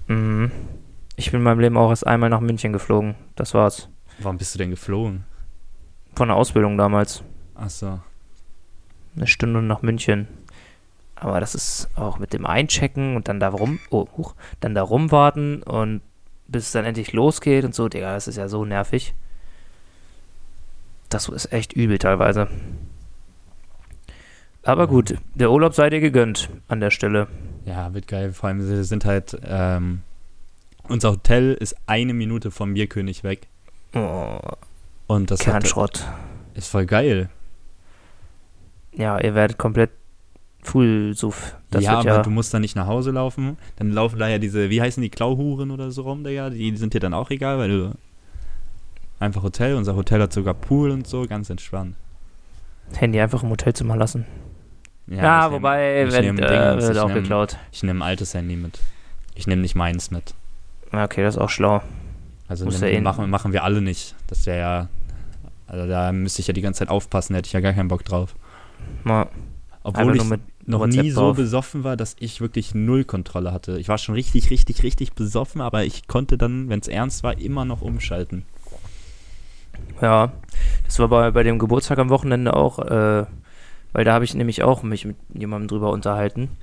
Mhm. 0.08 0.52
Ich 1.16 1.32
bin 1.32 1.40
in 1.40 1.44
meinem 1.44 1.60
Leben 1.60 1.78
auch 1.78 1.90
erst 1.90 2.06
einmal 2.06 2.30
nach 2.30 2.42
München 2.42 2.74
geflogen. 2.74 3.16
Das 3.36 3.54
war's. 3.54 3.90
Warum 4.20 4.38
bist 4.38 4.54
du 4.54 4.60
denn 4.60 4.70
geflogen? 4.70 5.24
Von 6.16 6.30
der 6.30 6.38
Ausbildung 6.38 6.78
damals. 6.78 7.24
Achso. 7.56 8.00
Eine 9.16 9.28
Stunde 9.28 9.62
nach 9.62 9.82
München. 9.82 10.28
Aber 11.16 11.40
das 11.40 11.56
ist 11.56 11.88
auch 11.96 12.20
mit 12.20 12.34
dem 12.34 12.46
Einchecken 12.46 13.16
und 13.16 13.30
dann 13.30 13.40
da 13.40 13.48
rum, 13.48 13.80
oh, 13.90 14.06
huch, 14.18 14.36
dann 14.60 14.76
da 14.76 14.84
rumwarten 14.84 15.64
und 15.64 16.02
bis 16.48 16.66
es 16.66 16.72
dann 16.74 16.86
endlich 16.86 17.14
losgeht 17.14 17.64
und 17.64 17.74
so, 17.74 17.88
Digga, 17.88 18.14
das 18.14 18.28
ist 18.28 18.36
ja 18.36 18.50
so 18.50 18.66
nervig. 18.66 19.16
Das 21.10 21.30
ist 21.30 21.54
echt 21.54 21.74
übel 21.74 21.98
teilweise. 21.98 22.50
Aber 24.66 24.88
gut, 24.88 25.16
der 25.36 25.52
Urlaub 25.52 25.76
sei 25.76 25.92
dir 25.92 26.02
gegönnt 26.02 26.50
an 26.68 26.80
der 26.80 26.90
Stelle. 26.90 27.28
Ja, 27.66 27.94
wird 27.94 28.08
geil. 28.08 28.34
Vor 28.34 28.50
allem, 28.50 28.68
wir 28.68 28.84
sind 28.84 29.06
halt. 29.06 29.38
Ähm, 29.46 30.02
unser 30.88 31.12
Hotel 31.12 31.54
ist 31.54 31.76
eine 31.88 32.14
Minute 32.14 32.52
vom 32.52 32.74
Bierkönig 32.74 33.24
weg. 33.24 33.48
Oh, 33.94 34.40
Und 35.08 35.32
das 35.32 35.42
hat, 35.42 35.54
Kernschrott. 35.54 36.06
ist 36.54 36.68
voll 36.68 36.86
geil. 36.86 37.30
Ja, 38.92 39.20
ihr 39.20 39.36
werdet 39.36 39.58
komplett 39.58 39.92
Full-Suff. 40.64 41.56
Das 41.70 41.84
ja, 41.84 41.92
wird 41.92 42.08
aber 42.08 42.16
ja, 42.18 42.22
du 42.22 42.30
musst 42.30 42.54
da 42.54 42.60
nicht 42.60 42.76
nach 42.76 42.88
Hause 42.88 43.12
laufen. 43.12 43.58
Dann 43.78 43.92
laufen 43.92 44.20
da 44.20 44.28
ja 44.28 44.40
diese, 44.40 44.70
wie 44.70 44.82
heißen 44.82 45.02
die, 45.02 45.10
Klauhuren 45.10 45.72
oder 45.72 45.92
so 45.92 46.04
rum, 46.04 46.24
Digga. 46.24 46.50
Die 46.50 46.76
sind 46.78 46.94
dir 46.94 47.00
dann 47.00 47.14
auch 47.14 47.30
egal, 47.30 47.58
weil 47.58 47.70
du 47.70 47.92
einfach 49.20 49.44
Hotel, 49.44 49.76
unser 49.76 49.96
Hotel 49.96 50.22
hat 50.22 50.34
sogar 50.34 50.54
Pool 50.54 50.92
und 50.92 51.08
so, 51.08 51.26
ganz 51.28 51.50
entspannt. 51.50 51.96
Handy 52.96 53.20
einfach 53.20 53.44
im 53.44 53.50
Hotelzimmer 53.50 53.96
lassen. 53.96 54.26
Ja, 55.08 55.44
nehm- 55.48 55.52
wobei, 55.54 56.08
wenn, 56.12 56.40
äh, 56.40 56.82
wird 56.82 56.92
ich 56.96 57.00
auch 57.00 57.08
nehm- 57.10 57.16
geklaut. 57.16 57.58
Ich 57.72 57.84
nehme 57.84 58.00
ein 58.00 58.08
altes 58.08 58.34
Handy 58.34 58.56
mit. 58.56 58.80
Ich 59.36 59.48
nehme 59.48 59.62
nicht 59.62 59.76
meins 59.76 60.12
mit. 60.12 60.34
Ja, 60.92 61.04
Okay, 61.04 61.24
das 61.24 61.36
ist 61.36 61.42
auch 61.42 61.50
schlau. 61.50 61.82
Also 62.48 62.68
ja 62.70 62.88
eh- 62.88 63.02
machen, 63.02 63.30
machen 63.30 63.54
wir 63.54 63.64
alle 63.64 63.82
nicht. 63.82 64.16
Das 64.28 64.46
wäre 64.46 64.60
ja, 64.60 64.90
also 65.68 65.88
da 65.88 66.12
müsste 66.12 66.42
ich 66.42 66.48
ja 66.48 66.54
die 66.54 66.62
ganze 66.62 66.80
Zeit 66.80 66.90
aufpassen, 66.90 67.34
da 67.34 67.38
hätte 67.38 67.48
ich 67.48 67.54
ja 67.54 67.60
gar 67.60 67.74
keinen 67.74 67.88
Bock 67.88 68.04
drauf. 68.06 68.36
Mal 69.04 69.28
Obwohl 69.84 70.16
ich 70.16 70.24
noch 70.68 70.80
WhatsApp 70.80 71.04
nie 71.04 71.12
so 71.12 71.22
drauf. 71.22 71.38
besoffen 71.38 71.84
war, 71.84 71.96
dass 71.98 72.16
ich 72.20 72.42
wirklich 72.42 72.74
null 72.74 73.04
Kontrolle 73.04 73.52
hatte. 73.52 73.78
Ich 73.80 73.88
war 73.90 73.98
schon 74.00 74.16
richtig, 74.16 74.50
richtig, 74.50 74.82
richtig 74.84 75.14
besoffen, 75.14 75.62
aber 75.62 75.84
ich 75.86 76.08
konnte 76.08 76.38
dann, 76.38 76.70
wenn 76.70 76.80
es 76.80 76.88
ernst 76.88 77.24
war, 77.24 77.38
immer 77.38 77.66
noch 77.66 77.82
umschalten. 77.82 78.46
Ja, 80.02 80.32
das 80.86 81.00
war 81.00 81.08
bei, 81.08 81.32
bei 81.32 81.44
dem 81.44 81.60
Geburtstag 81.60 81.98
am 82.00 82.10
Wochenende 82.10 82.56
auch, 82.56 82.80
äh, 82.80 83.26
weil 83.96 84.04
da 84.04 84.12
habe 84.12 84.26
ich 84.26 84.34
nämlich 84.34 84.62
auch 84.62 84.84
mich 84.84 85.06
mit 85.06 85.16
jemandem 85.34 85.70
drüber 85.70 85.90
unterhalten, 85.92 86.58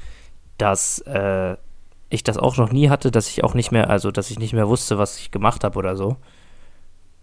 dass 0.59 0.99
äh, 0.99 1.57
ich 2.11 2.23
das 2.23 2.37
auch 2.37 2.59
noch 2.59 2.71
nie 2.71 2.91
hatte, 2.91 3.11
dass 3.11 3.27
ich 3.31 3.43
auch 3.43 3.55
nicht 3.55 3.73
mehr, 3.73 3.89
also 3.89 4.11
dass 4.11 4.31
ich 4.31 4.39
nicht 4.39 4.53
mehr 4.53 4.69
wusste, 4.69 4.99
was 4.99 5.17
ich 5.17 5.31
gemacht 5.31 5.65
habe 5.65 5.79
oder 5.79 5.97
so. 5.97 6.19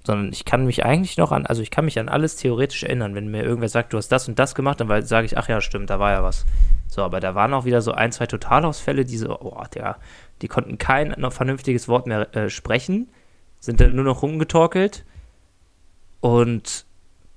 Sondern 0.04 0.34
ich 0.34 0.46
kann 0.46 0.66
mich 0.66 0.84
eigentlich 0.84 1.18
noch 1.18 1.32
an, 1.32 1.46
also 1.46 1.62
ich 1.62 1.70
kann 1.70 1.86
mich 1.86 2.00
an 2.00 2.10
alles 2.10 2.38
theoretisch 2.38 2.82
erinnern. 2.82 3.14
Wenn 3.14 3.30
mir 3.30 3.44
irgendwer 3.44 3.70
sagt, 3.70 3.94
du 3.94 3.98
hast 3.98 4.08
das 4.08 4.28
und 4.28 4.40
das 4.40 4.56
gemacht, 4.56 4.80
dann 4.80 5.06
sage 5.06 5.28
ich, 5.28 5.38
ach 5.38 5.48
ja, 5.48 5.62
stimmt, 5.62 5.92
da 5.92 6.00
war 6.00 6.12
ja 6.12 6.24
was. 6.24 6.48
So, 6.88 7.04
aber 7.04 7.20
da 7.20 7.36
waren 7.36 7.54
auch 7.54 7.66
wieder 7.66 7.84
so 7.84 7.92
ein, 7.92 8.12
zwei 8.12 8.26
Totalausfälle, 8.26 9.06
die 9.06 9.18
so, 9.18 9.40
oh, 9.40 9.64
der, 9.76 9.98
die 10.42 10.48
konnten 10.48 10.80
kein 10.80 11.14
vernünftiges 11.30 11.88
Wort 11.88 12.08
mehr 12.08 12.36
äh, 12.36 12.50
sprechen, 12.50 13.10
sind 13.60 13.80
dann 13.80 13.96
nur 13.96 14.06
noch 14.06 14.24
rumgetorkelt 14.24 15.06
und 16.20 16.86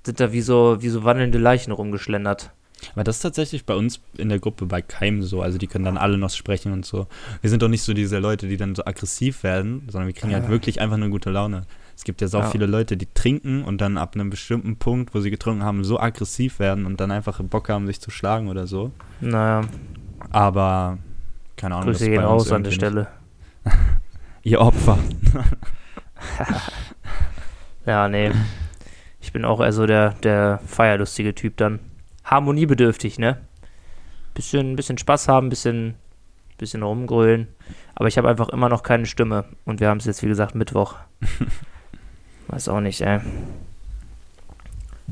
sind 0.03 0.19
da 0.19 0.31
wie 0.31 0.41
so, 0.41 0.81
wie 0.81 0.89
so 0.89 1.03
wandelnde 1.03 1.37
Leichen 1.37 1.71
rumgeschlendert. 1.71 2.51
Aber 2.93 3.03
das 3.03 3.17
ist 3.17 3.21
tatsächlich 3.21 3.65
bei 3.65 3.75
uns 3.75 4.01
in 4.17 4.29
der 4.29 4.39
Gruppe 4.39 4.65
bei 4.65 4.81
keinem 4.81 5.23
so. 5.23 5.41
Also 5.41 5.57
die 5.57 5.67
können 5.67 5.85
dann 5.85 5.97
alle 5.97 6.17
noch 6.17 6.29
sprechen 6.29 6.71
und 6.73 6.85
so. 6.85 7.07
Wir 7.41 7.49
sind 7.49 7.61
doch 7.61 7.69
nicht 7.69 7.83
so 7.83 7.93
diese 7.93 8.19
Leute, 8.19 8.47
die 8.47 8.57
dann 8.57 8.75
so 8.75 8.85
aggressiv 8.85 9.43
werden, 9.43 9.83
sondern 9.89 10.07
wir 10.07 10.13
kriegen 10.13 10.33
halt 10.33 10.45
Ja. 10.45 10.49
wirklich 10.49 10.81
einfach 10.81 10.97
nur 10.97 11.09
gute 11.09 11.29
Laune. 11.29 11.63
Es 11.95 12.03
gibt 12.03 12.21
ja 12.21 12.27
so 12.27 12.39
Ja. 12.39 12.49
viele 12.49 12.65
Leute, 12.65 12.97
die 12.97 13.07
trinken 13.13 13.63
und 13.63 13.79
dann 13.79 13.97
ab 13.97 14.15
einem 14.15 14.29
bestimmten 14.29 14.77
Punkt, 14.77 15.13
wo 15.13 15.19
sie 15.21 15.29
getrunken 15.31 15.63
haben, 15.63 15.83
so 15.83 15.99
aggressiv 15.99 16.59
werden 16.59 16.85
und 16.85 16.99
dann 16.99 17.11
einfach 17.11 17.39
Bock 17.43 17.69
haben, 17.69 17.85
sich 17.87 18.01
zu 18.01 18.09
schlagen 18.11 18.47
oder 18.49 18.65
so. 18.67 18.91
Naja, 19.21 19.61
Aber 20.31 20.97
keine 21.57 21.75
Ahnung. 21.75 21.89
Grüße 21.89 22.09
gehen 22.09 22.21
raus 22.23 22.51
an 22.51 22.63
der 22.63 22.71
Stelle. 22.71 23.07
Ihr 24.43 24.59
Opfer. 24.59 24.97
Ja, 27.85 28.07
nee. 28.07 28.31
Ich 29.19 29.33
bin 29.33 29.45
auch 29.45 29.59
eher 29.59 29.73
so 29.73 29.85
der, 29.85 30.11
der 30.23 30.59
feierlustige 30.65 31.35
Typ 31.35 31.57
dann. 31.57 31.79
Harmoniebedürftig, 32.23 33.19
ne? 33.19 33.37
Bisschen, 34.33 34.75
bisschen 34.75 34.97
Spaß 34.97 35.27
haben, 35.27 35.49
bisschen, 35.49 35.95
bisschen 36.57 36.83
rumgrölen. 36.83 37.47
Aber 37.95 38.07
ich 38.07 38.17
habe 38.17 38.29
einfach 38.29 38.49
immer 38.49 38.69
noch 38.69 38.83
keine 38.83 39.05
Stimme. 39.05 39.45
Und 39.65 39.79
wir 39.79 39.89
haben 39.89 39.97
es 39.99 40.05
jetzt, 40.05 40.23
wie 40.23 40.27
gesagt, 40.27 40.55
Mittwoch. 40.55 40.95
Weiß 42.47 42.67
auch 42.69 42.79
nicht, 42.81 43.01
ey. 43.01 43.19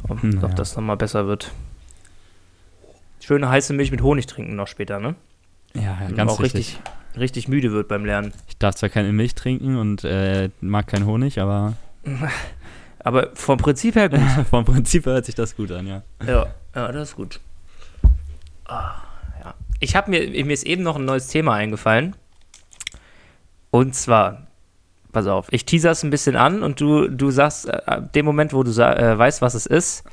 Ob, 0.07 0.23
Naja. 0.23 0.43
ob 0.43 0.55
das 0.55 0.75
nochmal 0.75 0.97
besser 0.97 1.27
wird. 1.27 1.51
Schöne 3.19 3.49
heiße 3.49 3.73
Milch 3.73 3.91
mit 3.91 4.01
Honig 4.01 4.25
trinken 4.25 4.55
noch 4.55 4.67
später, 4.67 4.99
ne? 4.99 5.15
Ja, 5.75 5.97
ja 6.01 6.11
ganz 6.15 6.31
auch 6.31 6.39
richtig. 6.41 6.79
richtig, 7.13 7.19
richtig 7.19 7.47
müde 7.47 7.71
wird 7.71 7.87
beim 7.87 8.03
Lernen. 8.05 8.33
Ich 8.47 8.57
darf 8.57 8.75
zwar 8.75 8.89
keine 8.89 9.13
Milch 9.13 9.35
trinken 9.35 9.77
und 9.77 10.03
äh, 10.03 10.49
mag 10.59 10.87
keinen 10.87 11.05
Honig, 11.05 11.39
aber 11.39 11.73
Aber 13.03 13.29
vom 13.33 13.57
Prinzip 13.57 13.95
her 13.95 14.09
gut. 14.09 14.19
vom 14.49 14.65
Prinzip 14.65 15.05
hört 15.05 15.25
sich 15.25 15.35
das 15.35 15.55
gut 15.55 15.71
an, 15.71 15.87
ja. 15.87 16.03
Ja, 16.25 16.47
ja, 16.75 16.91
das 16.91 17.09
ist 17.09 17.15
gut. 17.15 17.39
Ah, 18.65 18.95
ja. 19.43 19.53
Ich 19.79 19.95
habe 19.95 20.11
mir, 20.11 20.45
mir 20.45 20.53
ist 20.53 20.65
eben 20.65 20.83
noch 20.83 20.97
ein 20.97 21.05
neues 21.05 21.27
Thema 21.27 21.55
eingefallen. 21.55 22.15
Und 23.71 23.95
zwar, 23.95 24.47
pass 25.11 25.27
auf, 25.27 25.47
ich 25.51 25.65
teaser 25.65 25.91
es 25.91 26.03
ein 26.03 26.09
bisschen 26.09 26.35
an 26.35 26.61
und 26.61 26.79
du, 26.79 27.07
du 27.07 27.31
sagst, 27.31 27.67
äh, 27.67 27.81
ab 27.85 28.13
dem 28.13 28.25
Moment, 28.25 28.53
wo 28.53 28.63
du 28.63 28.71
äh, 28.71 29.17
weißt, 29.17 29.41
was 29.41 29.53
es 29.53 29.65
ist, 29.65 30.03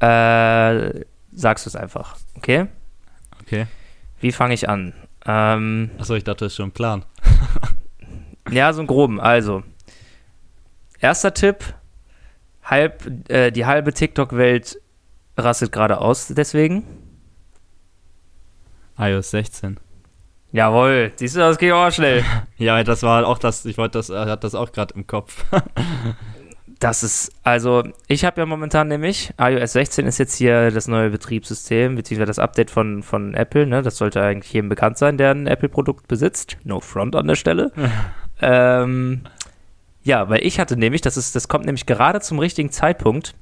äh, 0.00 1.04
sagst 1.32 1.66
du 1.66 1.70
es 1.70 1.76
einfach. 1.76 2.16
Okay? 2.36 2.66
Okay. 3.42 3.66
Wie 4.20 4.32
fange 4.32 4.54
ich 4.54 4.68
an? 4.68 4.94
Ähm, 5.26 5.90
Achso, 5.98 6.14
ich 6.14 6.24
dachte, 6.24 6.44
das 6.44 6.52
ist 6.52 6.56
schon 6.56 6.68
ein 6.68 6.72
Plan. 6.72 7.04
ja, 8.50 8.72
so 8.72 8.80
einen 8.80 8.86
groben. 8.86 9.20
Also, 9.20 9.62
erster 11.00 11.34
Tipp: 11.34 11.74
halb, 12.64 13.30
äh, 13.30 13.50
die 13.50 13.66
halbe 13.66 13.92
TikTok-Welt 13.92 14.80
rastet 15.36 15.72
gerade 15.72 15.98
aus, 15.98 16.28
deswegen. 16.28 16.84
iOS 18.98 19.30
16. 19.30 19.78
Jawohl, 20.52 21.12
siehst 21.16 21.34
du, 21.34 21.40
das 21.40 21.58
geht 21.58 21.72
auch 21.72 21.90
schnell. 21.90 22.24
Ja, 22.56 22.84
das 22.84 23.02
war 23.02 23.26
auch 23.26 23.38
das, 23.38 23.64
ich 23.64 23.76
wollte 23.76 23.98
das, 23.98 24.08
er 24.08 24.26
hat 24.26 24.44
das 24.44 24.54
auch 24.54 24.70
gerade 24.70 24.94
im 24.94 25.06
Kopf. 25.06 25.44
Das 26.80 27.02
ist, 27.02 27.32
also, 27.44 27.82
ich 28.08 28.26
habe 28.26 28.42
ja 28.42 28.46
momentan 28.46 28.88
nämlich, 28.88 29.32
iOS 29.38 29.72
16 29.72 30.06
ist 30.06 30.18
jetzt 30.18 30.34
hier 30.34 30.70
das 30.70 30.86
neue 30.86 31.08
Betriebssystem, 31.08 31.94
beziehungsweise 31.94 32.26
das 32.26 32.38
Update 32.38 32.70
von, 32.70 33.02
von 33.02 33.32
Apple, 33.32 33.66
ne? 33.66 33.80
Das 33.80 33.96
sollte 33.96 34.20
eigentlich 34.20 34.52
jedem 34.52 34.68
bekannt 34.68 34.98
sein, 34.98 35.16
der 35.16 35.30
ein 35.30 35.46
Apple-Produkt 35.46 36.08
besitzt. 36.08 36.58
No 36.64 36.80
front 36.80 37.16
an 37.16 37.26
der 37.26 37.36
Stelle. 37.36 37.72
ähm, 38.42 39.22
ja, 40.04 40.28
weil 40.28 40.44
ich 40.44 40.60
hatte 40.60 40.76
nämlich, 40.76 41.00
das 41.00 41.16
ist, 41.16 41.34
das 41.34 41.48
kommt 41.48 41.64
nämlich 41.64 41.86
gerade 41.86 42.20
zum 42.20 42.38
richtigen 42.38 42.70
Zeitpunkt. 42.70 43.34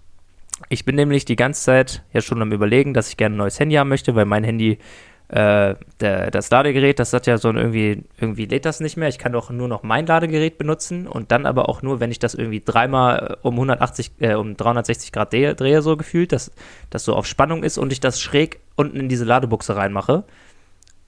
Ich 0.69 0.85
bin 0.85 0.95
nämlich 0.95 1.25
die 1.25 1.37
ganze 1.37 1.63
Zeit 1.63 2.03
ja 2.13 2.21
schon 2.21 2.41
am 2.41 2.53
überlegen, 2.53 2.95
dass 2.95 3.09
ich 3.09 3.17
gerne 3.17 3.35
ein 3.35 3.39
neues 3.39 3.59
Handy 3.59 3.75
haben 3.75 3.89
möchte, 3.89 4.15
weil 4.15 4.27
mein 4.27 4.45
Handy, 4.45 4.79
äh, 5.27 5.75
der, 5.99 6.31
das 6.31 6.51
Ladegerät, 6.51 7.01
das 7.01 7.13
hat 7.13 7.27
ja 7.27 7.37
so 7.37 7.49
ein 7.49 7.57
irgendwie, 7.57 8.05
irgendwie 8.21 8.47
lädt 8.47 8.65
das 8.65 8.79
nicht 8.79 8.97
mehr. 8.97 9.09
Ich 9.09 9.19
kann 9.19 9.33
doch 9.33 9.51
nur 9.51 9.67
noch 9.67 9.83
mein 9.83 10.07
Ladegerät 10.07 10.57
benutzen 10.57 11.09
und 11.09 11.33
dann 11.33 11.47
aber 11.47 11.69
auch 11.69 11.83
nur, 11.83 11.99
wenn 11.99 12.13
ich 12.13 12.21
das 12.21 12.35
irgendwie 12.35 12.63
dreimal 12.65 13.39
äh, 13.43 13.47
um 13.47 13.55
180, 13.55 14.13
äh, 14.21 14.35
um 14.35 14.57
360 14.57 15.11
Grad 15.11 15.33
drehe, 15.33 15.57
drehe 15.57 15.83
so 15.83 15.97
gefühlt, 15.97 16.31
dass 16.31 16.53
das 16.91 17.05
so 17.05 17.17
auf 17.17 17.27
Spannung 17.27 17.65
ist 17.65 17.77
und 17.77 17.93
ich 17.93 17.99
das 17.99 18.21
schräg 18.21 18.61
unten 18.77 19.01
in 19.01 19.09
diese 19.09 19.25
Ladebuchse 19.25 19.75
reinmache. 19.75 20.23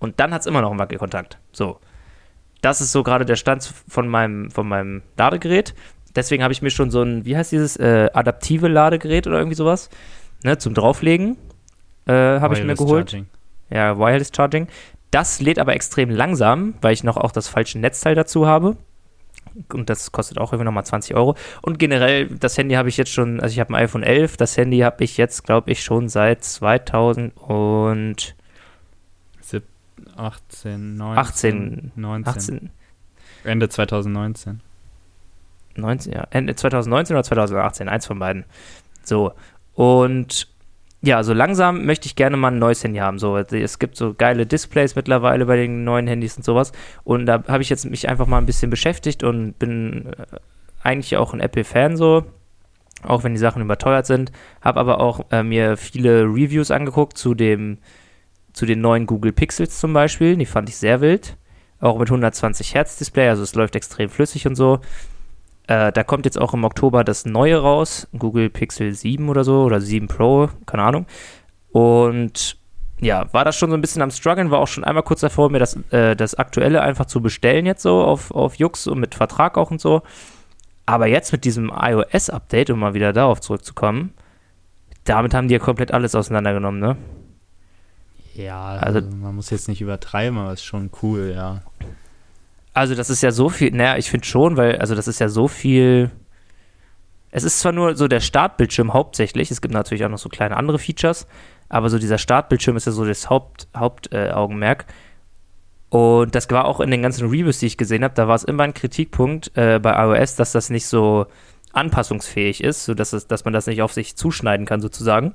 Und 0.01 0.19
dann 0.19 0.35
hat 0.35 0.41
es 0.41 0.47
immer 0.49 0.63
noch 0.63 0.71
einen 0.71 0.81
Wackelkontakt. 0.81 1.39
So. 1.53 1.79
Das 2.65 2.81
ist 2.81 2.93
so 2.93 3.03
gerade 3.03 3.25
der 3.25 3.37
Stand 3.37 3.73
von 3.89 4.09
meinem, 4.09 4.51
von 4.51 4.67
meinem 4.67 5.03
Ladegerät. 5.17 5.75
Deswegen 6.17 6.43
habe 6.43 6.53
ich 6.53 6.63
mir 6.63 6.71
schon 6.71 6.91
so 6.91 7.03
ein, 7.03 7.25
wie 7.25 7.37
heißt 7.37 7.53
dieses, 7.53 7.77
äh, 7.77 8.09
adaptive 8.13 8.69
Ladegerät 8.69 9.27
oder 9.27 9.39
irgendwie 9.39 9.57
sowas, 9.57 9.91
ne, 10.43 10.57
zum 10.59 10.73
Drauflegen, 10.73 11.37
äh, 12.07 12.13
habe 12.13 12.55
ich 12.55 12.65
mir 12.65 12.75
geholt. 12.75 13.11
Charging. 13.11 13.27
Ja, 13.71 13.99
Wireless 13.99 14.31
Charging. 14.35 14.69
Das 15.11 15.41
lädt 15.41 15.59
aber 15.59 15.75
extrem 15.75 16.11
langsam, 16.11 16.75
weil 16.81 16.93
ich 16.93 17.05
noch 17.05 17.17
auch 17.17 17.33
das 17.33 17.49
falsche 17.49 17.79
Netzteil 17.79 18.15
dazu 18.15 18.47
habe. 18.47 18.77
Und 19.73 19.89
das 19.91 20.11
kostet 20.11 20.39
auch 20.39 20.53
irgendwie 20.53 20.65
nochmal 20.65 20.85
20 20.85 21.15
Euro. 21.15 21.37
Und 21.63 21.79
generell, 21.79 22.27
das 22.27 22.59
Handy 22.59 22.75
habe 22.75 22.89
ich 22.89 22.97
jetzt 22.97 23.13
schon, 23.13 23.41
also 23.41 23.53
ich 23.53 23.61
habe 23.61 23.75
ein 23.75 23.85
iPhone 23.85 24.03
11, 24.03 24.37
das 24.37 24.57
Handy 24.57 24.79
habe 24.79 25.05
ich 25.05 25.17
jetzt, 25.17 25.45
glaube 25.45 25.71
ich, 25.71 25.83
schon 25.83 26.09
seit 26.09 26.43
2000 26.43 27.37
und 27.37 28.35
18, 30.17 30.97
19, 30.97 31.19
18, 31.19 31.93
19. 31.95 32.37
18. 32.37 32.71
Ende 33.45 33.69
2019. 33.69 34.61
19, 35.77 36.13
ja, 36.13 36.27
Ende 36.31 36.55
2019 36.55 37.17
oder 37.17 37.25
2018, 37.25 37.89
eins 37.89 38.07
von 38.07 38.19
beiden. 38.19 38.45
So, 39.03 39.33
und 39.75 40.49
ja, 41.03 41.23
so 41.23 41.35
langsam 41.35 41.85
möchte 41.85 42.07
ich 42.07 42.17
gerne 42.17 42.37
mal 42.37 42.49
ein 42.51 42.59
neues 42.59 42.83
Handy 42.83 42.99
haben. 42.99 43.19
So, 43.19 43.37
es 43.37 43.79
gibt 43.79 43.97
so 43.97 44.15
geile 44.15 44.47
Displays 44.47 44.97
mittlerweile 44.97 45.45
bei 45.45 45.57
den 45.57 45.85
neuen 45.85 46.07
Handys 46.07 46.37
und 46.37 46.45
sowas. 46.45 46.73
Und 47.05 47.27
da 47.27 47.45
habe 47.47 47.63
ich 47.63 47.69
jetzt 47.69 47.85
mich 47.85 48.09
einfach 48.09 48.27
mal 48.27 48.39
ein 48.39 48.47
bisschen 48.47 48.71
beschäftigt 48.71 49.23
und 49.23 49.59
bin 49.59 50.07
äh, 50.07 50.39
eigentlich 50.83 51.17
auch 51.19 51.35
ein 51.35 51.41
Apple-Fan 51.41 51.99
so, 51.99 52.25
auch 53.03 53.23
wenn 53.23 53.35
die 53.35 53.39
Sachen 53.39 53.61
überteuert 53.61 54.07
sind. 54.07 54.33
Habe 54.63 54.81
aber 54.81 55.01
auch 55.01 55.27
äh, 55.31 55.43
mir 55.43 55.77
viele 55.77 56.23
Reviews 56.23 56.71
angeguckt 56.71 57.19
zu 57.19 57.35
dem, 57.35 57.79
zu 58.55 58.65
den 58.65 58.81
neuen 58.81 59.05
Google 59.05 59.33
Pixels 59.33 59.79
zum 59.79 59.93
Beispiel. 59.93 60.37
Die 60.37 60.47
fand 60.47 60.71
ich 60.71 60.77
sehr 60.77 61.03
wild. 61.03 61.37
Auch 61.81 61.99
mit 61.99 62.09
120 62.09 62.75
Hertz 62.75 62.97
Display, 62.97 63.29
also 63.29 63.43
es 63.43 63.55
läuft 63.55 63.77
extrem 63.77 64.09
flüssig 64.09 64.47
und 64.47 64.55
so. 64.55 64.81
Äh, 65.67 65.93
da 65.93 66.03
kommt 66.03 66.25
jetzt 66.25 66.41
auch 66.41 66.55
im 66.55 66.65
Oktober 66.65 67.05
das 67.05 67.27
neue 67.27 67.59
raus, 67.59 68.09
Google 68.17 68.49
Pixel 68.49 68.93
7 68.95 69.29
oder 69.29 69.45
so, 69.45 69.65
oder 69.65 69.81
7 69.81 70.09
Pro, 70.09 70.49
keine 70.67 70.83
Ahnung. 70.83 71.07
Und 71.73 72.57
ja, 73.01 73.33
war 73.33 73.45
das 73.45 73.57
schon 73.57 73.71
so 73.71 73.77
ein 73.77 73.81
bisschen 73.81 74.03
am 74.03 74.11
struggeln, 74.11 74.51
war 74.51 74.61
auch 74.61 74.69
schon 74.69 74.85
einmal 74.85 75.03
kurz 75.03 75.21
davor, 75.21 75.51
mir 75.51 75.59
das, 75.59 75.77
äh, 75.91 76.15
das 76.15 76.35
aktuelle 76.35 76.81
einfach 76.81 77.07
zu 77.07 77.21
bestellen 77.21 77.67
jetzt 77.67 77.83
so 77.83 78.03
auf, 78.03 78.31
auf 78.31 78.55
Jux 78.57 78.87
und 78.87 79.01
mit 79.01 79.15
Vertrag 79.15 79.59
auch 79.59 79.71
und 79.71 79.81
so. 79.81 80.03
Aber 80.87 81.07
jetzt 81.07 81.33
mit 81.33 81.45
diesem 81.45 81.73
iOS-Update, 81.75 82.71
um 82.71 82.79
mal 82.79 82.95
wieder 82.95 83.13
darauf 83.13 83.41
zurückzukommen, 83.41 84.13
damit 85.05 85.35
haben 85.35 85.49
die 85.49 85.55
ja 85.55 85.59
komplett 85.59 85.93
alles 85.93 86.15
auseinandergenommen, 86.15 86.81
ne? 86.81 86.97
Ja, 88.35 88.77
also, 88.77 88.99
also 88.99 89.17
man 89.17 89.35
muss 89.35 89.51
jetzt 89.51 89.69
nicht 89.69 89.81
übertreiben, 89.81 90.39
aber 90.39 90.53
es 90.53 90.61
ist 90.61 90.67
schon 90.67 90.91
cool, 91.03 91.33
ja. 91.35 91.63
Also 92.73 92.95
das 92.95 93.09
ist 93.09 93.23
ja 93.23 93.31
so 93.31 93.49
viel, 93.49 93.71
naja, 93.71 93.97
ich 93.97 94.11
finde 94.11 94.27
schon, 94.27 94.57
weil, 94.57 94.79
also 94.79 94.95
das 94.95 95.07
ist 95.07 95.21
ja 95.21 95.29
so 95.29 95.47
viel. 95.47 96.11
Es 97.31 97.45
ist 97.45 97.61
zwar 97.61 97.73
nur 97.73 97.97
so 97.97 98.09
der 98.09 98.21
Startbildschirm 98.21 98.93
hauptsächlich, 98.93 99.51
es 99.51 99.61
gibt 99.61 99.75
natürlich 99.75 100.05
auch 100.05 100.09
noch 100.09 100.19
so 100.19 100.29
kleine 100.29 100.57
andere 100.57 100.79
Features, 100.79 101.27
aber 101.69 101.91
so 101.91 101.99
dieser 101.99 102.19
Startbildschirm 102.19 102.77
ist 102.77 102.87
ja 102.87 102.93
so 102.93 103.05
das 103.05 103.31
Hauptaugenmerk. 103.31 104.83
Haupt, 104.83 104.91
äh, 104.91 104.95
und 105.95 106.35
das 106.35 106.51
war 106.51 106.65
auch 106.65 106.81
in 106.81 106.91
den 106.91 107.03
ganzen 107.03 107.29
Reviews, 107.29 107.61
die 107.61 107.67
ich 107.67 107.77
gesehen 107.77 108.03
habe, 108.03 108.15
da 108.15 108.27
war 108.27 108.35
es 108.35 108.43
immer 108.43 108.65
ein 108.65 108.75
Kritikpunkt 108.75 109.57
äh, 109.57 109.79
bei 109.79 109.93
iOS, 109.93 110.35
dass 110.35 110.51
das 110.51 110.69
nicht 110.69 110.87
so 110.87 111.27
anpassungsfähig 111.73 112.65
ist, 112.65 112.85
sodass 112.85 113.13
es, 113.13 113.29
dass 113.29 113.45
man 113.45 113.55
das 113.55 113.69
nicht 113.69 113.81
auf 113.81 113.93
sich 113.93 114.17
zuschneiden 114.17 114.67
kann, 114.67 114.81
sozusagen. 114.81 115.35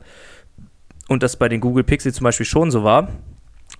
Und 1.09 1.23
das 1.23 1.35
bei 1.35 1.49
den 1.49 1.59
Google 1.59 1.83
Pixel 1.83 2.13
zum 2.13 2.23
Beispiel 2.23 2.45
schon 2.45 2.71
so 2.71 2.83
war. 2.83 3.09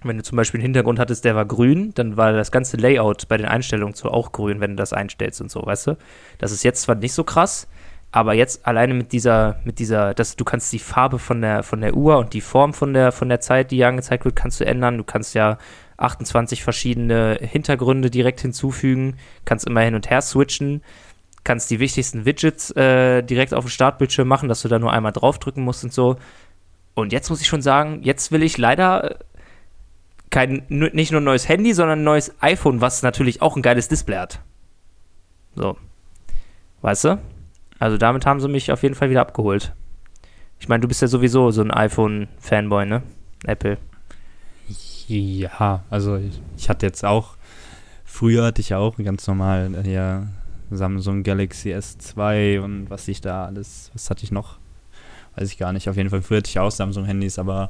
Wenn 0.03 0.17
du 0.17 0.23
zum 0.23 0.35
Beispiel 0.35 0.57
einen 0.59 0.65
Hintergrund 0.65 0.99
hattest, 0.99 1.25
der 1.25 1.35
war 1.35 1.45
grün, 1.45 1.93
dann 1.93 2.17
war 2.17 2.33
das 2.33 2.51
ganze 2.51 2.75
Layout 2.77 3.27
bei 3.27 3.37
den 3.37 3.45
Einstellungen 3.45 3.93
so 3.93 4.09
auch 4.09 4.31
grün, 4.31 4.59
wenn 4.59 4.71
du 4.71 4.75
das 4.77 4.93
einstellst 4.93 5.39
und 5.39 5.51
so, 5.51 5.63
weißt 5.65 5.87
du? 5.87 5.97
Das 6.39 6.51
ist 6.51 6.63
jetzt 6.63 6.81
zwar 6.81 6.95
nicht 6.95 7.13
so 7.13 7.23
krass, 7.23 7.67
aber 8.11 8.33
jetzt 8.33 8.65
alleine 8.65 8.93
mit 8.95 9.11
dieser, 9.11 9.59
mit 9.63 9.77
dieser, 9.77 10.13
dass 10.13 10.35
du 10.35 10.43
kannst 10.43 10.73
die 10.73 10.79
Farbe 10.79 11.19
von 11.19 11.41
der, 11.41 11.61
von 11.61 11.81
der 11.81 11.95
Uhr 11.95 12.17
und 12.17 12.33
die 12.33 12.41
Form 12.41 12.73
von 12.73 12.93
der, 12.93 13.11
von 13.11 13.29
der 13.29 13.41
Zeit, 13.41 13.71
die 13.71 13.77
hier 13.77 13.87
angezeigt 13.89 14.25
wird, 14.25 14.35
kannst 14.35 14.59
du 14.59 14.65
ändern. 14.65 14.97
Du 14.97 15.03
kannst 15.03 15.35
ja 15.35 15.59
28 15.97 16.63
verschiedene 16.63 17.37
Hintergründe 17.39 18.09
direkt 18.09 18.41
hinzufügen, 18.41 19.17
kannst 19.45 19.67
immer 19.67 19.81
hin 19.81 19.95
und 19.95 20.09
her 20.09 20.21
switchen, 20.21 20.81
kannst 21.43 21.69
die 21.69 21.79
wichtigsten 21.79 22.25
Widgets 22.25 22.71
äh, 22.71 23.21
direkt 23.21 23.53
auf 23.53 23.65
dem 23.65 23.69
Startbildschirm 23.69 24.27
machen, 24.27 24.49
dass 24.49 24.61
du 24.61 24.69
da 24.69 24.79
nur 24.79 24.93
einmal 24.93 25.11
draufdrücken 25.11 25.63
musst 25.63 25.83
und 25.83 25.93
so. 25.93 26.17
Und 26.93 27.13
jetzt 27.13 27.29
muss 27.29 27.41
ich 27.41 27.47
schon 27.47 27.61
sagen, 27.61 28.01
jetzt 28.03 28.31
will 28.31 28.43
ich 28.43 28.57
leider 28.57 29.19
kein, 30.29 30.63
nicht 30.69 31.11
nur 31.11 31.21
ein 31.21 31.25
neues 31.25 31.47
Handy, 31.49 31.73
sondern 31.73 31.99
ein 31.99 32.03
neues 32.03 32.33
iPhone, 32.41 32.81
was 32.81 33.01
natürlich 33.01 33.41
auch 33.41 33.55
ein 33.55 33.61
geiles 33.61 33.87
Display 33.87 34.17
hat. 34.17 34.39
So. 35.55 35.77
Weißt 36.81 37.05
du? 37.05 37.19
Also 37.79 37.97
damit 37.97 38.25
haben 38.25 38.39
sie 38.39 38.47
mich 38.47 38.71
auf 38.71 38.83
jeden 38.83 38.95
Fall 38.95 39.09
wieder 39.09 39.21
abgeholt. 39.21 39.73
Ich 40.59 40.67
meine, 40.67 40.81
du 40.81 40.87
bist 40.87 41.01
ja 41.01 41.07
sowieso 41.07 41.51
so 41.51 41.61
ein 41.61 41.71
iPhone-Fanboy, 41.71 42.85
ne? 42.85 43.01
Apple. 43.45 43.77
Ja, 45.07 45.83
also 45.89 46.17
ich, 46.17 46.39
ich, 46.57 46.69
hatte 46.69 46.85
jetzt 46.85 47.03
auch, 47.03 47.35
früher 48.05 48.45
hatte 48.45 48.61
ich 48.61 48.69
ja 48.69 48.77
auch 48.77 48.97
ganz 48.97 49.25
normal 49.25 49.83
ja, 49.87 50.27
Samsung 50.69 51.23
Galaxy 51.23 51.73
S2 51.73 52.59
und 52.59 52.89
was 52.89 53.07
ich 53.07 53.21
da 53.21 53.45
alles, 53.45 53.89
was 53.93 54.09
hatte 54.09 54.23
ich 54.23 54.31
noch? 54.31 54.59
Weiß 55.39 55.51
ich 55.51 55.57
gar 55.57 55.71
nicht. 55.71 55.87
Auf 55.87 55.95
jeden 55.95 56.09
Fall 56.09 56.21
früher 56.21 56.39
hatte 56.39 56.49
ich 56.49 56.59
auch 56.59 56.69
Samsung-Handys, 56.69 57.39
aber 57.39 57.69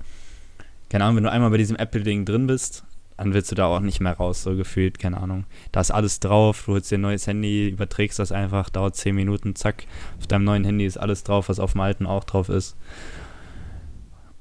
keine 0.89 1.03
Ahnung, 1.03 1.17
wenn 1.17 1.23
du 1.23 1.31
einmal 1.31 1.51
bei 1.51 1.57
diesem 1.57 1.75
Apple-Ding 1.75 2.25
drin 2.25 2.47
bist, 2.47 2.83
dann 3.15 3.33
willst 3.35 3.51
du 3.51 3.55
da 3.55 3.67
auch 3.67 3.79
nicht 3.79 3.99
mehr 3.99 4.13
raus, 4.13 4.41
so 4.41 4.55
gefühlt, 4.55 4.97
keine 4.97 5.17
Ahnung. 5.17 5.45
Da 5.71 5.81
ist 5.81 5.91
alles 5.91 6.19
drauf, 6.19 6.63
du 6.65 6.71
holst 6.71 6.89
dir 6.89 6.97
ein 6.97 7.01
neues 7.01 7.27
Handy, 7.27 7.69
überträgst 7.69 8.17
das 8.17 8.31
einfach, 8.31 8.71
dauert 8.71 8.95
10 8.95 9.13
Minuten, 9.13 9.55
zack, 9.55 9.85
auf 10.17 10.25
deinem 10.25 10.45
neuen 10.45 10.63
Handy 10.63 10.85
ist 10.85 10.97
alles 10.97 11.23
drauf, 11.23 11.49
was 11.49 11.59
auf 11.59 11.73
dem 11.73 11.81
alten 11.81 12.07
auch 12.07 12.23
drauf 12.23 12.49
ist. 12.49 12.75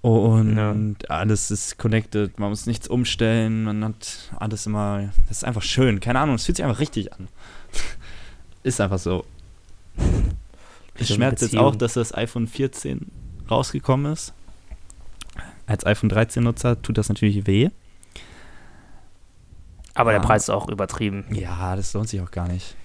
Und 0.00 0.56
ja. 0.56 0.74
alles 1.08 1.50
ist 1.50 1.76
connected, 1.76 2.38
man 2.38 2.48
muss 2.48 2.64
nichts 2.64 2.88
umstellen, 2.88 3.64
man 3.64 3.84
hat 3.84 4.30
alles 4.38 4.64
immer, 4.64 5.10
das 5.28 5.38
ist 5.38 5.44
einfach 5.44 5.62
schön, 5.62 6.00
keine 6.00 6.20
Ahnung, 6.20 6.36
es 6.36 6.46
fühlt 6.46 6.56
sich 6.56 6.64
einfach 6.64 6.80
richtig 6.80 7.12
an. 7.12 7.28
ist 8.62 8.80
einfach 8.80 8.98
so. 8.98 9.26
Es 10.94 11.08
schmerzt 11.08 11.42
jetzt 11.42 11.56
auch, 11.56 11.76
dass 11.76 11.94
das 11.94 12.14
iPhone 12.14 12.46
14 12.46 13.17
rausgekommen 13.50 14.12
ist 14.12 14.32
als 15.68 15.84
iPhone 15.84 16.10
13-Nutzer 16.10 16.80
tut 16.82 16.98
das 16.98 17.08
natürlich 17.08 17.46
weh. 17.46 17.68
Aber 19.94 20.12
der 20.12 20.20
Preis 20.20 20.44
ist 20.44 20.50
auch 20.50 20.68
übertrieben. 20.68 21.24
Ja, 21.30 21.76
das 21.76 21.92
lohnt 21.92 22.08
sich 22.08 22.20
auch 22.20 22.30
gar 22.30 22.48
nicht. 22.48 22.76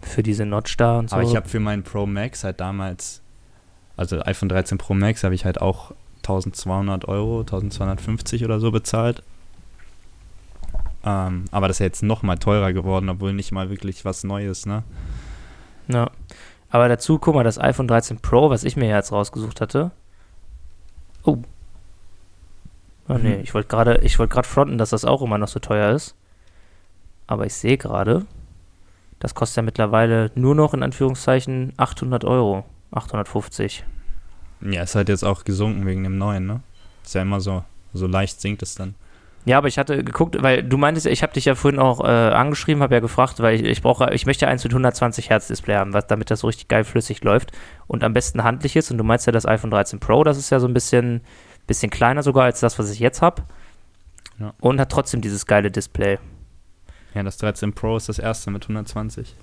Für 0.00 0.22
diese 0.22 0.46
Notch 0.46 0.76
da 0.76 0.98
und 0.98 1.10
so. 1.10 1.16
Aber 1.16 1.24
ich 1.24 1.36
habe 1.36 1.48
für 1.48 1.60
meinen 1.60 1.82
Pro 1.82 2.06
Max 2.06 2.44
halt 2.44 2.60
damals, 2.60 3.20
also 3.96 4.20
iPhone 4.22 4.48
13 4.48 4.78
Pro 4.78 4.94
Max, 4.94 5.24
habe 5.24 5.34
ich 5.34 5.44
halt 5.44 5.60
auch 5.60 5.92
1200 6.18 7.06
Euro, 7.06 7.40
1250 7.40 8.44
oder 8.44 8.60
so 8.60 8.70
bezahlt. 8.70 9.22
Ähm, 11.04 11.44
aber 11.50 11.68
das 11.68 11.76
ist 11.76 11.80
ja 11.80 11.86
jetzt 11.86 12.02
noch 12.02 12.22
mal 12.22 12.36
teurer 12.36 12.72
geworden, 12.72 13.08
obwohl 13.08 13.32
nicht 13.32 13.52
mal 13.52 13.68
wirklich 13.68 14.04
was 14.04 14.24
Neues, 14.24 14.66
ne? 14.66 14.84
Ja. 15.88 16.10
Aber 16.76 16.90
dazu, 16.90 17.18
guck 17.18 17.34
mal, 17.34 17.42
das 17.42 17.58
iPhone 17.58 17.88
13 17.88 18.18
Pro, 18.18 18.50
was 18.50 18.62
ich 18.62 18.76
mir 18.76 18.86
jetzt 18.86 19.10
rausgesucht 19.10 19.62
hatte. 19.62 19.92
Oh, 21.22 21.38
Oh, 23.08 23.14
nee, 23.14 23.36
ich 23.36 23.54
wollte 23.54 23.68
gerade 23.68 23.98
wollt 24.18 24.46
fronten, 24.46 24.76
dass 24.76 24.90
das 24.90 25.06
auch 25.06 25.22
immer 25.22 25.38
noch 25.38 25.48
so 25.48 25.58
teuer 25.58 25.94
ist. 25.94 26.14
Aber 27.26 27.46
ich 27.46 27.54
sehe 27.54 27.78
gerade, 27.78 28.26
das 29.20 29.34
kostet 29.34 29.56
ja 29.56 29.62
mittlerweile 29.62 30.30
nur 30.34 30.54
noch 30.54 30.74
in 30.74 30.82
Anführungszeichen 30.82 31.72
800 31.78 32.26
Euro. 32.26 32.66
850. 32.90 33.82
Ja, 34.60 34.82
ist 34.82 34.96
halt 34.96 35.08
jetzt 35.08 35.24
auch 35.24 35.44
gesunken 35.44 35.86
wegen 35.86 36.04
dem 36.04 36.18
neuen, 36.18 36.44
ne? 36.44 36.60
Ist 37.02 37.14
ja 37.14 37.22
immer 37.22 37.40
so, 37.40 37.64
so 37.94 38.06
leicht 38.06 38.38
sinkt 38.38 38.62
es 38.62 38.74
dann. 38.74 38.96
Ja, 39.46 39.58
aber 39.58 39.68
ich 39.68 39.78
hatte 39.78 40.04
geguckt, 40.04 40.36
weil 40.42 40.62
du 40.62 40.76
meintest, 40.76 41.06
ich 41.06 41.22
habe 41.22 41.32
dich 41.32 41.46
ja 41.46 41.54
vorhin 41.54 41.80
auch 41.80 42.00
äh, 42.00 42.08
angeschrieben, 42.08 42.82
habe 42.82 42.94
ja 42.94 43.00
gefragt, 43.00 43.40
weil 43.40 43.54
ich, 43.54 43.64
ich 43.64 43.80
brauche, 43.80 44.12
ich 44.12 44.26
möchte 44.26 44.46
eins 44.48 44.64
mit 44.64 44.72
120 44.72 45.30
Hertz 45.30 45.46
Display 45.46 45.76
haben, 45.76 45.94
was, 45.94 46.08
damit 46.08 46.30
das 46.30 46.40
so 46.40 46.48
richtig 46.48 46.68
geil 46.68 46.84
flüssig 46.84 47.22
läuft 47.22 47.52
und 47.86 48.04
am 48.04 48.12
besten 48.12 48.44
handlich 48.44 48.76
ist. 48.76 48.90
Und 48.90 48.98
du 48.98 49.04
meinst 49.04 49.24
ja 49.24 49.32
das 49.32 49.46
iPhone 49.46 49.70
13 49.70 50.00
Pro, 50.00 50.24
das 50.24 50.36
ist 50.36 50.50
ja 50.50 50.60
so 50.60 50.66
ein 50.66 50.74
bisschen 50.74 51.22
Bisschen 51.66 51.90
kleiner 51.90 52.22
sogar 52.22 52.44
als 52.44 52.60
das, 52.60 52.78
was 52.78 52.90
ich 52.90 53.00
jetzt 53.00 53.22
habe. 53.22 53.42
Ja. 54.38 54.54
Und 54.60 54.80
hat 54.80 54.90
trotzdem 54.90 55.20
dieses 55.20 55.46
geile 55.46 55.70
Display. 55.70 56.18
Ja, 57.14 57.22
das 57.22 57.38
13 57.38 57.72
Pro 57.72 57.96
ist 57.96 58.08
das 58.08 58.18
erste 58.18 58.50
mit 58.50 58.64
120. 58.64 59.34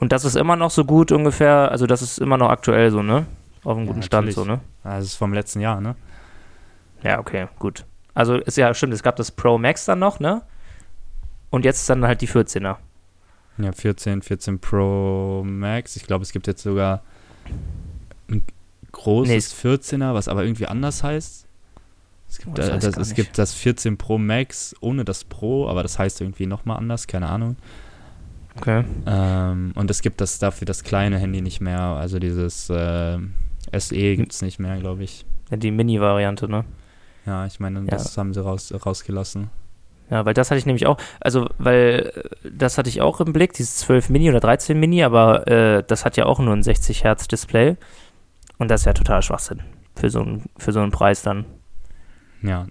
Und 0.00 0.12
das 0.12 0.24
ist 0.24 0.36
immer 0.36 0.56
noch 0.56 0.70
so 0.70 0.84
gut 0.84 1.12
ungefähr, 1.12 1.70
also 1.70 1.86
das 1.86 2.02
ist 2.02 2.18
immer 2.18 2.36
noch 2.36 2.50
aktuell 2.50 2.90
so, 2.90 3.02
ne? 3.02 3.26
Auf 3.62 3.76
einem 3.76 3.86
ja, 3.86 3.92
guten 3.92 4.02
Stand 4.02 4.32
so, 4.32 4.44
ne? 4.44 4.60
Das 4.82 5.04
ist 5.04 5.14
vom 5.14 5.32
letzten 5.32 5.60
Jahr, 5.60 5.80
ne? 5.80 5.94
Ja, 7.02 7.20
okay, 7.20 7.46
gut. 7.58 7.86
Also 8.14 8.36
ist 8.36 8.56
ja 8.56 8.72
stimmt, 8.74 8.94
es 8.94 9.02
gab 9.02 9.16
das 9.16 9.30
Pro 9.30 9.58
Max 9.58 9.84
dann 9.84 9.98
noch, 9.98 10.20
ne? 10.20 10.42
Und 11.50 11.64
jetzt 11.64 11.80
ist 11.80 11.90
dann 11.90 12.04
halt 12.06 12.20
die 12.20 12.28
14er. 12.28 12.76
Ja, 13.58 13.72
14, 13.72 14.22
14 14.22 14.58
Pro 14.58 15.44
Max. 15.44 15.96
Ich 15.96 16.06
glaube, 16.06 16.22
es 16.22 16.32
gibt 16.32 16.46
jetzt 16.46 16.62
sogar 16.62 17.02
ein 18.28 18.42
großes 18.92 19.64
nee, 19.64 19.70
14er, 19.70 20.14
was 20.14 20.28
aber 20.28 20.44
irgendwie 20.44 20.66
anders 20.66 21.02
heißt. 21.02 21.46
Es 22.28 22.38
gibt, 22.38 22.58
äh, 22.58 22.78
das, 22.78 22.96
es 22.96 23.14
gibt 23.14 23.38
das 23.38 23.54
14 23.54 23.96
Pro 23.96 24.18
Max 24.18 24.74
ohne 24.80 25.04
das 25.04 25.24
Pro, 25.24 25.68
aber 25.68 25.82
das 25.82 25.98
heißt 25.98 26.20
irgendwie 26.20 26.46
nochmal 26.46 26.78
anders, 26.78 27.06
keine 27.06 27.28
Ahnung. 27.28 27.56
Okay. 28.56 28.84
Ähm, 29.06 29.72
und 29.74 29.90
es 29.90 30.02
gibt 30.02 30.20
das 30.20 30.38
dafür 30.38 30.66
das 30.66 30.84
kleine 30.84 31.18
Handy 31.18 31.40
nicht 31.42 31.60
mehr, 31.60 31.80
also 31.80 32.18
dieses 32.18 32.70
äh, 32.70 33.18
SE 33.76 34.16
gibt 34.16 34.32
es 34.32 34.42
nicht 34.42 34.58
mehr, 34.58 34.78
glaube 34.78 35.04
ich. 35.04 35.24
Ja, 35.50 35.56
die 35.56 35.70
Mini-Variante, 35.70 36.48
ne? 36.48 36.64
Ja, 37.26 37.46
ich 37.46 37.60
meine, 37.60 37.84
das 37.84 38.16
haben 38.18 38.34
sie 38.34 38.42
raus, 38.42 38.72
rausgelassen. 38.84 39.50
Ja, 40.10 40.26
weil 40.26 40.34
das 40.34 40.50
hatte 40.50 40.58
ich 40.58 40.66
nämlich 40.66 40.86
auch, 40.86 40.98
also, 41.20 41.48
weil 41.58 42.12
äh, 42.14 42.50
das 42.50 42.76
hatte 42.76 42.90
ich 42.90 43.00
auch 43.00 43.20
im 43.20 43.32
Blick, 43.32 43.54
dieses 43.54 43.76
12 43.76 44.10
Mini 44.10 44.28
oder 44.28 44.40
13 44.40 44.78
Mini, 44.78 45.02
aber 45.02 45.48
äh, 45.48 45.82
das 45.86 46.04
hat 46.04 46.16
ja 46.16 46.26
auch 46.26 46.38
nur 46.38 46.52
ein 46.52 46.62
60 46.62 47.04
Hertz 47.04 47.26
Display. 47.26 47.76
Und 48.58 48.70
das 48.70 48.82
ist 48.82 48.84
ja 48.84 48.92
total 48.92 49.22
Schwachsinn 49.22 49.62
für 49.96 50.10
so, 50.10 50.20
ein, 50.20 50.42
für 50.56 50.72
so 50.72 50.80
einen 50.80 50.92
Preis 50.92 51.22
dann. 51.22 51.44
Ja. 52.42 52.66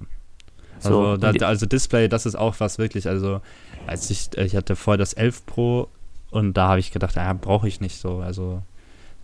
Also, 0.76 1.16
so, 1.16 1.18
da, 1.18 1.32
also 1.46 1.66
Display, 1.66 2.08
das 2.08 2.26
ist 2.26 2.36
auch 2.36 2.56
was 2.60 2.78
wirklich, 2.78 3.08
also 3.08 3.42
als 3.88 4.10
ich, 4.10 4.38
ich 4.38 4.56
hatte 4.56 4.76
vorher 4.76 4.98
das 4.98 5.14
11 5.14 5.46
Pro 5.46 5.88
und 6.30 6.56
da 6.56 6.68
habe 6.70 6.80
ich 6.80 6.92
gedacht, 6.92 7.16
ja, 7.16 7.32
brauche 7.34 7.68
ich 7.68 7.80
nicht 7.80 8.00
so, 8.00 8.20
also 8.20 8.62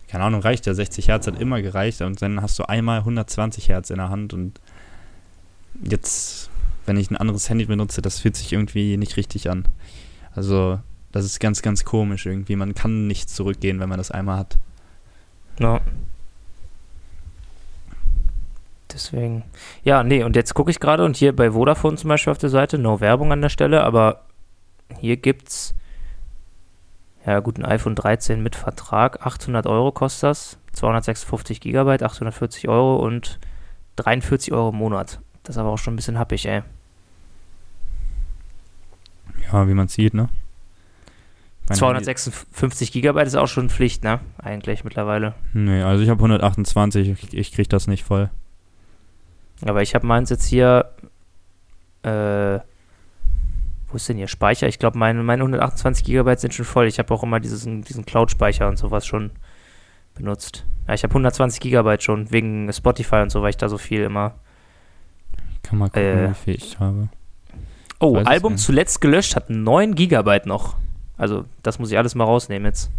keine 0.08 0.24
Ahnung, 0.24 0.40
reicht 0.40 0.66
ja, 0.66 0.74
60 0.74 1.08
Hertz 1.08 1.26
hat 1.26 1.38
immer 1.38 1.62
gereicht 1.62 2.00
und 2.00 2.20
dann 2.20 2.42
hast 2.42 2.58
du 2.58 2.64
einmal 2.64 3.00
120 3.00 3.68
Hertz 3.68 3.90
in 3.90 3.98
der 3.98 4.08
Hand 4.08 4.32
und 4.32 4.60
jetzt, 5.82 6.50
wenn 6.86 6.96
ich 6.96 7.10
ein 7.10 7.16
anderes 7.16 7.48
Handy 7.48 7.64
benutze, 7.66 8.02
das 8.02 8.18
fühlt 8.18 8.36
sich 8.36 8.52
irgendwie 8.52 8.96
nicht 8.96 9.16
richtig 9.16 9.50
an. 9.50 9.66
Also, 10.34 10.78
das 11.12 11.24
ist 11.24 11.40
ganz, 11.40 11.62
ganz 11.62 11.84
komisch 11.84 12.26
irgendwie. 12.26 12.56
Man 12.56 12.74
kann 12.74 13.06
nicht 13.06 13.30
zurückgehen, 13.30 13.80
wenn 13.80 13.88
man 13.88 13.98
das 13.98 14.10
einmal 14.10 14.38
hat. 14.38 14.58
Ja. 15.58 15.80
Deswegen. 18.92 19.44
Ja, 19.84 20.02
nee, 20.02 20.24
und 20.24 20.36
jetzt 20.36 20.54
gucke 20.54 20.70
ich 20.70 20.80
gerade 20.80 21.04
und 21.04 21.16
hier 21.16 21.34
bei 21.34 21.52
Vodafone 21.52 21.96
zum 21.96 22.08
Beispiel 22.08 22.30
auf 22.32 22.38
der 22.38 22.50
Seite, 22.50 22.78
no 22.78 23.00
Werbung 23.00 23.32
an 23.32 23.40
der 23.40 23.48
Stelle, 23.48 23.84
aber 23.84 24.24
hier 24.98 25.16
gibt's 25.16 25.74
ja 27.26 27.40
gut, 27.40 27.58
ein 27.58 27.66
iPhone 27.66 27.94
13 27.94 28.42
mit 28.42 28.56
Vertrag, 28.56 29.24
800 29.24 29.66
Euro 29.66 29.92
kostet 29.92 30.30
das, 30.30 30.58
256 30.72 31.60
Gigabyte, 31.60 32.02
840 32.02 32.68
Euro 32.68 32.96
und 32.96 33.38
43 33.96 34.52
Euro 34.52 34.70
im 34.70 34.76
Monat. 34.76 35.20
Das 35.42 35.56
ist 35.56 35.60
aber 35.60 35.70
auch 35.70 35.78
schon 35.78 35.94
ein 35.94 35.96
bisschen 35.96 36.18
happig, 36.18 36.46
ey. 36.46 36.62
Ja, 39.52 39.68
wie 39.68 39.74
man 39.74 39.88
sieht, 39.88 40.14
ne? 40.14 40.28
256 41.74 42.90
Gigabyte 42.92 43.28
ist 43.28 43.36
auch 43.36 43.46
schon 43.46 43.70
Pflicht, 43.70 44.02
ne? 44.02 44.20
Eigentlich 44.38 44.82
mittlerweile. 44.84 45.34
Nee, 45.52 45.82
also 45.82 46.02
ich 46.02 46.08
habe 46.08 46.18
128, 46.18 47.08
ich, 47.08 47.34
ich 47.34 47.52
krieg 47.52 47.68
das 47.68 47.86
nicht 47.86 48.04
voll. 48.04 48.30
Aber 49.64 49.82
ich 49.82 49.94
habe 49.94 50.06
meins 50.06 50.30
jetzt 50.30 50.46
hier, 50.46 50.90
äh, 52.02 52.58
wo 53.88 53.96
ist 53.96 54.08
denn 54.08 54.16
hier 54.16 54.28
Speicher? 54.28 54.66
Ich 54.68 54.78
glaube, 54.78 54.98
meine, 54.98 55.22
meine 55.22 55.42
128 55.42 56.04
Gigabyte 56.04 56.40
sind 56.40 56.54
schon 56.54 56.64
voll. 56.64 56.86
Ich 56.86 56.98
habe 56.98 57.12
auch 57.12 57.22
immer 57.22 57.40
dieses, 57.40 57.64
diesen 57.64 58.04
Cloud-Speicher 58.04 58.68
und 58.68 58.78
sowas 58.78 59.06
schon 59.06 59.30
benutzt. 60.14 60.64
Ja, 60.88 60.94
ich 60.94 61.02
habe 61.02 61.12
120 61.12 61.60
Gigabyte 61.60 62.02
schon, 62.02 62.32
wegen 62.32 62.72
Spotify 62.72 63.16
und 63.16 63.30
so, 63.30 63.42
weil 63.42 63.50
ich 63.50 63.56
da 63.56 63.68
so 63.68 63.78
viel 63.78 64.02
immer. 64.02 64.34
Kann 65.70 65.78
mal 65.78 65.88
gucken, 65.88 66.02
äh, 66.02 66.30
wie 66.30 66.34
viel 66.34 66.54
ich 66.56 66.80
habe. 66.80 67.08
Oh, 68.00 68.16
Album 68.16 68.56
zuletzt 68.56 69.00
gelöscht 69.00 69.36
hat 69.36 69.50
9 69.50 69.94
Gigabyte 69.94 70.46
noch. 70.46 70.74
Also, 71.16 71.44
das 71.62 71.78
muss 71.78 71.92
ich 71.92 71.96
alles 71.98 72.16
mal 72.16 72.24
rausnehmen 72.24 72.66
jetzt. 72.66 72.90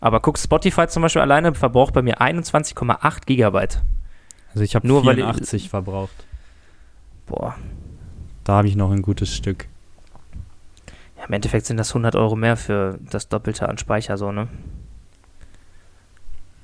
Aber 0.00 0.18
guck, 0.18 0.38
Spotify 0.38 0.88
zum 0.88 1.02
Beispiel 1.02 1.22
alleine 1.22 1.54
verbraucht 1.54 1.94
bei 1.94 2.02
mir 2.02 2.20
21,8 2.20 3.26
Gigabyte. 3.26 3.80
Also 4.48 4.64
ich 4.64 4.74
habe 4.74 4.88
84 4.88 5.52
weil 5.52 5.56
ich, 5.60 5.70
verbraucht. 5.70 6.24
Boah. 7.26 7.54
Da 8.42 8.54
habe 8.54 8.66
ich 8.66 8.74
noch 8.74 8.90
ein 8.90 9.02
gutes 9.02 9.32
Stück. 9.32 9.68
Ja, 11.16 11.26
im 11.26 11.32
Endeffekt 11.32 11.66
sind 11.66 11.76
das 11.76 11.90
100 11.90 12.16
Euro 12.16 12.34
mehr 12.34 12.56
für 12.56 12.98
das 13.10 13.28
Doppelte 13.28 13.68
an 13.68 13.78
Speicher, 13.78 14.16
so, 14.16 14.32
ne? 14.32 14.48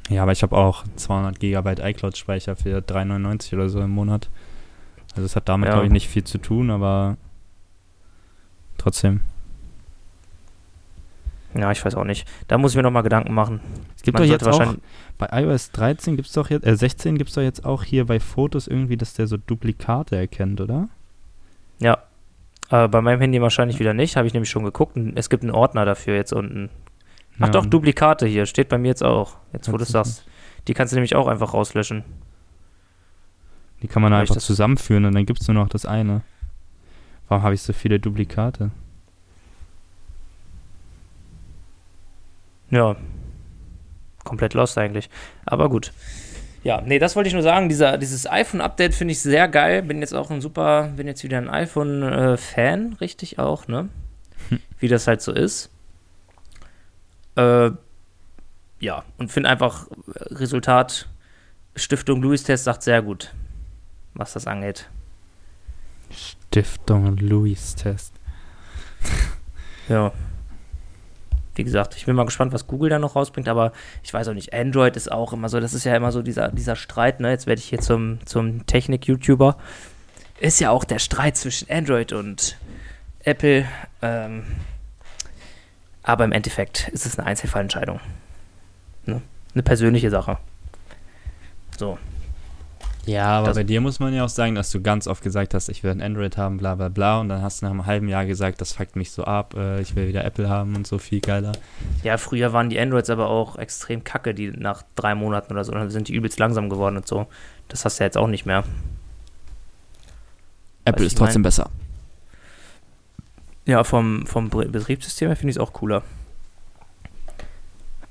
Ja, 0.08 0.22
aber 0.22 0.32
ich 0.32 0.42
habe 0.42 0.56
auch 0.56 0.84
200 0.96 1.40
Gigabyte 1.40 1.80
iCloud-Speicher 1.80 2.56
für 2.56 2.78
3,99 2.78 3.54
oder 3.54 3.68
so 3.68 3.80
im 3.80 3.90
Monat. 3.90 4.30
Also 5.14 5.26
es 5.26 5.34
hat 5.34 5.48
damit, 5.48 5.68
ja. 5.68 5.72
glaube 5.72 5.86
ich, 5.86 5.92
nicht 5.92 6.08
viel 6.08 6.24
zu 6.24 6.38
tun, 6.38 6.70
aber 6.70 7.16
trotzdem. 8.78 9.20
Ja, 11.54 11.72
ich 11.72 11.84
weiß 11.84 11.94
auch 11.94 12.04
nicht. 12.04 12.28
Da 12.48 12.58
muss 12.58 12.72
ich 12.72 12.76
mir 12.76 12.82
nochmal 12.82 13.02
Gedanken 13.02 13.32
machen. 13.32 13.60
Es 13.96 14.02
gibt 14.02 14.18
Man 14.18 14.28
doch 14.28 14.32
jetzt 14.32 14.46
auch, 14.46 14.74
bei 15.18 15.42
iOS 15.42 15.72
13 15.72 16.16
gibt 16.16 16.28
es 16.28 16.34
doch 16.34 16.50
jetzt, 16.50 16.66
äh 16.66 16.76
16 16.76 17.16
gibt 17.16 17.30
es 17.30 17.34
doch 17.34 17.42
jetzt 17.42 17.64
auch 17.64 17.82
hier 17.82 18.04
bei 18.04 18.20
Fotos 18.20 18.66
irgendwie, 18.68 18.96
dass 18.96 19.14
der 19.14 19.26
so 19.26 19.36
Duplikate 19.38 20.16
erkennt, 20.16 20.60
oder? 20.60 20.88
Ja. 21.78 21.98
Äh, 22.70 22.88
bei 22.88 23.00
meinem 23.00 23.20
Handy 23.20 23.40
wahrscheinlich 23.40 23.78
wieder 23.78 23.94
nicht, 23.94 24.16
habe 24.16 24.26
ich 24.26 24.34
nämlich 24.34 24.50
schon 24.50 24.64
geguckt. 24.64 24.98
Es 25.14 25.30
gibt 25.30 25.42
einen 25.42 25.52
Ordner 25.52 25.84
dafür 25.84 26.14
jetzt 26.14 26.32
unten. 26.32 26.68
Ach 27.38 27.46
ja. 27.46 27.52
doch, 27.52 27.66
Duplikate 27.66 28.26
hier, 28.26 28.46
steht 28.46 28.68
bei 28.68 28.78
mir 28.78 28.88
jetzt 28.88 29.04
auch. 29.04 29.36
Jetzt, 29.52 29.70
wo 29.70 29.76
du 29.76 29.82
es 29.82 29.90
sagst. 29.90 30.24
Die 30.68 30.74
kannst 30.74 30.92
du 30.92 30.96
nämlich 30.96 31.14
auch 31.14 31.26
einfach 31.26 31.54
rauslöschen. 31.54 32.04
Die 33.82 33.88
kann 33.88 34.02
man 34.02 34.12
einfach 34.12 34.36
zusammenführen 34.36 35.04
und 35.04 35.14
dann 35.14 35.26
gibt 35.26 35.40
es 35.40 35.48
nur 35.48 35.54
noch 35.54 35.68
das 35.68 35.84
eine. 35.84 36.22
Warum 37.28 37.44
habe 37.44 37.54
ich 37.54 37.62
so 37.62 37.72
viele 37.72 38.00
Duplikate? 38.00 38.70
Ja. 42.70 42.96
Komplett 44.24 44.54
lost 44.54 44.78
eigentlich. 44.78 45.10
Aber 45.44 45.68
gut. 45.68 45.92
Ja, 46.64 46.80
nee, 46.80 46.98
das 46.98 47.14
wollte 47.14 47.28
ich 47.28 47.34
nur 47.34 47.42
sagen. 47.42 47.68
Dieser, 47.68 47.96
dieses 47.96 48.28
iPhone-Update 48.28 48.94
finde 48.94 49.12
ich 49.12 49.20
sehr 49.20 49.46
geil. 49.46 49.82
Bin 49.82 50.00
jetzt 50.00 50.14
auch 50.14 50.30
ein 50.30 50.40
super, 50.40 50.90
bin 50.96 51.06
jetzt 51.06 51.22
wieder 51.22 51.38
ein 51.38 51.48
iPhone-Fan, 51.48 52.94
richtig 52.94 53.38
auch, 53.38 53.68
ne? 53.68 53.88
Wie 54.80 54.88
das 54.88 55.06
halt 55.06 55.22
so 55.22 55.32
ist. 55.32 55.70
Äh, 57.36 57.70
ja, 58.80 59.04
und 59.18 59.30
finde 59.32 59.48
einfach 59.48 59.86
Resultat 60.06 61.08
Stiftung 61.74 62.22
Louis 62.22 62.42
Test 62.42 62.64
sagt 62.64 62.82
sehr 62.82 63.02
gut, 63.02 63.34
was 64.14 64.32
das 64.32 64.46
angeht. 64.46 64.88
Stiftung 66.10 67.16
Louis 67.18 67.74
Test. 67.74 68.14
ja 69.88 70.12
wie 71.56 71.64
gesagt, 71.64 71.96
ich 71.96 72.06
bin 72.06 72.14
mal 72.14 72.24
gespannt, 72.24 72.52
was 72.52 72.66
Google 72.66 72.90
da 72.90 72.98
noch 72.98 73.16
rausbringt, 73.16 73.48
aber 73.48 73.72
ich 74.02 74.12
weiß 74.12 74.28
auch 74.28 74.34
nicht, 74.34 74.52
Android 74.52 74.96
ist 74.96 75.10
auch 75.10 75.32
immer 75.32 75.48
so, 75.48 75.60
das 75.60 75.74
ist 75.74 75.84
ja 75.84 75.96
immer 75.96 76.12
so 76.12 76.22
dieser, 76.22 76.48
dieser 76.48 76.76
Streit, 76.76 77.20
ne? 77.20 77.30
Jetzt 77.30 77.46
werde 77.46 77.60
ich 77.60 77.68
hier 77.68 77.80
zum, 77.80 78.18
zum 78.26 78.66
Technik-YouTuber. 78.66 79.56
Ist 80.38 80.60
ja 80.60 80.70
auch 80.70 80.84
der 80.84 80.98
Streit 80.98 81.36
zwischen 81.36 81.70
Android 81.70 82.12
und 82.12 82.58
Apple. 83.20 83.66
Ähm, 84.02 84.44
aber 86.06 86.24
im 86.24 86.32
Endeffekt 86.32 86.88
ist 86.88 87.04
es 87.04 87.18
eine 87.18 87.26
Einzelfallentscheidung. 87.26 88.00
Ne? 89.04 89.20
Eine 89.52 89.62
persönliche 89.62 90.08
Sache. 90.08 90.38
So. 91.76 91.98
Ja, 93.06 93.38
aber 93.38 93.48
das 93.48 93.56
bei 93.56 93.64
dir 93.64 93.80
muss 93.80 94.00
man 94.00 94.14
ja 94.14 94.24
auch 94.24 94.28
sagen, 94.28 94.54
dass 94.54 94.70
du 94.70 94.80
ganz 94.80 95.06
oft 95.06 95.22
gesagt 95.22 95.52
hast, 95.54 95.68
ich 95.68 95.82
will 95.82 95.90
ein 95.90 96.00
Android 96.00 96.36
haben, 96.36 96.58
bla 96.58 96.76
bla 96.76 96.88
bla. 96.88 97.20
Und 97.20 97.28
dann 97.28 97.42
hast 97.42 97.60
du 97.60 97.66
nach 97.66 97.72
einem 97.72 97.86
halben 97.86 98.08
Jahr 98.08 98.24
gesagt, 98.24 98.60
das 98.60 98.72
fuckt 98.72 98.96
mich 98.96 99.10
so 99.10 99.24
ab, 99.24 99.54
äh, 99.56 99.80
ich 99.80 99.94
will 99.94 100.08
wieder 100.08 100.24
Apple 100.24 100.48
haben 100.48 100.76
und 100.76 100.86
so 100.86 100.98
viel 100.98 101.20
geiler. 101.20 101.52
Ja, 102.02 102.18
früher 102.18 102.52
waren 102.52 102.70
die 102.70 102.78
Androids 102.78 103.10
aber 103.10 103.28
auch 103.28 103.56
extrem 103.58 104.04
kacke, 104.04 104.32
die 104.32 104.50
nach 104.50 104.84
drei 104.94 105.14
Monaten 105.14 105.52
oder 105.52 105.64
so, 105.64 105.72
dann 105.72 105.90
sind 105.90 106.08
die 106.08 106.14
übelst 106.14 106.38
langsam 106.38 106.68
geworden 106.68 106.96
und 106.96 107.06
so. 107.06 107.26
Das 107.68 107.84
hast 107.84 107.98
du 107.98 108.04
ja 108.04 108.06
jetzt 108.06 108.16
auch 108.16 108.28
nicht 108.28 108.46
mehr. 108.46 108.64
Apple 110.84 111.04
ist 111.04 111.18
trotzdem 111.18 111.42
mein? 111.42 111.48
besser. 111.48 111.70
Ja, 113.66 113.82
vom, 113.82 114.26
vom 114.26 114.48
Betriebssystem 114.48 115.28
her 115.28 115.36
finde 115.36 115.50
ich 115.50 115.56
es 115.56 115.60
auch 115.60 115.72
cooler. 115.72 116.02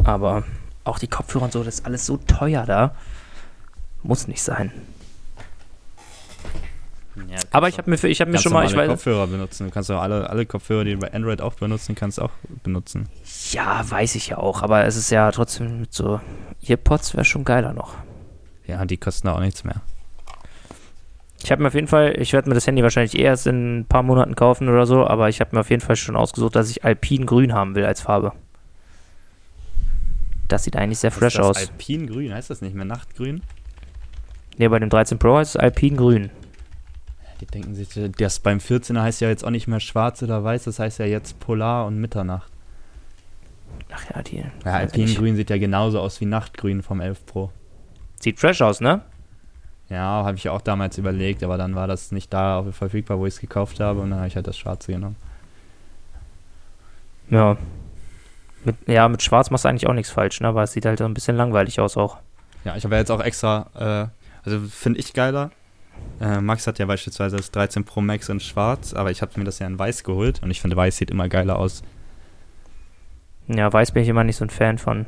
Aber 0.04 0.44
auch 0.84 1.00
die 1.00 1.08
Kopfhörer 1.08 1.46
und 1.46 1.54
so, 1.54 1.64
das 1.64 1.76
ist 1.76 1.86
alles 1.86 2.06
so 2.06 2.18
teuer 2.18 2.66
da. 2.66 2.94
Muss 4.04 4.28
nicht 4.28 4.44
sein. 4.44 4.72
Ja, 7.30 7.38
aber 7.52 7.70
ich 7.70 7.78
habe 7.78 7.90
mir, 7.90 8.04
ich 8.04 8.20
hab 8.20 8.28
mir 8.28 8.38
schon 8.38 8.52
mal. 8.52 8.66
Ich 8.66 8.76
weiß, 8.76 8.90
Kopfhörer 8.90 9.28
benutzen. 9.28 9.68
Du 9.68 9.72
kannst 9.72 9.90
auch 9.90 10.02
alle, 10.02 10.30
alle 10.30 10.46
Kopfhörer, 10.46 10.84
die 10.84 10.94
du 10.94 11.00
bei 11.00 11.14
Android 11.14 11.40
auch 11.42 11.54
benutzen 11.54 11.96
kannst, 11.96 12.20
auch 12.20 12.32
benutzen. 12.64 13.08
Ja, 13.52 13.90
weiß 13.90 14.16
ich 14.16 14.28
ja 14.28 14.38
auch. 14.38 14.62
Aber 14.62 14.84
es 14.84 14.98
ist 14.98 15.10
ja 15.10 15.32
trotzdem 15.32 15.80
mit 15.80 15.94
so 15.94 16.20
Earpods 16.68 17.14
wäre 17.14 17.24
schon 17.24 17.46
geiler 17.46 17.74
noch. 17.74 17.96
Ja, 18.68 18.84
die 18.84 18.98
kosten 18.98 19.30
auch 19.30 19.40
nichts 19.40 19.64
mehr. 19.64 19.82
Ich 21.44 21.52
habe 21.52 21.62
mir 21.62 21.68
auf 21.68 21.76
jeden 21.76 21.88
Fall, 21.88 22.16
ich 22.20 22.34
werde 22.34 22.50
mir 22.50 22.56
das 22.56 22.66
Handy 22.66 22.82
wahrscheinlich 22.82 23.18
erst 23.18 23.46
in 23.46 23.80
ein 23.80 23.86
paar 23.86 24.04
Monaten 24.04 24.36
kaufen 24.36 24.68
oder 24.70 24.86
so, 24.86 25.06
aber 25.06 25.30
ich 25.30 25.42
habe 25.42 25.56
mir 25.56 25.60
auf 25.60 25.70
jeden 25.70 25.82
Fall 25.82 25.96
schon 25.96 26.16
ausgesucht, 26.16 26.56
dass 26.56 26.70
ich 26.70 26.84
Alpin 26.84 27.26
Grün 27.26 27.54
haben 27.54 27.76
will 27.76 27.86
als 27.86 28.02
Farbe. 28.02 28.34
Das 30.48 30.64
sieht 30.64 30.76
eigentlich 30.76 31.00
sehr 31.00 31.12
fresh 31.12 31.40
aus. 31.40 31.58
Alpin 31.58 32.08
Grün, 32.08 32.34
heißt 32.34 32.50
das 32.50 32.62
nicht 32.62 32.76
mehr 32.76 32.86
Nachtgrün? 32.86 33.42
Ne, 34.58 34.70
bei 34.70 34.80
dem 34.80 34.90
13 34.90 35.20
Pro 35.20 35.38
heißt 35.38 35.56
es 35.56 35.62
Alpine 35.62 35.98
Grün. 35.98 36.30
Die 37.42 37.46
denken 37.46 37.76
sich, 37.76 37.90
das 38.18 38.40
beim 38.40 38.60
14er 38.60 39.02
heißt 39.02 39.22
ja 39.22 39.28
jetzt 39.28 39.44
auch 39.44 39.50
nicht 39.50 39.68
mehr 39.68 39.82
schwarz 39.82 40.24
oder 40.24 40.44
weiß, 40.44 40.64
das 40.64 40.80
heißt 40.80 41.00
ja 41.00 41.06
jetzt 41.06 41.40
Polar 41.40 41.86
und 41.86 42.00
Mitternacht. 42.00 42.52
Ach 43.92 44.04
ja, 44.16 44.22
die. 44.24 44.38
Ja, 44.38 44.72
Alpine 44.72 45.14
Grün 45.14 45.36
sieht 45.36 45.50
ja 45.50 45.58
genauso 45.58 46.00
aus 46.00 46.22
wie 46.22 46.26
Nachtgrün 46.26 46.82
vom 46.82 47.02
11 47.02 47.26
Pro. 47.26 47.52
Sieht 48.20 48.40
fresh 48.40 48.62
aus, 48.62 48.80
ne? 48.80 49.02
Ja, 49.90 50.24
habe 50.26 50.38
ich 50.38 50.50
auch 50.50 50.62
damals 50.62 50.98
überlegt, 50.98 51.44
aber 51.44 51.58
dann 51.58 51.76
war 51.76 51.88
das 51.88 52.12
nicht 52.12 52.34
da 52.34 52.64
verfügbar, 52.72 53.20
wo 53.20 53.26
ich 53.26 53.36
es 53.36 53.40
gekauft 53.40 53.80
habe 53.80 54.02
und 54.02 54.10
dann 54.10 54.20
habe 54.20 54.28
ich 54.28 54.36
halt 54.36 54.48
das 54.48 54.58
Schwarze 54.58 54.94
genommen. 54.94 55.16
Ja. 57.30 57.58
Mit, 58.64 58.76
ja, 58.88 59.08
mit 59.08 59.22
Schwarz 59.22 59.52
machst 59.52 59.66
du 59.66 59.70
eigentlich 59.70 59.88
auch 59.88 59.94
nichts 59.94 60.12
falsch, 60.12 60.42
ne? 60.42 60.48
Aber 60.48 60.64
es 60.64 60.72
sieht 60.72 60.86
halt 60.86 60.98
so 60.98 61.06
ein 61.06 61.14
bisschen 61.14 61.36
langweilig 61.36 61.80
aus 61.80 61.98
auch. 61.98 62.18
Ja, 62.64 62.76
ich 62.76 62.84
habe 62.84 62.96
ja 62.96 63.02
jetzt 63.02 63.12
auch 63.12 63.22
extra, 63.22 63.68
äh, 63.76 64.48
also 64.48 64.60
finde 64.68 65.00
ich 65.00 65.14
geiler. 65.14 65.52
Äh, 66.20 66.42
Max 66.42 66.66
hat 66.66 66.80
ja 66.80 66.86
beispielsweise 66.88 67.38
das 67.38 67.52
13 67.52 67.84
Pro 67.84 68.02
Max 68.02 68.28
in 68.30 68.40
Schwarz, 68.40 68.94
aber 68.94 69.12
ich 69.12 69.22
habe 69.22 69.34
mir 69.38 69.46
das 69.46 69.60
ja 69.60 69.68
in 69.68 69.78
Weiß 69.78 70.04
geholt 70.04 70.42
und 70.42 70.50
ich 70.50 70.62
finde 70.62 70.76
Weiß 70.76 70.98
sieht 70.98 71.12
immer 71.12 71.30
geiler 71.30 71.58
aus. 71.58 71.84
Ja, 73.48 73.72
Weiß 73.72 73.92
bin 73.92 74.02
ich 74.02 74.10
immer 74.10 74.24
nicht 74.24 74.38
so 74.38 74.46
ein 74.46 74.50
Fan 74.50 74.80
von. 74.80 75.06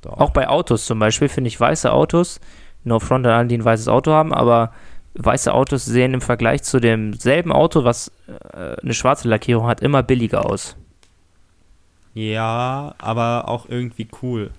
Doch. 0.00 0.18
Auch 0.18 0.30
bei 0.30 0.48
Autos 0.48 0.86
zum 0.86 0.98
Beispiel 0.98 1.28
finde 1.28 1.48
ich 1.48 1.58
weiße 1.58 1.92
Autos, 1.92 2.40
no 2.88 2.98
front 2.98 3.26
an 3.26 3.32
alle, 3.32 3.48
die 3.48 3.56
ein 3.56 3.64
weißes 3.64 3.88
Auto 3.88 4.12
haben, 4.12 4.34
aber 4.34 4.72
weiße 5.14 5.52
Autos 5.52 5.84
sehen 5.84 6.14
im 6.14 6.20
Vergleich 6.20 6.62
zu 6.62 6.80
demselben 6.80 7.52
Auto, 7.52 7.84
was 7.84 8.12
äh, 8.26 8.76
eine 8.80 8.94
schwarze 8.94 9.28
Lackierung 9.28 9.66
hat, 9.66 9.80
immer 9.80 10.02
billiger 10.02 10.46
aus. 10.46 10.76
Ja, 12.14 12.94
aber 12.98 13.48
auch 13.48 13.68
irgendwie 13.68 14.08
cool. 14.22 14.50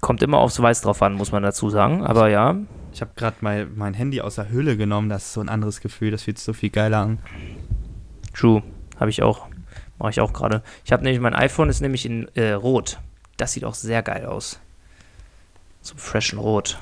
Kommt 0.00 0.22
immer 0.22 0.38
aufs 0.38 0.60
Weiß 0.60 0.80
drauf 0.80 1.02
an, 1.02 1.14
muss 1.14 1.32
man 1.32 1.42
dazu 1.42 1.70
sagen, 1.70 2.04
aber 2.04 2.28
ja. 2.28 2.56
Ich 2.92 3.00
habe 3.00 3.10
gerade 3.16 3.36
mein, 3.40 3.76
mein 3.76 3.94
Handy 3.94 4.20
aus 4.20 4.36
der 4.36 4.50
Hülle 4.50 4.76
genommen, 4.76 5.08
das 5.08 5.26
ist 5.26 5.32
so 5.34 5.40
ein 5.40 5.48
anderes 5.48 5.80
Gefühl, 5.80 6.10
das 6.10 6.22
fühlt 6.22 6.38
sich 6.38 6.44
so 6.44 6.52
viel 6.52 6.70
geiler 6.70 6.98
an. 6.98 7.18
True, 8.34 8.62
habe 8.98 9.10
ich 9.10 9.22
auch. 9.22 9.46
Mache 9.98 10.10
ich 10.10 10.20
auch 10.20 10.32
gerade. 10.32 10.62
Ich 10.84 10.92
habe 10.92 11.02
nämlich, 11.02 11.20
mein 11.20 11.34
iPhone 11.34 11.68
ist 11.68 11.80
nämlich 11.80 12.06
in 12.06 12.28
äh, 12.36 12.52
Rot. 12.52 12.98
Das 13.36 13.52
sieht 13.52 13.64
auch 13.64 13.74
sehr 13.74 14.02
geil 14.02 14.26
aus. 14.26 14.60
So 15.88 15.94
freshen 15.96 16.38
Rot. 16.38 16.76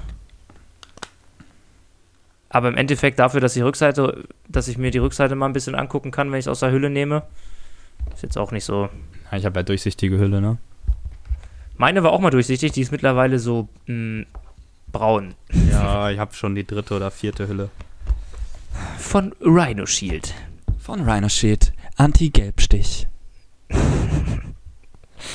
Aber 2.49 2.67
im 2.69 2.77
Endeffekt 2.77 3.21
dafür, 3.21 3.41
dass 3.41 3.55
die 3.55 3.61
Rückseite, 3.61 4.25
dass 4.49 4.67
ich 4.67 4.79
mir 4.79 4.91
die 4.91 4.99
Rückseite 4.99 5.37
mal 5.37 5.47
ein 5.47 5.53
bisschen 5.53 5.77
angucken 5.77 6.11
kann, 6.11 6.33
wenn 6.33 6.41
ich 6.41 6.47
es 6.47 6.49
aus 6.49 6.59
der 6.59 6.73
Hülle 6.73 6.91
nehme, 6.91 7.23
ist 8.13 8.25
jetzt 8.25 8.37
auch 8.37 8.51
nicht 8.51 8.65
so. 8.65 8.89
Ja, 9.31 9.39
ich 9.39 9.45
habe 9.45 9.61
ja 9.61 9.63
durchsichtige 9.63 10.19
Hülle, 10.19 10.41
ne? 10.41 10.59
Meine 11.77 12.03
war 12.03 12.11
auch 12.11 12.19
mal 12.19 12.31
durchsichtig, 12.31 12.73
die 12.73 12.81
ist 12.81 12.91
mittlerweile 12.91 13.39
so 13.39 13.69
mh, 13.87 13.95
mm, 13.95 14.27
braun. 14.91 15.35
Ja, 15.71 16.11
ich 16.11 16.19
habe 16.19 16.35
schon 16.35 16.57
die 16.57 16.67
dritte 16.67 16.97
oder 16.97 17.13
vierte 17.13 17.47
Hülle. 17.47 17.71
Von 18.99 19.35
Rhino 19.41 19.87
Shield. 19.87 20.35
Von 20.81 21.09
Rhino 21.09 21.29
Shield. 21.29 21.73
Anti-Gelbstich. 21.97 23.07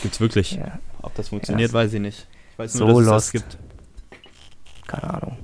Gibt's 0.02 0.20
wirklich. 0.20 0.54
Ja. 0.54 0.80
Ob 1.02 1.16
das 1.16 1.30
funktioniert, 1.30 1.72
ja, 1.72 1.74
weiß 1.74 1.94
ich 1.94 2.02
nicht. 2.02 2.28
Ich 2.52 2.60
weiß 2.60 2.76
nur, 2.76 2.90
so 2.90 3.00
dass 3.00 3.08
es 3.08 3.32
das 3.32 3.32
gibt. 3.32 3.58
Keine 4.88 5.14
Ahnung. 5.14 5.38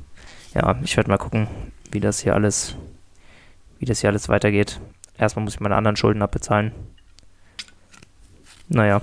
Ja, 0.53 0.79
ich 0.83 0.95
werde 0.97 1.09
mal 1.09 1.17
gucken, 1.17 1.47
wie 1.91 1.99
das 1.99 2.19
hier 2.19 2.33
alles, 2.33 2.75
wie 3.79 3.85
das 3.85 4.01
hier 4.01 4.09
alles 4.09 4.29
weitergeht. 4.29 4.79
Erstmal 5.17 5.43
muss 5.43 5.55
ich 5.55 5.59
meine 5.59 5.75
anderen 5.75 5.95
Schulden 5.95 6.21
abbezahlen. 6.21 6.71
Naja, 8.69 9.01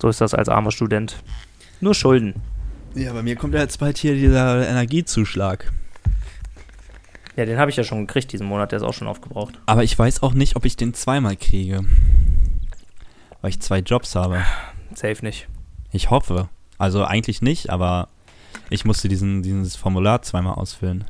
so 0.00 0.08
ist 0.08 0.20
das 0.20 0.34
als 0.34 0.48
armer 0.48 0.70
Student. 0.70 1.22
Nur 1.80 1.94
Schulden. 1.94 2.34
Ja, 2.94 3.12
bei 3.12 3.22
mir 3.22 3.36
kommt 3.36 3.54
ja 3.54 3.60
jetzt 3.60 3.78
bald 3.78 3.98
hier 3.98 4.14
dieser 4.14 4.68
Energiezuschlag. 4.68 5.72
Ja, 7.36 7.44
den 7.46 7.58
habe 7.58 7.70
ich 7.70 7.76
ja 7.76 7.84
schon 7.84 8.06
gekriegt 8.06 8.32
diesen 8.32 8.46
Monat, 8.46 8.72
der 8.72 8.78
ist 8.78 8.82
auch 8.82 8.94
schon 8.94 9.08
aufgebraucht. 9.08 9.58
Aber 9.66 9.82
ich 9.84 9.98
weiß 9.98 10.22
auch 10.22 10.34
nicht, 10.34 10.56
ob 10.56 10.64
ich 10.64 10.76
den 10.76 10.94
zweimal 10.94 11.36
kriege. 11.36 11.84
Weil 13.40 13.50
ich 13.50 13.60
zwei 13.60 13.78
Jobs 13.78 14.14
habe. 14.14 14.44
Safe 14.94 15.24
nicht. 15.24 15.48
Ich 15.92 16.10
hoffe. 16.10 16.48
Also 16.80 17.04
eigentlich 17.04 17.42
nicht, 17.42 17.68
aber 17.68 18.08
ich 18.70 18.86
musste 18.86 19.08
diesen, 19.08 19.42
dieses 19.42 19.76
Formular 19.76 20.22
zweimal 20.22 20.54
ausfüllen. 20.54 21.04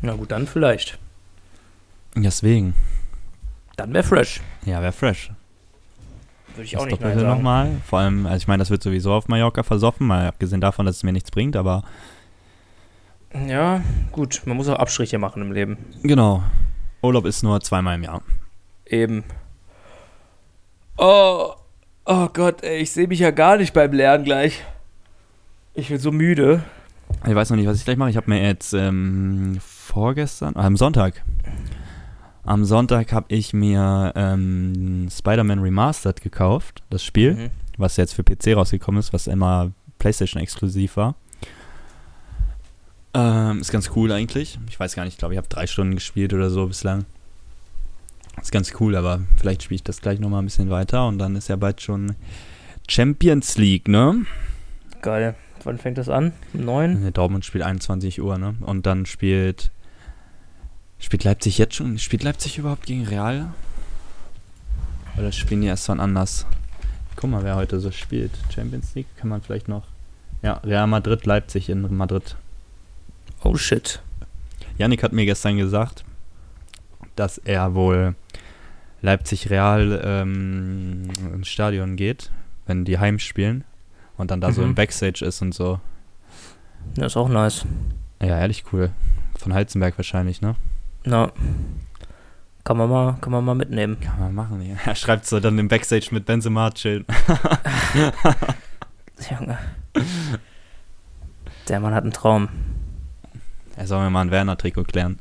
Na 0.00 0.14
gut, 0.14 0.30
dann 0.30 0.46
vielleicht. 0.46 0.98
Deswegen. 2.16 2.74
Dann 3.76 3.92
wäre 3.92 4.04
fresh. 4.04 4.40
Ja, 4.64 4.80
wäre 4.80 4.92
fresh. 4.92 5.30
Würde 6.54 6.64
ich 6.64 6.70
das 6.70 6.80
auch 6.80 6.86
nicht 6.86 7.02
nein 7.02 7.18
sagen. 7.18 7.28
nochmal. 7.28 7.76
Vor 7.84 7.98
allem, 7.98 8.24
also 8.24 8.38
ich 8.38 8.48
meine, 8.48 8.62
das 8.62 8.70
wird 8.70 8.82
sowieso 8.82 9.12
auf 9.12 9.28
Mallorca 9.28 9.62
versoffen, 9.62 10.06
mal 10.06 10.26
abgesehen 10.26 10.62
davon, 10.62 10.86
dass 10.86 10.96
es 10.96 11.02
mir 11.02 11.12
nichts 11.12 11.30
bringt, 11.30 11.54
aber. 11.54 11.84
Ja, 13.46 13.82
gut, 14.12 14.40
man 14.46 14.56
muss 14.56 14.68
auch 14.68 14.78
Abstriche 14.78 15.18
machen 15.18 15.42
im 15.42 15.52
Leben. 15.52 15.76
Genau. 16.02 16.42
Urlaub 17.02 17.26
ist 17.26 17.42
nur 17.42 17.60
zweimal 17.60 17.96
im 17.96 18.04
Jahr. 18.04 18.22
Eben. 18.86 19.24
Oh, 20.96 21.52
oh 22.08 22.28
Gott, 22.32 22.62
ey, 22.64 22.78
ich 22.78 22.90
sehe 22.90 23.06
mich 23.06 23.20
ja 23.20 23.30
gar 23.30 23.58
nicht 23.58 23.74
beim 23.74 23.92
Lernen 23.92 24.24
gleich. 24.24 24.64
Ich 25.74 25.88
bin 25.88 25.98
so 25.98 26.10
müde. 26.10 26.64
Ich 27.26 27.34
weiß 27.34 27.50
noch 27.50 27.56
nicht, 27.56 27.66
was 27.66 27.76
ich 27.76 27.84
gleich 27.84 27.96
mache. 27.96 28.10
Ich 28.10 28.16
habe 28.16 28.30
mir 28.30 28.42
jetzt 28.42 28.72
ähm, 28.72 29.58
vorgestern, 29.60 30.56
äh, 30.56 30.60
am 30.60 30.76
Sonntag, 30.76 31.22
am 32.44 32.64
Sonntag 32.64 33.12
habe 33.12 33.26
ich 33.28 33.52
mir 33.52 34.12
ähm, 34.16 35.08
Spider-Man 35.10 35.60
Remastered 35.60 36.22
gekauft, 36.22 36.82
das 36.90 37.04
Spiel, 37.04 37.34
mhm. 37.34 37.50
was 37.76 37.96
jetzt 37.96 38.14
für 38.14 38.24
PC 38.24 38.56
rausgekommen 38.56 38.98
ist, 38.98 39.12
was 39.12 39.26
immer 39.26 39.70
PlayStation 39.98 40.42
exklusiv 40.42 40.96
war. 40.96 41.14
Ähm, 43.14 43.60
ist 43.60 43.70
ganz 43.70 43.90
cool 43.96 44.12
eigentlich. 44.12 44.58
Ich 44.68 44.80
weiß 44.80 44.94
gar 44.94 45.04
nicht, 45.04 45.14
ich 45.14 45.18
glaube, 45.18 45.34
ich 45.34 45.38
habe 45.38 45.48
drei 45.48 45.66
Stunden 45.66 45.94
gespielt 45.94 46.32
oder 46.32 46.50
so 46.50 46.66
bislang. 46.66 47.04
Ist 48.40 48.52
ganz 48.52 48.72
cool, 48.80 48.96
aber 48.96 49.20
vielleicht 49.36 49.62
spiele 49.62 49.76
ich 49.76 49.82
das 49.82 50.00
gleich 50.00 50.20
nochmal 50.20 50.42
ein 50.42 50.46
bisschen 50.46 50.70
weiter 50.70 51.06
und 51.06 51.18
dann 51.18 51.36
ist 51.36 51.48
ja 51.48 51.56
bald 51.56 51.80
schon 51.82 52.14
Champions 52.88 53.58
League, 53.58 53.88
ne? 53.88 54.24
Geil. 55.02 55.34
Wann 55.64 55.78
fängt 55.78 55.98
das 55.98 56.08
an? 56.08 56.32
Um 56.54 56.64
9? 56.64 57.12
Dortmund 57.12 57.44
spielt 57.44 57.64
21 57.64 58.22
Uhr, 58.22 58.38
ne? 58.38 58.54
Und 58.60 58.86
dann 58.86 59.06
spielt 59.06 59.70
Spielt 60.98 61.24
Leipzig 61.24 61.58
jetzt 61.58 61.76
schon? 61.76 61.98
Spielt 61.98 62.24
Leipzig 62.24 62.58
überhaupt 62.58 62.86
gegen 62.86 63.06
Real? 63.06 63.52
Oder 65.16 65.32
spielen 65.32 65.60
die 65.60 65.68
erst 65.68 65.88
wann 65.88 66.00
anders? 66.00 66.44
Guck 67.16 67.30
mal, 67.30 67.44
wer 67.44 67.56
heute 67.56 67.80
so 67.80 67.90
spielt. 67.90 68.32
Champions 68.52 68.94
League 68.94 69.06
kann 69.16 69.28
man 69.28 69.40
vielleicht 69.40 69.68
noch. 69.68 69.84
Ja, 70.42 70.54
Real 70.64 70.86
Madrid, 70.86 71.24
Leipzig 71.24 71.68
in 71.68 71.96
Madrid. 71.96 72.36
Oh 73.42 73.56
shit. 73.56 74.00
Yannick 74.76 75.02
hat 75.02 75.12
mir 75.12 75.24
gestern 75.24 75.56
gesagt, 75.56 76.04
dass 77.16 77.38
er 77.38 77.74
wohl 77.74 78.14
Leipzig 79.00 79.50
Real 79.50 80.00
ähm, 80.04 81.08
ins 81.32 81.48
Stadion 81.48 81.96
geht, 81.96 82.30
wenn 82.66 82.84
die 82.84 82.98
heimspielen 82.98 83.64
und 84.16 84.30
dann 84.30 84.40
da 84.40 84.48
mhm. 84.48 84.52
so 84.52 84.62
im 84.62 84.74
Backstage 84.74 85.24
ist 85.24 85.40
und 85.42 85.54
so. 85.54 85.80
Ja, 86.96 87.06
ist 87.06 87.16
auch 87.16 87.28
nice. 87.28 87.64
Ja, 88.20 88.38
ehrlich 88.38 88.64
cool. 88.72 88.90
Von 89.38 89.54
Heizenberg 89.54 89.96
wahrscheinlich, 89.98 90.40
ne? 90.40 90.56
Na. 91.04 91.32
Kann 92.64 92.76
man 92.76 92.90
mal, 92.90 93.16
kann 93.20 93.32
man 93.32 93.44
mal 93.44 93.54
mitnehmen. 93.54 93.98
Kann 94.00 94.18
man 94.18 94.34
machen, 94.34 94.60
ja. 94.62 94.76
Er 94.84 94.94
schreibt 94.94 95.26
so 95.26 95.40
dann 95.40 95.58
im 95.58 95.68
Backstage 95.68 96.08
mit 96.10 96.26
Benzema 96.26 96.70
chillen. 96.72 97.06
Junge. 99.30 99.58
Der 101.68 101.80
Mann 101.80 101.94
hat 101.94 102.02
einen 102.02 102.12
Traum. 102.12 102.48
Er 103.76 103.86
soll 103.86 104.02
mir 104.04 104.10
mal 104.10 104.22
ein 104.22 104.30
Werner-Trikot 104.30 104.84
klären. 104.84 105.18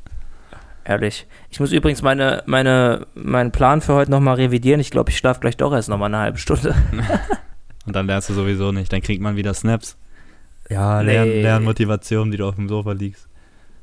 Ehrlich. 0.88 1.27
Ich 1.49 1.59
muss 1.59 1.73
übrigens 1.73 2.01
meine, 2.01 2.43
meine, 2.45 3.07
meinen 3.13 3.51
Plan 3.51 3.81
für 3.81 3.93
heute 3.93 4.09
nochmal 4.09 4.35
revidieren. 4.35 4.79
Ich 4.79 4.89
glaube, 4.89 5.09
ich 5.09 5.17
schlafe 5.17 5.41
gleich 5.41 5.57
doch 5.57 5.73
erst 5.73 5.89
nochmal 5.89 6.07
eine 6.07 6.23
halbe 6.23 6.38
Stunde. 6.38 6.73
Und 7.85 7.93
dann 7.93 8.07
lernst 8.07 8.29
du 8.29 8.33
sowieso 8.33 8.71
nicht. 8.71 8.93
Dann 8.93 9.01
kriegt 9.01 9.21
man 9.21 9.35
wieder 9.35 9.53
Snaps. 9.53 9.97
Ja, 10.69 11.03
nee. 11.03 11.11
Lern, 11.11 11.27
Lernmotivation, 11.27 12.31
die 12.31 12.38
du 12.38 12.47
auf 12.47 12.55
dem 12.55 12.69
Sofa 12.69 12.93
liegst. 12.93 13.27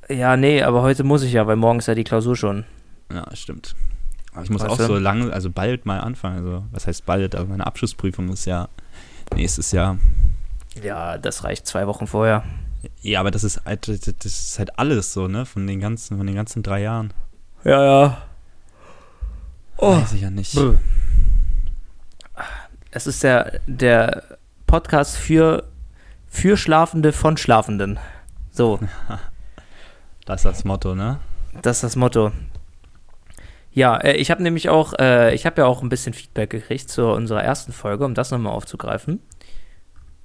Ja, 0.08 0.38
nee, 0.38 0.62
aber 0.62 0.80
heute 0.80 1.04
muss 1.04 1.22
ich 1.22 1.34
ja, 1.34 1.46
weil 1.46 1.56
morgen 1.56 1.78
ist 1.78 1.88
ja 1.88 1.94
die 1.94 2.04
Klausur 2.04 2.36
schon. 2.36 2.64
Ja, 3.12 3.26
stimmt. 3.36 3.74
Aber 4.32 4.44
ich 4.44 4.50
muss 4.50 4.62
weißt 4.62 4.70
auch 4.70 4.78
du? 4.78 4.86
so 4.86 4.96
lange, 4.98 5.30
also 5.30 5.50
bald 5.50 5.84
mal 5.84 6.00
anfangen. 6.00 6.38
Also, 6.38 6.64
was 6.70 6.86
heißt 6.86 7.04
bald? 7.04 7.34
Aber 7.34 7.44
meine 7.44 7.66
Abschlussprüfung 7.66 8.30
ist 8.30 8.46
ja 8.46 8.68
nächstes 9.34 9.72
Jahr. 9.72 9.98
Ja, 10.82 11.18
das 11.18 11.44
reicht 11.44 11.66
zwei 11.66 11.86
Wochen 11.86 12.06
vorher. 12.06 12.44
Ja, 13.00 13.20
aber 13.20 13.30
das 13.30 13.44
ist 13.44 13.64
halt, 13.64 13.88
das 13.88 14.24
ist 14.24 14.58
halt 14.58 14.78
alles 14.78 15.12
so, 15.12 15.28
ne? 15.28 15.46
Von 15.46 15.66
den 15.66 15.80
ganzen, 15.80 16.16
von 16.16 16.26
den 16.26 16.36
ganzen 16.36 16.62
drei 16.62 16.82
Jahren. 16.82 17.12
Ja, 17.64 17.84
ja. 17.84 18.22
Oh. 19.76 19.96
Weiß 19.96 20.12
ich 20.12 20.22
ja 20.22 20.30
nicht. 20.30 20.58
Es 22.90 23.06
ist 23.06 23.22
der, 23.22 23.60
der 23.66 24.38
Podcast 24.66 25.16
für, 25.16 25.64
für 26.28 26.56
Schlafende 26.56 27.12
von 27.12 27.36
Schlafenden. 27.36 27.98
So. 28.50 28.80
Das 30.26 30.40
ist 30.40 30.46
das 30.46 30.64
Motto, 30.64 30.94
ne? 30.94 31.20
Das 31.60 31.76
ist 31.76 31.82
das 31.84 31.96
Motto. 31.96 32.32
Ja, 33.72 33.98
äh, 33.98 34.14
ich 34.14 34.30
habe 34.30 34.42
nämlich 34.42 34.70
auch, 34.70 34.94
äh, 34.98 35.34
ich 35.34 35.44
habe 35.44 35.60
ja 35.60 35.66
auch 35.66 35.82
ein 35.82 35.90
bisschen 35.90 36.14
Feedback 36.14 36.48
gekriegt 36.48 36.88
zu 36.88 37.08
unserer 37.08 37.42
ersten 37.42 37.72
Folge, 37.72 38.06
um 38.06 38.14
das 38.14 38.30
nochmal 38.30 38.54
aufzugreifen. 38.54 39.20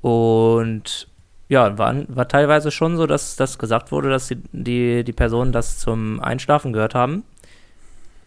Und 0.01 1.09
ja, 1.49 1.79
war, 1.79 1.95
war 2.07 2.27
teilweise 2.27 2.69
schon 2.69 2.95
so, 2.95 3.07
dass 3.07 3.35
das 3.35 3.57
gesagt 3.57 3.91
wurde, 3.91 4.09
dass 4.09 4.27
die, 4.27 4.37
die, 4.51 5.03
die 5.03 5.13
Personen 5.13 5.51
das 5.51 5.79
zum 5.79 6.19
Einschlafen 6.19 6.73
gehört 6.73 6.93
haben. 6.93 7.23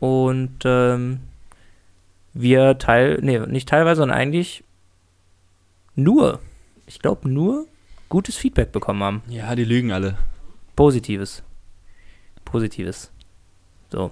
Und 0.00 0.58
ähm, 0.64 1.20
wir 2.34 2.78
teil, 2.78 3.20
nee, 3.22 3.38
nicht 3.38 3.68
teilweise, 3.68 4.00
sondern 4.00 4.18
eigentlich 4.18 4.64
nur, 5.94 6.40
ich 6.86 6.98
glaube 6.98 7.28
nur 7.28 7.66
gutes 8.08 8.36
Feedback 8.36 8.72
bekommen 8.72 9.04
haben. 9.04 9.22
Ja, 9.28 9.54
die 9.54 9.64
lügen 9.64 9.92
alle. 9.92 10.18
Positives. 10.74 11.44
Positives. 12.44 13.12
So. 13.90 14.10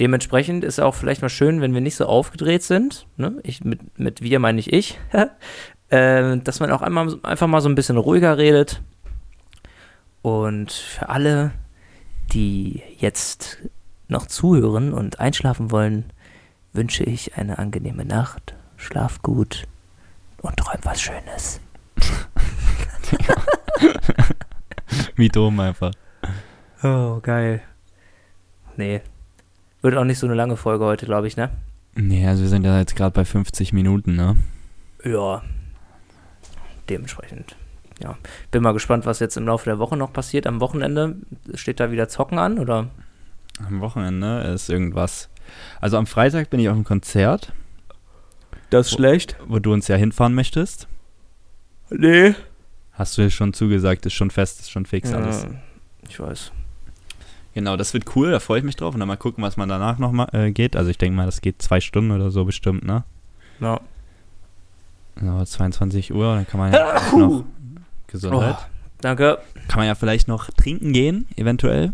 Dementsprechend 0.00 0.64
ist 0.64 0.80
auch 0.80 0.94
vielleicht 0.96 1.22
mal 1.22 1.28
schön, 1.28 1.60
wenn 1.60 1.72
wir 1.72 1.80
nicht 1.80 1.96
so 1.96 2.06
aufgedreht 2.06 2.64
sind. 2.64 3.06
Ne? 3.16 3.38
Ich, 3.44 3.62
mit, 3.62 3.98
mit 3.98 4.22
wir 4.22 4.40
meine 4.40 4.58
ich 4.58 4.72
ich. 4.72 4.98
äh, 5.90 6.38
dass 6.38 6.60
man 6.60 6.70
auch 6.70 6.82
einmal, 6.82 7.18
einfach 7.22 7.46
mal 7.46 7.60
so 7.60 7.68
ein 7.68 7.74
bisschen 7.74 7.96
ruhiger 7.96 8.38
redet. 8.38 8.82
Und 10.22 10.72
für 10.72 11.08
alle, 11.08 11.52
die 12.32 12.82
jetzt 12.98 13.58
noch 14.08 14.26
zuhören 14.26 14.92
und 14.92 15.20
einschlafen 15.20 15.70
wollen, 15.70 16.04
wünsche 16.72 17.04
ich 17.04 17.36
eine 17.36 17.58
angenehme 17.58 18.04
Nacht. 18.04 18.54
Schlaf 18.76 19.22
gut 19.22 19.64
und 20.42 20.56
träum 20.56 20.80
was 20.82 21.00
Schönes. 21.00 21.60
Wie 25.16 25.28
dumm 25.28 25.60
einfach. 25.60 25.92
Oh, 26.82 27.18
geil. 27.20 27.60
Nee. 28.76 29.00
Wird 29.82 29.96
auch 29.96 30.04
nicht 30.04 30.18
so 30.18 30.26
eine 30.26 30.34
lange 30.34 30.56
Folge 30.56 30.84
heute, 30.84 31.06
glaube 31.06 31.26
ich, 31.26 31.36
ne? 31.36 31.50
Nee, 31.94 32.26
also 32.26 32.42
wir 32.42 32.48
sind 32.48 32.64
ja 32.64 32.78
jetzt 32.78 32.94
gerade 32.94 33.12
bei 33.12 33.24
50 33.24 33.72
Minuten, 33.72 34.14
ne? 34.14 34.36
Ja. 35.04 35.42
Dementsprechend. 36.88 37.56
Ja. 38.02 38.16
Bin 38.50 38.62
mal 38.62 38.72
gespannt, 38.72 39.06
was 39.06 39.18
jetzt 39.18 39.36
im 39.36 39.46
Laufe 39.46 39.64
der 39.64 39.78
Woche 39.78 39.96
noch 39.96 40.12
passiert. 40.12 40.46
Am 40.46 40.60
Wochenende 40.60 41.16
steht 41.54 41.80
da 41.80 41.90
wieder 41.90 42.08
Zocken 42.08 42.38
an, 42.38 42.58
oder? 42.58 42.88
Am 43.66 43.80
Wochenende 43.80 44.42
ist 44.42 44.68
irgendwas. 44.70 45.28
Also 45.80 45.96
am 45.96 46.06
Freitag 46.06 46.50
bin 46.50 46.60
ich 46.60 46.68
auf 46.68 46.74
einem 46.74 46.84
Konzert. 46.84 47.52
Das 48.70 48.86
ist 48.88 48.92
schlecht. 48.94 49.36
Wo 49.48 49.58
du 49.58 49.72
uns 49.72 49.88
ja 49.88 49.96
hinfahren 49.96 50.34
möchtest. 50.34 50.86
Nee. 51.90 52.34
Hast 52.92 53.16
du 53.18 53.30
schon 53.30 53.52
zugesagt, 53.52 54.06
ist 54.06 54.12
schon 54.14 54.30
fest, 54.30 54.60
ist 54.60 54.70
schon 54.70 54.86
fix 54.86 55.10
Ja, 55.10 55.16
alles. 55.16 55.46
ich 56.08 56.20
weiß. 56.20 56.52
Genau, 57.54 57.76
das 57.76 57.94
wird 57.94 58.14
cool, 58.14 58.30
da 58.30 58.40
freue 58.40 58.58
ich 58.58 58.64
mich 58.64 58.76
drauf. 58.76 58.94
Und 58.94 59.00
dann 59.00 59.08
mal 59.08 59.16
gucken, 59.16 59.42
was 59.42 59.56
man 59.56 59.68
danach 59.68 59.98
noch 59.98 60.12
mal, 60.12 60.28
äh, 60.32 60.52
geht. 60.52 60.76
Also 60.76 60.90
ich 60.90 60.98
denke 60.98 61.16
mal, 61.16 61.26
das 61.26 61.40
geht 61.40 61.60
zwei 61.62 61.80
Stunden 61.80 62.10
oder 62.10 62.30
so 62.30 62.44
bestimmt, 62.44 62.84
ne? 62.84 63.04
Ja. 63.60 63.80
Genau, 65.18 65.44
22 65.44 66.14
Uhr, 66.14 66.34
dann 66.34 66.46
kann 66.46 66.60
man 66.60 66.72
ja 66.72 66.96
auch 66.96 67.12
noch 67.16 67.44
Gesundheit. 68.06 68.56
Oh, 68.58 68.64
danke. 69.00 69.38
Kann 69.68 69.80
man 69.80 69.86
ja 69.86 69.94
vielleicht 69.94 70.28
noch 70.28 70.50
trinken 70.50 70.92
gehen, 70.92 71.26
eventuell. 71.36 71.92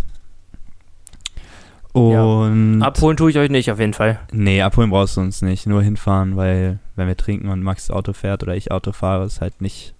Ja. 1.94 2.22
Und 2.22 2.82
Abholen 2.82 3.16
tue 3.16 3.30
ich 3.30 3.38
euch 3.38 3.50
nicht, 3.50 3.70
auf 3.70 3.78
jeden 3.78 3.94
Fall. 3.94 4.18
nee, 4.32 4.60
abholen 4.60 4.90
brauchst 4.90 5.16
du 5.16 5.20
uns 5.20 5.42
nicht, 5.42 5.66
nur 5.66 5.80
hinfahren, 5.82 6.36
weil 6.36 6.80
wenn 6.96 7.06
wir 7.06 7.16
trinken 7.16 7.48
und 7.48 7.62
Max 7.62 7.90
Auto 7.90 8.12
fährt 8.12 8.42
oder 8.42 8.56
ich 8.56 8.72
Auto 8.72 8.92
fahre, 8.92 9.24
ist 9.24 9.40
halt 9.40 9.60
nicht 9.60 9.94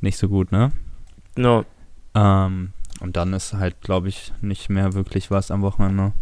nicht 0.00 0.18
so 0.18 0.28
gut, 0.28 0.52
ne? 0.52 0.70
No. 1.36 1.64
Ähm, 2.14 2.72
und 3.00 3.16
dann 3.16 3.32
ist 3.32 3.54
halt, 3.54 3.80
glaube 3.80 4.08
ich, 4.08 4.32
nicht 4.40 4.70
mehr 4.70 4.94
wirklich 4.94 5.30
was 5.30 5.50
am 5.50 5.62
Wochenende. 5.62 6.12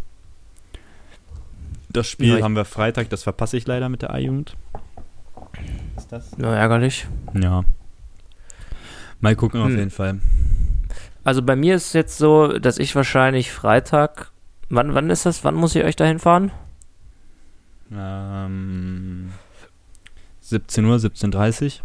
Das 1.90 2.08
Spiel 2.08 2.38
Ja, 2.38 2.44
haben 2.44 2.56
wir 2.56 2.64
Freitag, 2.64 3.10
das 3.10 3.24
verpasse 3.24 3.56
ich 3.56 3.66
leider 3.66 3.90
mit 3.90 4.00
der 4.02 4.14
A-Jugend. 4.14 4.56
Das? 6.12 6.36
No, 6.36 6.48
ärgerlich. 6.52 7.06
Ja. 7.32 7.64
Mal 9.22 9.34
gucken 9.34 9.62
auf 9.62 9.68
Hm. 9.68 9.78
jeden 9.78 9.90
Fall. 9.90 10.18
Also 11.24 11.40
bei 11.40 11.56
mir 11.56 11.74
ist 11.76 11.86
es 11.86 11.92
jetzt 11.94 12.18
so, 12.18 12.58
dass 12.58 12.76
ich 12.76 12.94
wahrscheinlich 12.94 13.50
Freitag. 13.50 14.30
Wann, 14.68 14.92
wann 14.94 15.08
ist 15.08 15.24
das? 15.24 15.42
Wann 15.42 15.54
muss 15.54 15.74
ich 15.74 15.84
euch 15.84 15.96
dahin 15.96 16.18
fahren? 16.18 16.50
Ähm, 17.90 19.30
17 20.42 20.84
Uhr, 20.84 20.96
17.30 20.96 21.80
Uhr. 21.80 21.84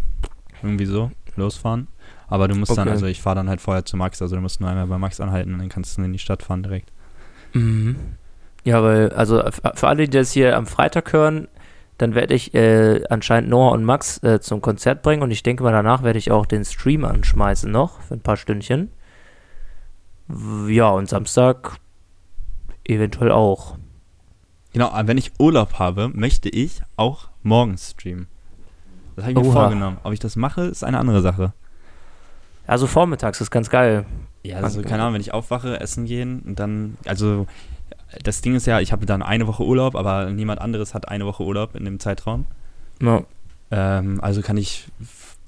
Irgendwie 0.62 0.86
so. 0.86 1.10
Losfahren. 1.38 1.88
Aber 2.28 2.50
du 2.50 2.56
musst 2.56 2.72
dann, 2.72 2.88
Okay. 2.90 2.96
also 2.96 3.06
ich 3.06 3.22
fahre 3.22 3.38
dann 3.38 3.48
halt 3.48 3.62
vorher 3.62 3.86
zu 3.86 3.96
Max, 3.96 4.22
also 4.22 4.36
du 4.36 4.42
musst 4.42 4.60
nur 4.60 4.70
einmal 4.70 4.88
bei 4.88 4.98
Max 4.98 5.22
anhalten 5.22 5.54
und 5.54 5.60
dann 5.60 5.70
kannst 5.70 5.98
du 5.98 6.02
in 6.02 6.12
die 6.12 6.20
Stadt 6.20 6.44
fahren 6.44 6.64
direkt. 6.64 6.92
Mhm. 7.54 7.96
Ja, 8.66 8.84
weil, 8.84 9.12
also 9.12 9.42
für 9.76 9.88
alle, 9.88 10.04
die 10.10 10.18
das 10.18 10.34
hier 10.34 10.58
am 10.58 10.66
Freitag 10.66 11.14
hören, 11.14 11.48
dann 11.98 12.14
werde 12.14 12.34
ich 12.34 12.54
äh, 12.54 13.04
anscheinend 13.10 13.50
Noah 13.50 13.72
und 13.72 13.84
Max 13.84 14.22
äh, 14.24 14.40
zum 14.40 14.62
Konzert 14.62 15.02
bringen 15.02 15.24
und 15.24 15.32
ich 15.32 15.44
denke 15.44 15.64
mal, 15.64 15.72
danach 15.72 16.04
werde 16.04 16.20
ich 16.20 16.32
auch 16.32 16.46
den 16.46 16.64
Stream 16.64 17.06
anschmeißen 17.06 17.72
noch 17.72 18.02
für 18.02 18.14
ein 18.14 18.22
paar 18.22 18.38
Stündchen. 18.38 18.92
Ja, 20.68 20.90
und 20.90 21.10
Samstag 21.10 21.78
eventuell 22.84 23.32
auch. 23.32 23.78
Genau, 24.74 24.90
aber 24.90 25.08
wenn 25.08 25.18
ich 25.18 25.32
Urlaub 25.40 25.80
habe, 25.80 26.10
möchte 26.10 26.50
ich 26.50 26.82
auch 26.98 27.30
morgens 27.42 27.92
streamen. 27.92 28.28
Das 29.16 29.26
habe 29.26 29.32
ich 29.32 29.38
mir 29.40 29.46
Oha. 29.46 29.62
vorgenommen. 29.62 29.98
Ob 30.04 30.14
ich 30.14 30.20
das 30.20 30.36
mache, 30.36 30.62
ist 30.64 30.84
eine 30.84 31.00
andere 31.00 31.22
Sache. 31.22 31.54
Also 32.68 32.86
vormittags 32.86 33.42
ist 33.42 33.50
ganz 33.50 33.70
geil. 33.70 34.06
Ja, 34.44 34.58
also 34.58 34.82
keine 34.82 35.02
Ahnung, 35.02 35.16
wenn 35.16 35.22
ich 35.22 35.34
aufwache, 35.34 35.80
essen 35.80 36.06
gehen 36.06 36.42
und 36.46 36.60
dann, 36.60 36.98
also 37.06 37.48
das 38.24 38.42
Ding 38.42 38.56
ist 38.56 38.66
ja, 38.68 38.80
ich 38.80 38.92
habe 38.92 39.06
dann 39.06 39.22
eine 39.22 39.48
Woche 39.48 39.64
Urlaub, 39.64 39.96
aber 39.96 40.30
niemand 40.30 40.62
anderes 40.62 40.94
hat 40.94 41.08
eine 41.10 41.26
Woche 41.26 41.44
Urlaub 41.44 41.76
in 41.76 41.86
dem 41.86 42.00
Zeitraum. 42.00 42.46
Ja, 43.02 43.24
Ähm, 43.70 44.20
also 44.22 44.42
kann 44.42 44.56
ich, 44.58 44.88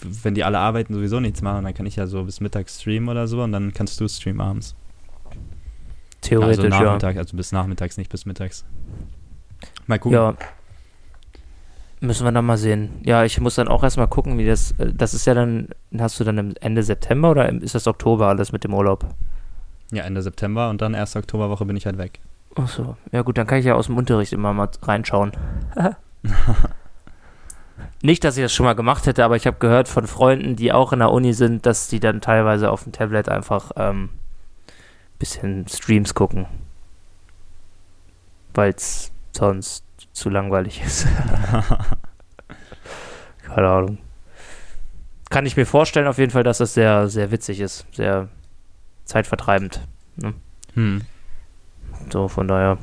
wenn 0.01 0.35
die 0.35 0.43
alle 0.43 0.59
arbeiten, 0.59 0.93
sowieso 0.93 1.19
nichts 1.21 1.41
machen, 1.41 1.63
dann 1.63 1.73
kann 1.73 1.85
ich 1.85 1.95
ja 1.95 2.05
so 2.05 2.23
bis 2.23 2.41
Mittag 2.41 2.69
streamen 2.69 3.07
oder 3.09 3.27
so 3.27 3.41
und 3.43 3.51
dann 3.53 3.73
kannst 3.73 3.99
du 3.99 4.07
streamen 4.07 4.41
abends. 4.41 4.75
theoretisch, 6.21 6.65
also 6.65 6.75
ja. 6.77 6.83
Nachmittag, 6.83 7.17
also 7.17 7.37
bis 7.37 7.51
nachmittags, 7.51 7.97
nicht 7.97 8.11
bis 8.11 8.25
mittags. 8.25 8.65
Mal 9.87 9.99
gucken. 9.99 10.17
Ja. 10.17 10.35
Müssen 12.01 12.23
wir 12.25 12.31
dann 12.31 12.45
mal 12.45 12.57
sehen. 12.57 12.91
Ja, 13.03 13.25
ich 13.25 13.39
muss 13.41 13.55
dann 13.55 13.67
auch 13.67 13.83
erstmal 13.83 14.07
gucken, 14.07 14.37
wie 14.37 14.45
das. 14.45 14.71
äh, 14.79 14.93
Das 14.93 15.13
ist 15.13 15.25
ja 15.25 15.33
dann. 15.33 15.67
Hast 15.97 16.19
du 16.19 16.23
dann 16.23 16.55
Ende 16.57 16.83
September 16.83 17.31
oder 17.31 17.49
ist 17.51 17.75
das 17.75 17.87
Oktober 17.87 18.27
alles 18.27 18.51
mit 18.51 18.63
dem 18.63 18.73
Urlaub? 18.73 19.05
Ja, 19.91 20.03
Ende 20.03 20.21
September 20.21 20.69
und 20.69 20.81
dann 20.81 20.95
1. 20.95 21.15
Oktoberwoche 21.15 21.65
bin 21.65 21.75
ich 21.75 21.85
halt 21.85 21.97
weg. 21.97 22.19
Ach 22.61 22.67
so. 22.67 22.97
Ja, 23.11 23.21
gut, 23.21 23.37
dann 23.37 23.47
kann 23.47 23.59
ich 23.59 23.65
ja 23.65 23.75
aus 23.75 23.85
dem 23.85 23.97
Unterricht 23.97 24.33
immer 24.33 24.51
mal 24.53 24.69
reinschauen. 24.81 25.31
Nicht, 28.01 28.23
dass 28.23 28.35
ich 28.37 28.43
das 28.43 28.53
schon 28.53 28.65
mal 28.65 28.75
gemacht 28.75 29.05
hätte, 29.05 29.23
aber 29.23 29.35
ich 29.37 29.47
habe 29.47 29.57
gehört 29.59 29.87
von 29.87 30.07
Freunden, 30.07 30.55
die 30.55 30.73
auch 30.73 30.91
in 30.91 30.99
der 30.99 31.11
Uni 31.11 31.33
sind, 31.33 31.65
dass 31.65 31.87
die 31.87 31.99
dann 31.99 32.21
teilweise 32.21 32.71
auf 32.71 32.83
dem 32.83 32.91
Tablet 32.91 33.29
einfach 33.29 33.71
ähm, 33.77 34.09
bisschen 35.19 35.67
Streams 35.67 36.13
gucken. 36.13 36.47
Weil 38.53 38.71
es 38.71 39.11
sonst 39.31 39.85
zu 40.11 40.29
langweilig 40.29 40.81
ist. 40.83 41.07
Keine 43.43 43.69
Ahnung. 43.69 43.97
Kann 45.29 45.45
ich 45.45 45.55
mir 45.55 45.65
vorstellen 45.65 46.07
auf 46.07 46.17
jeden 46.17 46.31
Fall, 46.31 46.43
dass 46.43 46.57
das 46.57 46.73
sehr, 46.73 47.07
sehr 47.07 47.31
witzig 47.31 47.61
ist. 47.61 47.85
Sehr 47.93 48.27
zeitvertreibend. 49.05 49.81
Hm. 50.73 51.01
So, 52.11 52.27
von 52.27 52.47
daher. 52.47 52.77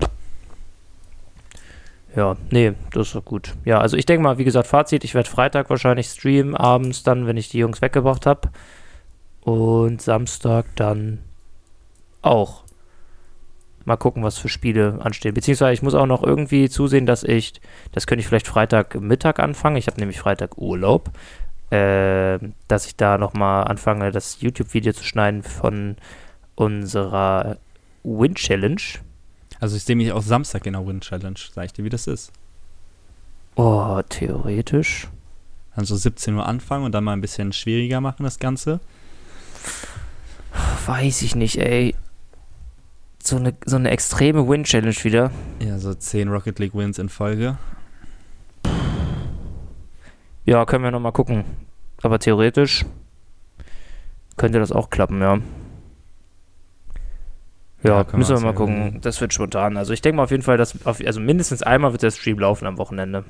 Ja, 2.15 2.37
nee, 2.51 2.73
das 2.93 3.09
ist 3.09 3.15
doch 3.15 3.25
gut. 3.25 3.55
Ja, 3.65 3.81
also 3.81 3.97
ich 3.97 4.07
denke 4.07 4.23
mal, 4.23 4.39
wie 4.39 4.45
gesagt, 4.45 4.67
Fazit, 4.67 5.05
ich 5.05 5.15
werde 5.15 5.29
Freitag 5.29 5.69
wahrscheinlich 5.69 6.07
streamen, 6.07 6.57
abends 6.57 7.03
dann, 7.03 7.27
wenn 7.27 7.37
ich 7.37 7.51
die 7.51 7.59
Jungs 7.59 7.83
weggebracht 7.83 8.25
habe. 8.25 8.49
Und 9.43 10.01
Samstag 10.01 10.65
dann 10.77 11.19
auch. 12.23 12.65
Mal 13.85 13.97
gucken, 13.97 14.25
was 14.25 14.39
für 14.39 14.49
Spiele 14.49 14.99
anstehen. 15.01 15.35
Beziehungsweise 15.35 15.75
ich 15.75 15.83
muss 15.83 15.95
auch 15.95 16.07
noch 16.07 16.25
irgendwie 16.25 16.69
zusehen, 16.69 17.07
dass 17.07 17.23
ich, 17.23 17.61
das 17.93 18.07
könnte 18.07 18.21
ich 18.21 18.27
vielleicht 18.27 18.49
Freitag 18.49 18.99
Mittag 19.01 19.39
anfangen. 19.39 19.77
Ich 19.77 19.87
habe 19.87 20.01
nämlich 20.01 20.19
Freitag 20.19 20.59
Urlaub. 20.59 21.11
Äh, 21.71 22.39
dass 22.69 22.87
ich 22.87 22.97
da 22.97 23.19
nochmal 23.19 23.65
anfange, 23.65 24.13
das 24.13 24.41
YouTube-Video 24.41 24.93
zu 24.93 25.03
schneiden 25.03 25.43
von 25.43 25.97
unserer 26.55 27.59
Win 28.05 28.37
Challenge. 28.37 28.81
Also 29.61 29.77
ich 29.77 29.85
sehe 29.85 29.97
mich 29.97 30.13
auch 30.13 30.23
Samstag 30.23 30.67
in 30.67 30.75
der 30.75 30.87
Win 30.87 31.01
Challenge, 31.01 31.39
sag 31.53 31.67
ich 31.67 31.73
dir, 31.73 31.85
wie 31.85 31.91
das 31.91 32.07
ist. 32.07 32.33
Oh, 33.55 34.01
theoretisch. 34.09 35.09
Dann 35.75 35.85
so 35.85 35.97
17 35.97 36.35
Uhr 36.35 36.47
anfangen 36.47 36.85
und 36.85 36.93
dann 36.93 37.05
mal 37.05 37.13
ein 37.13 37.21
bisschen 37.21 37.53
schwieriger 37.53 38.01
machen, 38.01 38.25
das 38.25 38.39
Ganze. 38.39 38.81
Weiß 40.87 41.23
ich 41.23 41.35
nicht, 41.35 41.59
ey. 41.59 41.95
So 43.23 43.37
eine, 43.37 43.55
so 43.65 43.77
eine 43.77 43.91
extreme 43.91 44.49
Win 44.49 44.65
Challenge 44.65 44.95
wieder. 45.03 45.31
Ja, 45.61 45.79
so 45.79 45.93
10 45.93 46.29
Rocket 46.29 46.59
League 46.59 46.75
Wins 46.75 46.99
in 46.99 47.09
Folge. 47.09 47.59
Ja, 50.45 50.65
können 50.65 50.85
wir 50.85 50.93
nochmal 50.93 51.13
gucken. 51.13 51.45
Aber 52.03 52.19
theoretisch 52.19 52.85
könnte 54.37 54.61
das 54.61 54.71
auch 54.71 54.91
klappen, 54.91 55.21
ja. 55.21 55.39
Ja, 57.87 58.03
Ja, 58.03 58.17
müssen 58.17 58.37
wir 58.37 58.43
mal 58.43 58.55
gucken. 58.55 59.01
Das 59.03 59.21
wird 59.21 59.33
spontan. 59.33 59.77
Also 59.77 59.93
ich 59.93 60.03
denke 60.03 60.17
mal 60.17 60.25
auf 60.25 60.31
jeden 60.31 60.43
Fall, 60.43 60.57
dass 60.57 60.85
auf, 60.87 61.01
also 61.05 61.21
mindestens 61.21 61.63
einmal 61.63 61.93
wird 61.93 62.03
der 62.03 62.11
Stream 62.11 62.39
laufen 62.39 62.67
am 62.67 62.79
Wochenende. 62.79 63.25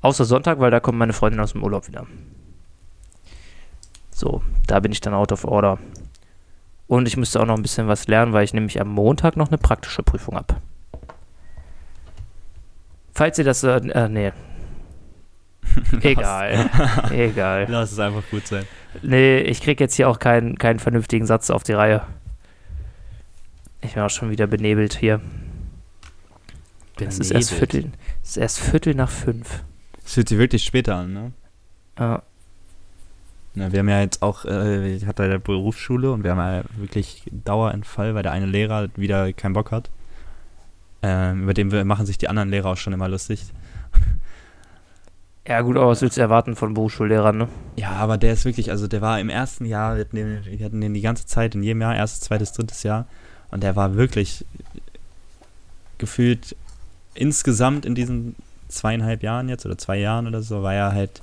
Außer 0.00 0.24
Sonntag, 0.24 0.60
weil 0.60 0.70
da 0.70 0.80
kommt 0.80 0.98
meine 0.98 1.12
Freundin 1.12 1.40
aus 1.40 1.52
dem 1.52 1.62
Urlaub 1.62 1.88
wieder. 1.88 2.06
So, 4.10 4.42
da 4.66 4.80
bin 4.80 4.92
ich 4.92 5.00
dann 5.00 5.14
out 5.14 5.32
of 5.32 5.44
order. 5.44 5.78
Und 6.86 7.06
ich 7.06 7.16
müsste 7.16 7.40
auch 7.40 7.46
noch 7.46 7.56
ein 7.56 7.62
bisschen 7.62 7.86
was 7.86 8.08
lernen, 8.08 8.32
weil 8.32 8.44
ich 8.44 8.54
nämlich 8.54 8.80
am 8.80 8.88
Montag 8.88 9.36
noch 9.36 9.48
eine 9.48 9.58
praktische 9.58 10.02
Prüfung 10.02 10.36
habe. 10.36 10.56
Falls 13.12 13.38
ihr 13.38 13.44
das, 13.44 13.62
äh, 13.62 13.76
äh 13.76 14.08
nee. 14.08 14.32
Egal. 16.02 16.70
Egal. 17.10 17.66
Lass 17.68 17.92
es 17.92 17.98
einfach 17.98 18.22
gut 18.30 18.46
sein. 18.46 18.64
Nee, 19.02 19.40
ich 19.40 19.60
krieg 19.60 19.80
jetzt 19.80 19.94
hier 19.94 20.08
auch 20.08 20.18
keinen, 20.18 20.56
keinen 20.56 20.78
vernünftigen 20.78 21.26
Satz 21.26 21.50
auf 21.50 21.62
die 21.62 21.72
Reihe. 21.72 22.02
Ich 23.80 23.94
bin 23.94 24.02
auch 24.02 24.10
schon 24.10 24.30
wieder 24.30 24.46
benebelt 24.46 24.94
hier. 24.94 25.20
Es 27.00 27.18
ist 27.18 27.30
erst 27.30 27.50
Benebelt. 27.50 27.72
Viertel, 27.72 27.92
es 28.22 28.30
ist 28.30 28.36
erst 28.36 28.60
Viertel 28.60 28.94
nach 28.94 29.10
fünf. 29.10 29.64
Es 30.04 30.14
fühlt 30.14 30.28
sich 30.28 30.38
wirklich 30.38 30.64
später 30.64 30.96
an, 30.96 31.12
ne? 31.12 31.32
Ja. 31.98 32.22
Na, 33.54 33.72
wir 33.72 33.80
haben 33.80 33.88
ja 33.88 34.00
jetzt 34.00 34.22
auch, 34.22 34.44
äh, 34.44 34.94
ich 34.94 35.06
hatte 35.06 35.24
eine 35.24 35.38
Berufsschule 35.38 36.12
und 36.12 36.24
wir 36.24 36.32
haben 36.32 36.38
ja 36.38 36.62
wirklich 36.76 37.24
Dauerentfall, 37.30 38.14
weil 38.14 38.22
der 38.22 38.32
eine 38.32 38.46
Lehrer 38.46 38.88
wieder 38.96 39.32
keinen 39.32 39.52
Bock 39.52 39.70
hat. 39.70 39.90
Ähm, 41.02 41.44
über 41.44 41.54
den 41.54 41.86
machen 41.86 42.06
sich 42.06 42.18
die 42.18 42.28
anderen 42.28 42.50
Lehrer 42.50 42.70
auch 42.70 42.76
schon 42.76 42.92
immer 42.92 43.08
lustig. 43.08 43.44
Ja, 45.46 45.62
gut, 45.62 45.76
aber 45.78 45.88
was 45.88 46.02
willst 46.02 46.18
du 46.18 46.20
erwarten 46.20 46.56
von 46.56 46.74
Berufsschullehrern, 46.74 47.38
ne? 47.38 47.48
Ja, 47.76 47.92
aber 47.92 48.18
der 48.18 48.34
ist 48.34 48.44
wirklich, 48.44 48.70
also 48.70 48.86
der 48.86 49.00
war 49.00 49.18
im 49.18 49.30
ersten 49.30 49.64
Jahr, 49.64 49.96
wir 49.96 50.04
hatten 50.04 50.16
den, 50.16 50.44
wir 50.44 50.66
hatten 50.66 50.80
den 50.80 50.92
die 50.92 51.00
ganze 51.00 51.24
Zeit, 51.24 51.54
in 51.54 51.62
jedem 51.62 51.80
Jahr, 51.80 51.96
erstes, 51.96 52.20
zweites, 52.20 52.52
drittes 52.52 52.82
Jahr. 52.82 53.06
Und 53.50 53.62
der 53.62 53.76
war 53.76 53.94
wirklich 53.94 54.44
gefühlt 55.98 56.56
insgesamt 57.14 57.84
in 57.84 57.94
diesen 57.94 58.36
zweieinhalb 58.68 59.22
Jahren 59.22 59.48
jetzt 59.48 59.66
oder 59.66 59.78
zwei 59.78 59.98
Jahren 59.98 60.26
oder 60.26 60.42
so, 60.42 60.62
war 60.62 60.74
er 60.74 60.92
halt, 60.92 61.22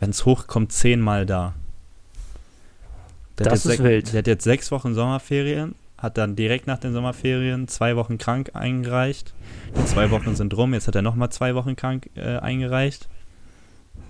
wenn 0.00 0.10
es 0.10 0.24
hochkommt, 0.24 0.72
zehnmal 0.72 1.24
da. 1.24 1.54
Der 3.38 3.46
Das 3.46 3.66
ist 3.66 3.82
wild. 3.82 4.12
Der 4.12 4.18
hat 4.18 4.26
jetzt 4.26 4.44
sechs 4.44 4.70
Wochen 4.70 4.94
Sommerferien, 4.94 5.74
hat 5.98 6.18
dann 6.18 6.36
direkt 6.36 6.66
nach 6.66 6.78
den 6.78 6.92
Sommerferien 6.92 7.68
zwei 7.68 7.96
Wochen 7.96 8.18
krank 8.18 8.50
eingereicht. 8.54 9.34
Die 9.78 9.84
zwei 9.86 10.10
Wochen 10.10 10.34
sind 10.34 10.56
rum, 10.56 10.74
jetzt 10.74 10.88
hat 10.88 10.94
er 10.94 11.02
nochmal 11.02 11.30
zwei 11.30 11.54
Wochen 11.54 11.76
krank 11.76 12.10
äh, 12.16 12.38
eingereicht. 12.38 13.08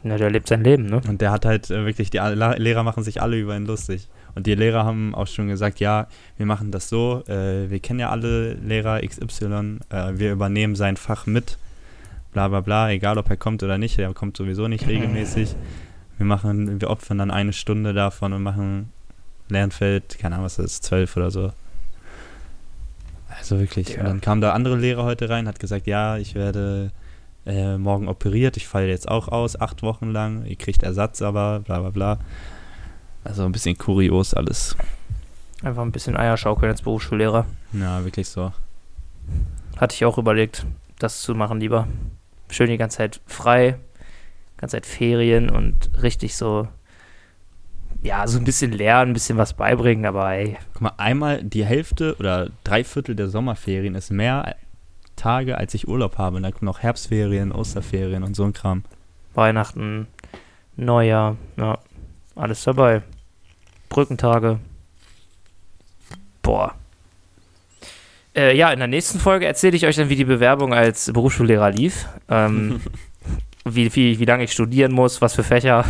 Na, 0.03 0.17
der 0.17 0.31
lebt 0.31 0.49
sein 0.49 0.65
Leben, 0.65 0.87
ne? 0.87 1.01
Und 1.09 1.21
der 1.21 1.31
hat 1.31 1.45
halt 1.45 1.71
äh, 1.71 1.85
wirklich, 1.85 2.11
die 2.11 2.19
Lehrer 2.19 2.83
machen 2.83 3.03
sich 3.03 3.23
alle 3.23 3.37
über 3.37 3.57
ihn 3.57 3.67
lustig. 3.67 4.09
Und 4.37 4.47
die 4.47 4.55
Lehrer 4.55 4.85
haben 4.85 5.15
auch 5.15 5.27
schon 5.27 5.49
gesagt, 5.49 5.81
ja, 5.81 6.09
wir 6.37 6.45
machen 6.45 6.71
das 6.71 6.91
so, 6.91 7.25
äh, 7.27 7.71
wir 7.71 7.81
kennen 7.81 7.99
ja 8.01 8.11
alle 8.11 8.53
Lehrer 8.53 9.01
XY, 9.01 9.79
äh, 9.89 10.13
wir 10.13 10.31
übernehmen 10.31 10.77
sein 10.77 10.99
Fach 10.99 11.25
mit, 11.27 11.57
bla 12.35 12.47
bla 12.49 12.61
bla, 12.61 12.91
egal 12.91 13.17
ob 13.17 13.31
er 13.31 13.39
kommt 13.39 13.63
oder 13.63 13.79
nicht, 13.79 13.99
er 13.99 14.13
kommt 14.13 14.37
sowieso 14.37 14.69
nicht 14.69 14.87
regelmäßig. 14.89 15.57
Wir 16.19 16.27
machen, 16.27 16.83
wir 16.83 16.91
opfern 16.91 17.17
dann 17.17 17.31
eine 17.31 17.55
Stunde 17.55 17.95
davon 17.95 18.35
und 18.35 18.43
machen 18.43 18.93
Lernfeld, 19.49 20.19
keine 20.19 20.35
Ahnung, 20.35 20.45
was 20.45 20.57
das 20.57 20.67
ist, 20.67 20.85
zwölf 20.85 21.17
oder 21.17 21.31
so. 21.31 21.53
Also 23.39 23.59
wirklich. 23.59 23.89
Ja. 23.89 24.01
Und 24.01 24.05
dann 24.05 24.21
kam 24.21 24.43
da 24.43 24.53
andere 24.53 24.77
Lehrer 24.77 25.05
heute 25.05 25.31
rein, 25.31 25.49
hat 25.49 25.61
gesagt, 25.61 25.87
ja, 25.87 26.19
ich 26.19 26.35
werde 26.35 26.91
äh, 27.47 27.79
morgen 27.79 28.07
operiert, 28.07 28.59
ich 28.59 28.69
falle 28.69 28.89
jetzt 28.89 29.09
auch 29.09 29.29
aus, 29.29 29.59
acht 29.59 29.83
Wochen 29.83 30.11
lang, 30.11 30.45
ihr 30.45 30.57
kriegt 30.57 30.83
Ersatz 30.83 31.23
aber, 31.23 31.61
bla 31.61 31.81
bla 31.81 31.91
bla. 31.91 32.19
Also 33.27 33.45
ein 33.45 33.53
bisschen 33.53 33.77
kurios 33.77 34.35
alles. 34.35 34.77
Einfach 35.63 35.83
ein 35.83 35.93
bisschen 35.93 36.17
Eierschaukeln 36.17 36.71
als 36.71 36.83
Berufsschullehrer. 36.83 37.45
Ja, 37.73 38.05
wirklich 38.05 38.29
so. 38.29 38.53
Hatte 39.77 39.95
ich 39.95 40.05
auch 40.05 40.17
überlegt, 40.17 40.65
das 40.99 41.23
zu 41.23 41.35
machen 41.35 41.59
lieber. 41.61 41.89
Schön 42.51 42.71
die 42.71 42.77
ganze 42.77 42.99
Zeit 42.99 43.21
frei, 43.27 43.77
ganze 44.57 44.77
Zeit 44.77 44.87
Ferien 44.87 45.51
und 45.51 45.91
richtig 46.01 46.37
so, 46.37 46.69
ja, 48.03 48.27
so 48.29 48.39
ein 48.39 48.45
bisschen 48.45 48.71
lernen, 48.71 49.11
ein 49.11 49.15
bisschen 49.15 49.39
was 49.39 49.55
beibringen, 49.55 50.07
aber 50.07 50.33
ey, 50.33 50.57
Guck 50.75 50.83
mal, 50.83 50.93
einmal 50.97 51.43
die 51.43 51.65
Hälfte 51.65 52.15
oder 52.21 52.51
drei 52.63 52.85
Viertel 52.85 53.17
der 53.17 53.29
Sommerferien 53.29 53.97
ist 53.97 54.11
mehr 54.11 54.55
Tage, 55.17 55.59
als 55.59 55.75
ich 55.75 55.89
Urlaub 55.89 56.17
habe. 56.19 56.37
Und 56.37 56.45
dann 56.45 56.53
kommen 56.53 56.67
noch 56.67 56.81
Herbstferien, 56.81 57.51
Osterferien 57.51 58.23
und 58.23 58.37
so 58.37 58.45
ein 58.45 58.53
Kram. 58.53 58.85
Weihnachten, 59.35 60.07
Neujahr, 60.77 61.37
ja, 61.57 61.79
alles 62.37 62.63
dabei. 62.63 63.03
Brückentage. 63.97 64.59
Boah. 66.43 66.75
Äh, 68.35 68.55
ja, 68.55 68.71
in 68.71 68.79
der 68.79 68.89
nächsten 68.89 69.19
Folge 69.19 69.47
erzähle 69.47 69.75
ich 69.75 69.87
euch 69.87 69.97
dann, 69.97 70.11
wie 70.11 70.17
die 70.17 70.27
Bewerbung 70.27 70.75
als 70.75 71.11
Berufsschullehrer 71.11 71.71
lief. 71.71 72.07
Ähm, 72.29 72.83
wie, 73.65 73.95
wie, 73.97 74.19
wie 74.19 74.25
lange 74.27 74.45
ich 74.45 74.53
studieren 74.53 74.93
muss, 74.93 75.23
was 75.23 75.35
für 75.35 75.43
Fächer. 75.43 75.87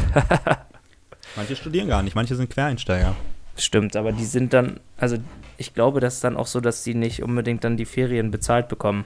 Manche 1.36 1.56
studieren 1.56 1.88
gar 1.88 2.04
nicht, 2.04 2.14
manche 2.14 2.36
sind 2.36 2.48
Quereinsteiger. 2.48 3.16
Stimmt, 3.56 3.96
aber 3.96 4.12
die 4.12 4.24
sind 4.24 4.52
dann, 4.52 4.78
also 4.96 5.18
ich 5.58 5.74
glaube, 5.74 5.98
das 5.98 6.14
ist 6.14 6.24
dann 6.24 6.36
auch 6.36 6.46
so, 6.46 6.60
dass 6.60 6.84
die 6.84 6.94
nicht 6.94 7.24
unbedingt 7.24 7.64
dann 7.64 7.76
die 7.76 7.84
Ferien 7.84 8.30
bezahlt 8.30 8.68
bekommen, 8.68 9.04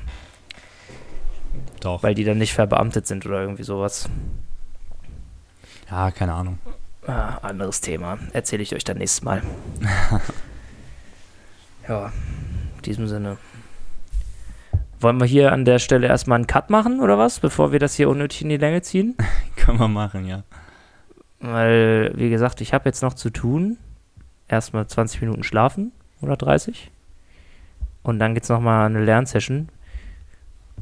Doch. 1.81 2.03
weil 2.03 2.15
die 2.15 2.25
dann 2.25 2.39
nicht 2.39 2.53
verbeamtet 2.53 3.07
sind 3.07 3.25
oder 3.25 3.41
irgendwie 3.41 3.65
sowas. 3.65 4.09
Ja, 5.91 6.11
keine 6.11 6.35
Ahnung. 6.35 6.59
Ah, 7.07 7.39
anderes 7.43 7.81
Thema. 7.81 8.19
Erzähle 8.33 8.63
ich 8.63 8.75
euch 8.75 8.85
dann 8.85 8.99
nächstes 8.99 9.23
Mal. 9.23 9.43
ja, 11.89 12.13
in 12.77 12.83
diesem 12.83 13.09
Sinne. 13.09 13.39
Wollen 15.01 15.19
wir 15.19 15.27
hier 15.27 15.53
an 15.53 15.65
der 15.65 15.79
Stelle 15.79 16.07
erstmal 16.07 16.37
einen 16.37 16.47
Cut 16.47 16.69
machen 16.69 17.01
oder 17.01 17.19
was, 17.19 17.41
bevor 17.41 17.73
wir 17.73 17.79
das 17.79 17.95
hier 17.95 18.11
unnötig 18.11 18.43
in 18.43 18.51
die 18.51 18.59
Länge 18.59 18.83
ziehen? 18.83 19.17
Können 19.57 19.79
wir 19.79 19.89
machen, 19.89 20.27
ja. 20.27 20.43
Weil, 21.41 22.13
wie 22.17 22.29
gesagt, 22.29 22.61
ich 22.61 22.75
habe 22.75 22.89
jetzt 22.89 23.03
noch 23.03 23.15
zu 23.15 23.31
tun. 23.31 23.79
Erstmal 24.47 24.87
20 24.87 25.23
Minuten 25.23 25.43
schlafen 25.43 25.93
oder 26.21 26.37
30. 26.37 26.91
Und 28.03 28.19
dann 28.19 28.35
gibt 28.35 28.45
es 28.45 28.51
nochmal 28.51 28.87
eine 28.87 29.03
Lernsession. 29.03 29.71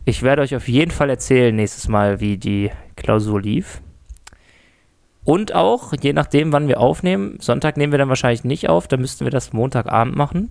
Ich 0.05 0.23
werde 0.23 0.43
euch 0.43 0.57
auf 0.57 0.69
jeden 0.69 0.91
Fall 0.91 1.11
erzählen 1.11 1.55
nächstes 1.55 1.87
Mal, 1.87 2.19
wie 2.19 2.39
die 2.39 2.73
Klausur 2.97 3.41
lief. 3.41 3.83
Und 5.29 5.55
auch, 5.55 5.93
je 6.01 6.15
nachdem, 6.15 6.55
wann 6.55 6.69
wir 6.69 6.81
aufnehmen, 6.81 7.37
Sonntag 7.39 7.77
nehmen 7.77 7.93
wir 7.93 7.99
dann 7.99 8.09
wahrscheinlich 8.09 8.45
nicht 8.45 8.71
auf, 8.71 8.89
dann 8.89 9.03
müssten 9.03 9.27
wir 9.27 9.31
das 9.31 9.53
Montagabend 9.53 10.17
machen. 10.17 10.51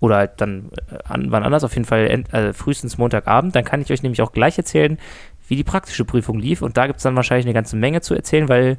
Oder 0.00 0.16
halt 0.16 0.40
dann 0.40 0.70
äh, 0.90 0.96
an, 1.04 1.30
wann 1.30 1.42
anders, 1.42 1.62
auf 1.62 1.74
jeden 1.74 1.84
Fall 1.84 2.06
end, 2.06 2.32
äh, 2.32 2.54
frühestens 2.54 2.96
Montagabend. 2.96 3.54
Dann 3.54 3.66
kann 3.66 3.82
ich 3.82 3.92
euch 3.92 4.02
nämlich 4.02 4.22
auch 4.22 4.32
gleich 4.32 4.56
erzählen, 4.56 4.96
wie 5.46 5.56
die 5.56 5.62
praktische 5.62 6.06
Prüfung 6.06 6.38
lief. 6.38 6.62
Und 6.62 6.78
da 6.78 6.86
gibt 6.86 6.96
es 6.96 7.02
dann 7.02 7.16
wahrscheinlich 7.16 7.44
eine 7.44 7.52
ganze 7.52 7.76
Menge 7.76 8.00
zu 8.00 8.14
erzählen, 8.14 8.48
weil 8.48 8.78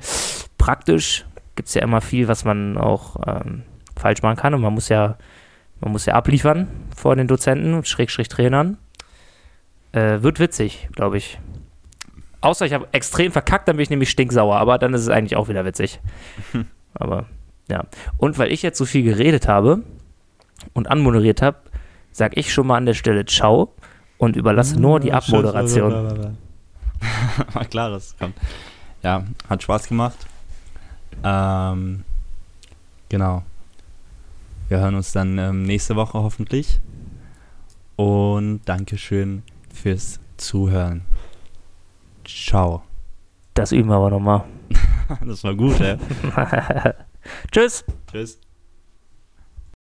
praktisch 0.57 1.27
gibt 1.55 1.67
es 1.67 1.75
ja 1.75 1.83
immer 1.83 2.01
viel, 2.01 2.27
was 2.27 2.43
man 2.43 2.79
auch 2.79 3.17
ähm, 3.27 3.61
falsch 3.95 4.23
machen 4.23 4.37
kann. 4.37 4.55
Und 4.55 4.61
man 4.61 4.73
muss 4.73 4.89
ja, 4.89 5.15
man 5.79 5.91
muss 5.91 6.07
ja 6.07 6.15
abliefern 6.15 6.69
vor 6.95 7.15
den 7.15 7.27
Dozenten 7.27 7.75
und 7.75 7.87
Schrägstrich 7.87 8.29
Trainern. 8.29 8.79
Äh, 9.91 10.23
wird 10.23 10.39
witzig, 10.39 10.89
glaube 10.91 11.19
ich. 11.19 11.37
Außer 12.41 12.65
ich 12.65 12.73
habe 12.73 12.87
extrem 12.91 13.31
verkackt, 13.31 13.67
dann 13.67 13.77
bin 13.77 13.83
ich 13.83 13.89
nämlich 13.89 14.09
stinksauer, 14.09 14.57
aber 14.57 14.77
dann 14.77 14.93
ist 14.93 15.01
es 15.01 15.09
eigentlich 15.09 15.35
auch 15.35 15.49
wieder 15.49 15.65
witzig. 15.65 15.99
aber 16.93 17.25
ja. 17.69 17.85
Und 18.17 18.37
weil 18.37 18.51
ich 18.51 18.61
jetzt 18.61 18.77
so 18.77 18.85
viel 18.85 19.03
geredet 19.03 19.47
habe 19.47 19.83
und 20.73 20.89
anmoderiert 20.89 21.41
habe, 21.41 21.57
sage 22.11 22.39
ich 22.39 22.53
schon 22.53 22.67
mal 22.67 22.77
an 22.77 22.85
der 22.85 22.93
Stelle 22.93 23.25
Ciao 23.25 23.73
und 24.17 24.35
überlasse 24.35 24.79
nur 24.79 24.99
die 24.99 25.13
Abmoderation. 25.13 26.37
War 27.53 27.65
klar, 27.65 27.91
das 27.91 28.17
kommt. 28.17 28.35
Ja, 29.03 29.23
hat 29.49 29.63
Spaß 29.63 29.87
gemacht. 29.87 30.17
Ähm, 31.23 32.03
genau. 33.09 33.43
Wir 34.69 34.79
hören 34.79 34.95
uns 34.95 35.11
dann 35.11 35.37
ähm, 35.37 35.63
nächste 35.63 35.95
Woche 35.95 36.21
hoffentlich. 36.21 36.79
Und 37.95 38.61
Dankeschön 38.65 39.43
fürs 39.73 40.19
Zuhören. 40.37 41.01
Ciao. 42.27 42.83
Das 43.53 43.71
üben 43.71 43.89
wir 43.89 43.95
aber 43.95 44.09
nochmal. 44.11 44.43
Das 45.25 45.41
war 45.45 45.55
gut, 45.55 45.79
ey. 45.79 45.97
Tschüss. 47.51 47.85
Tschüss. 48.11 48.41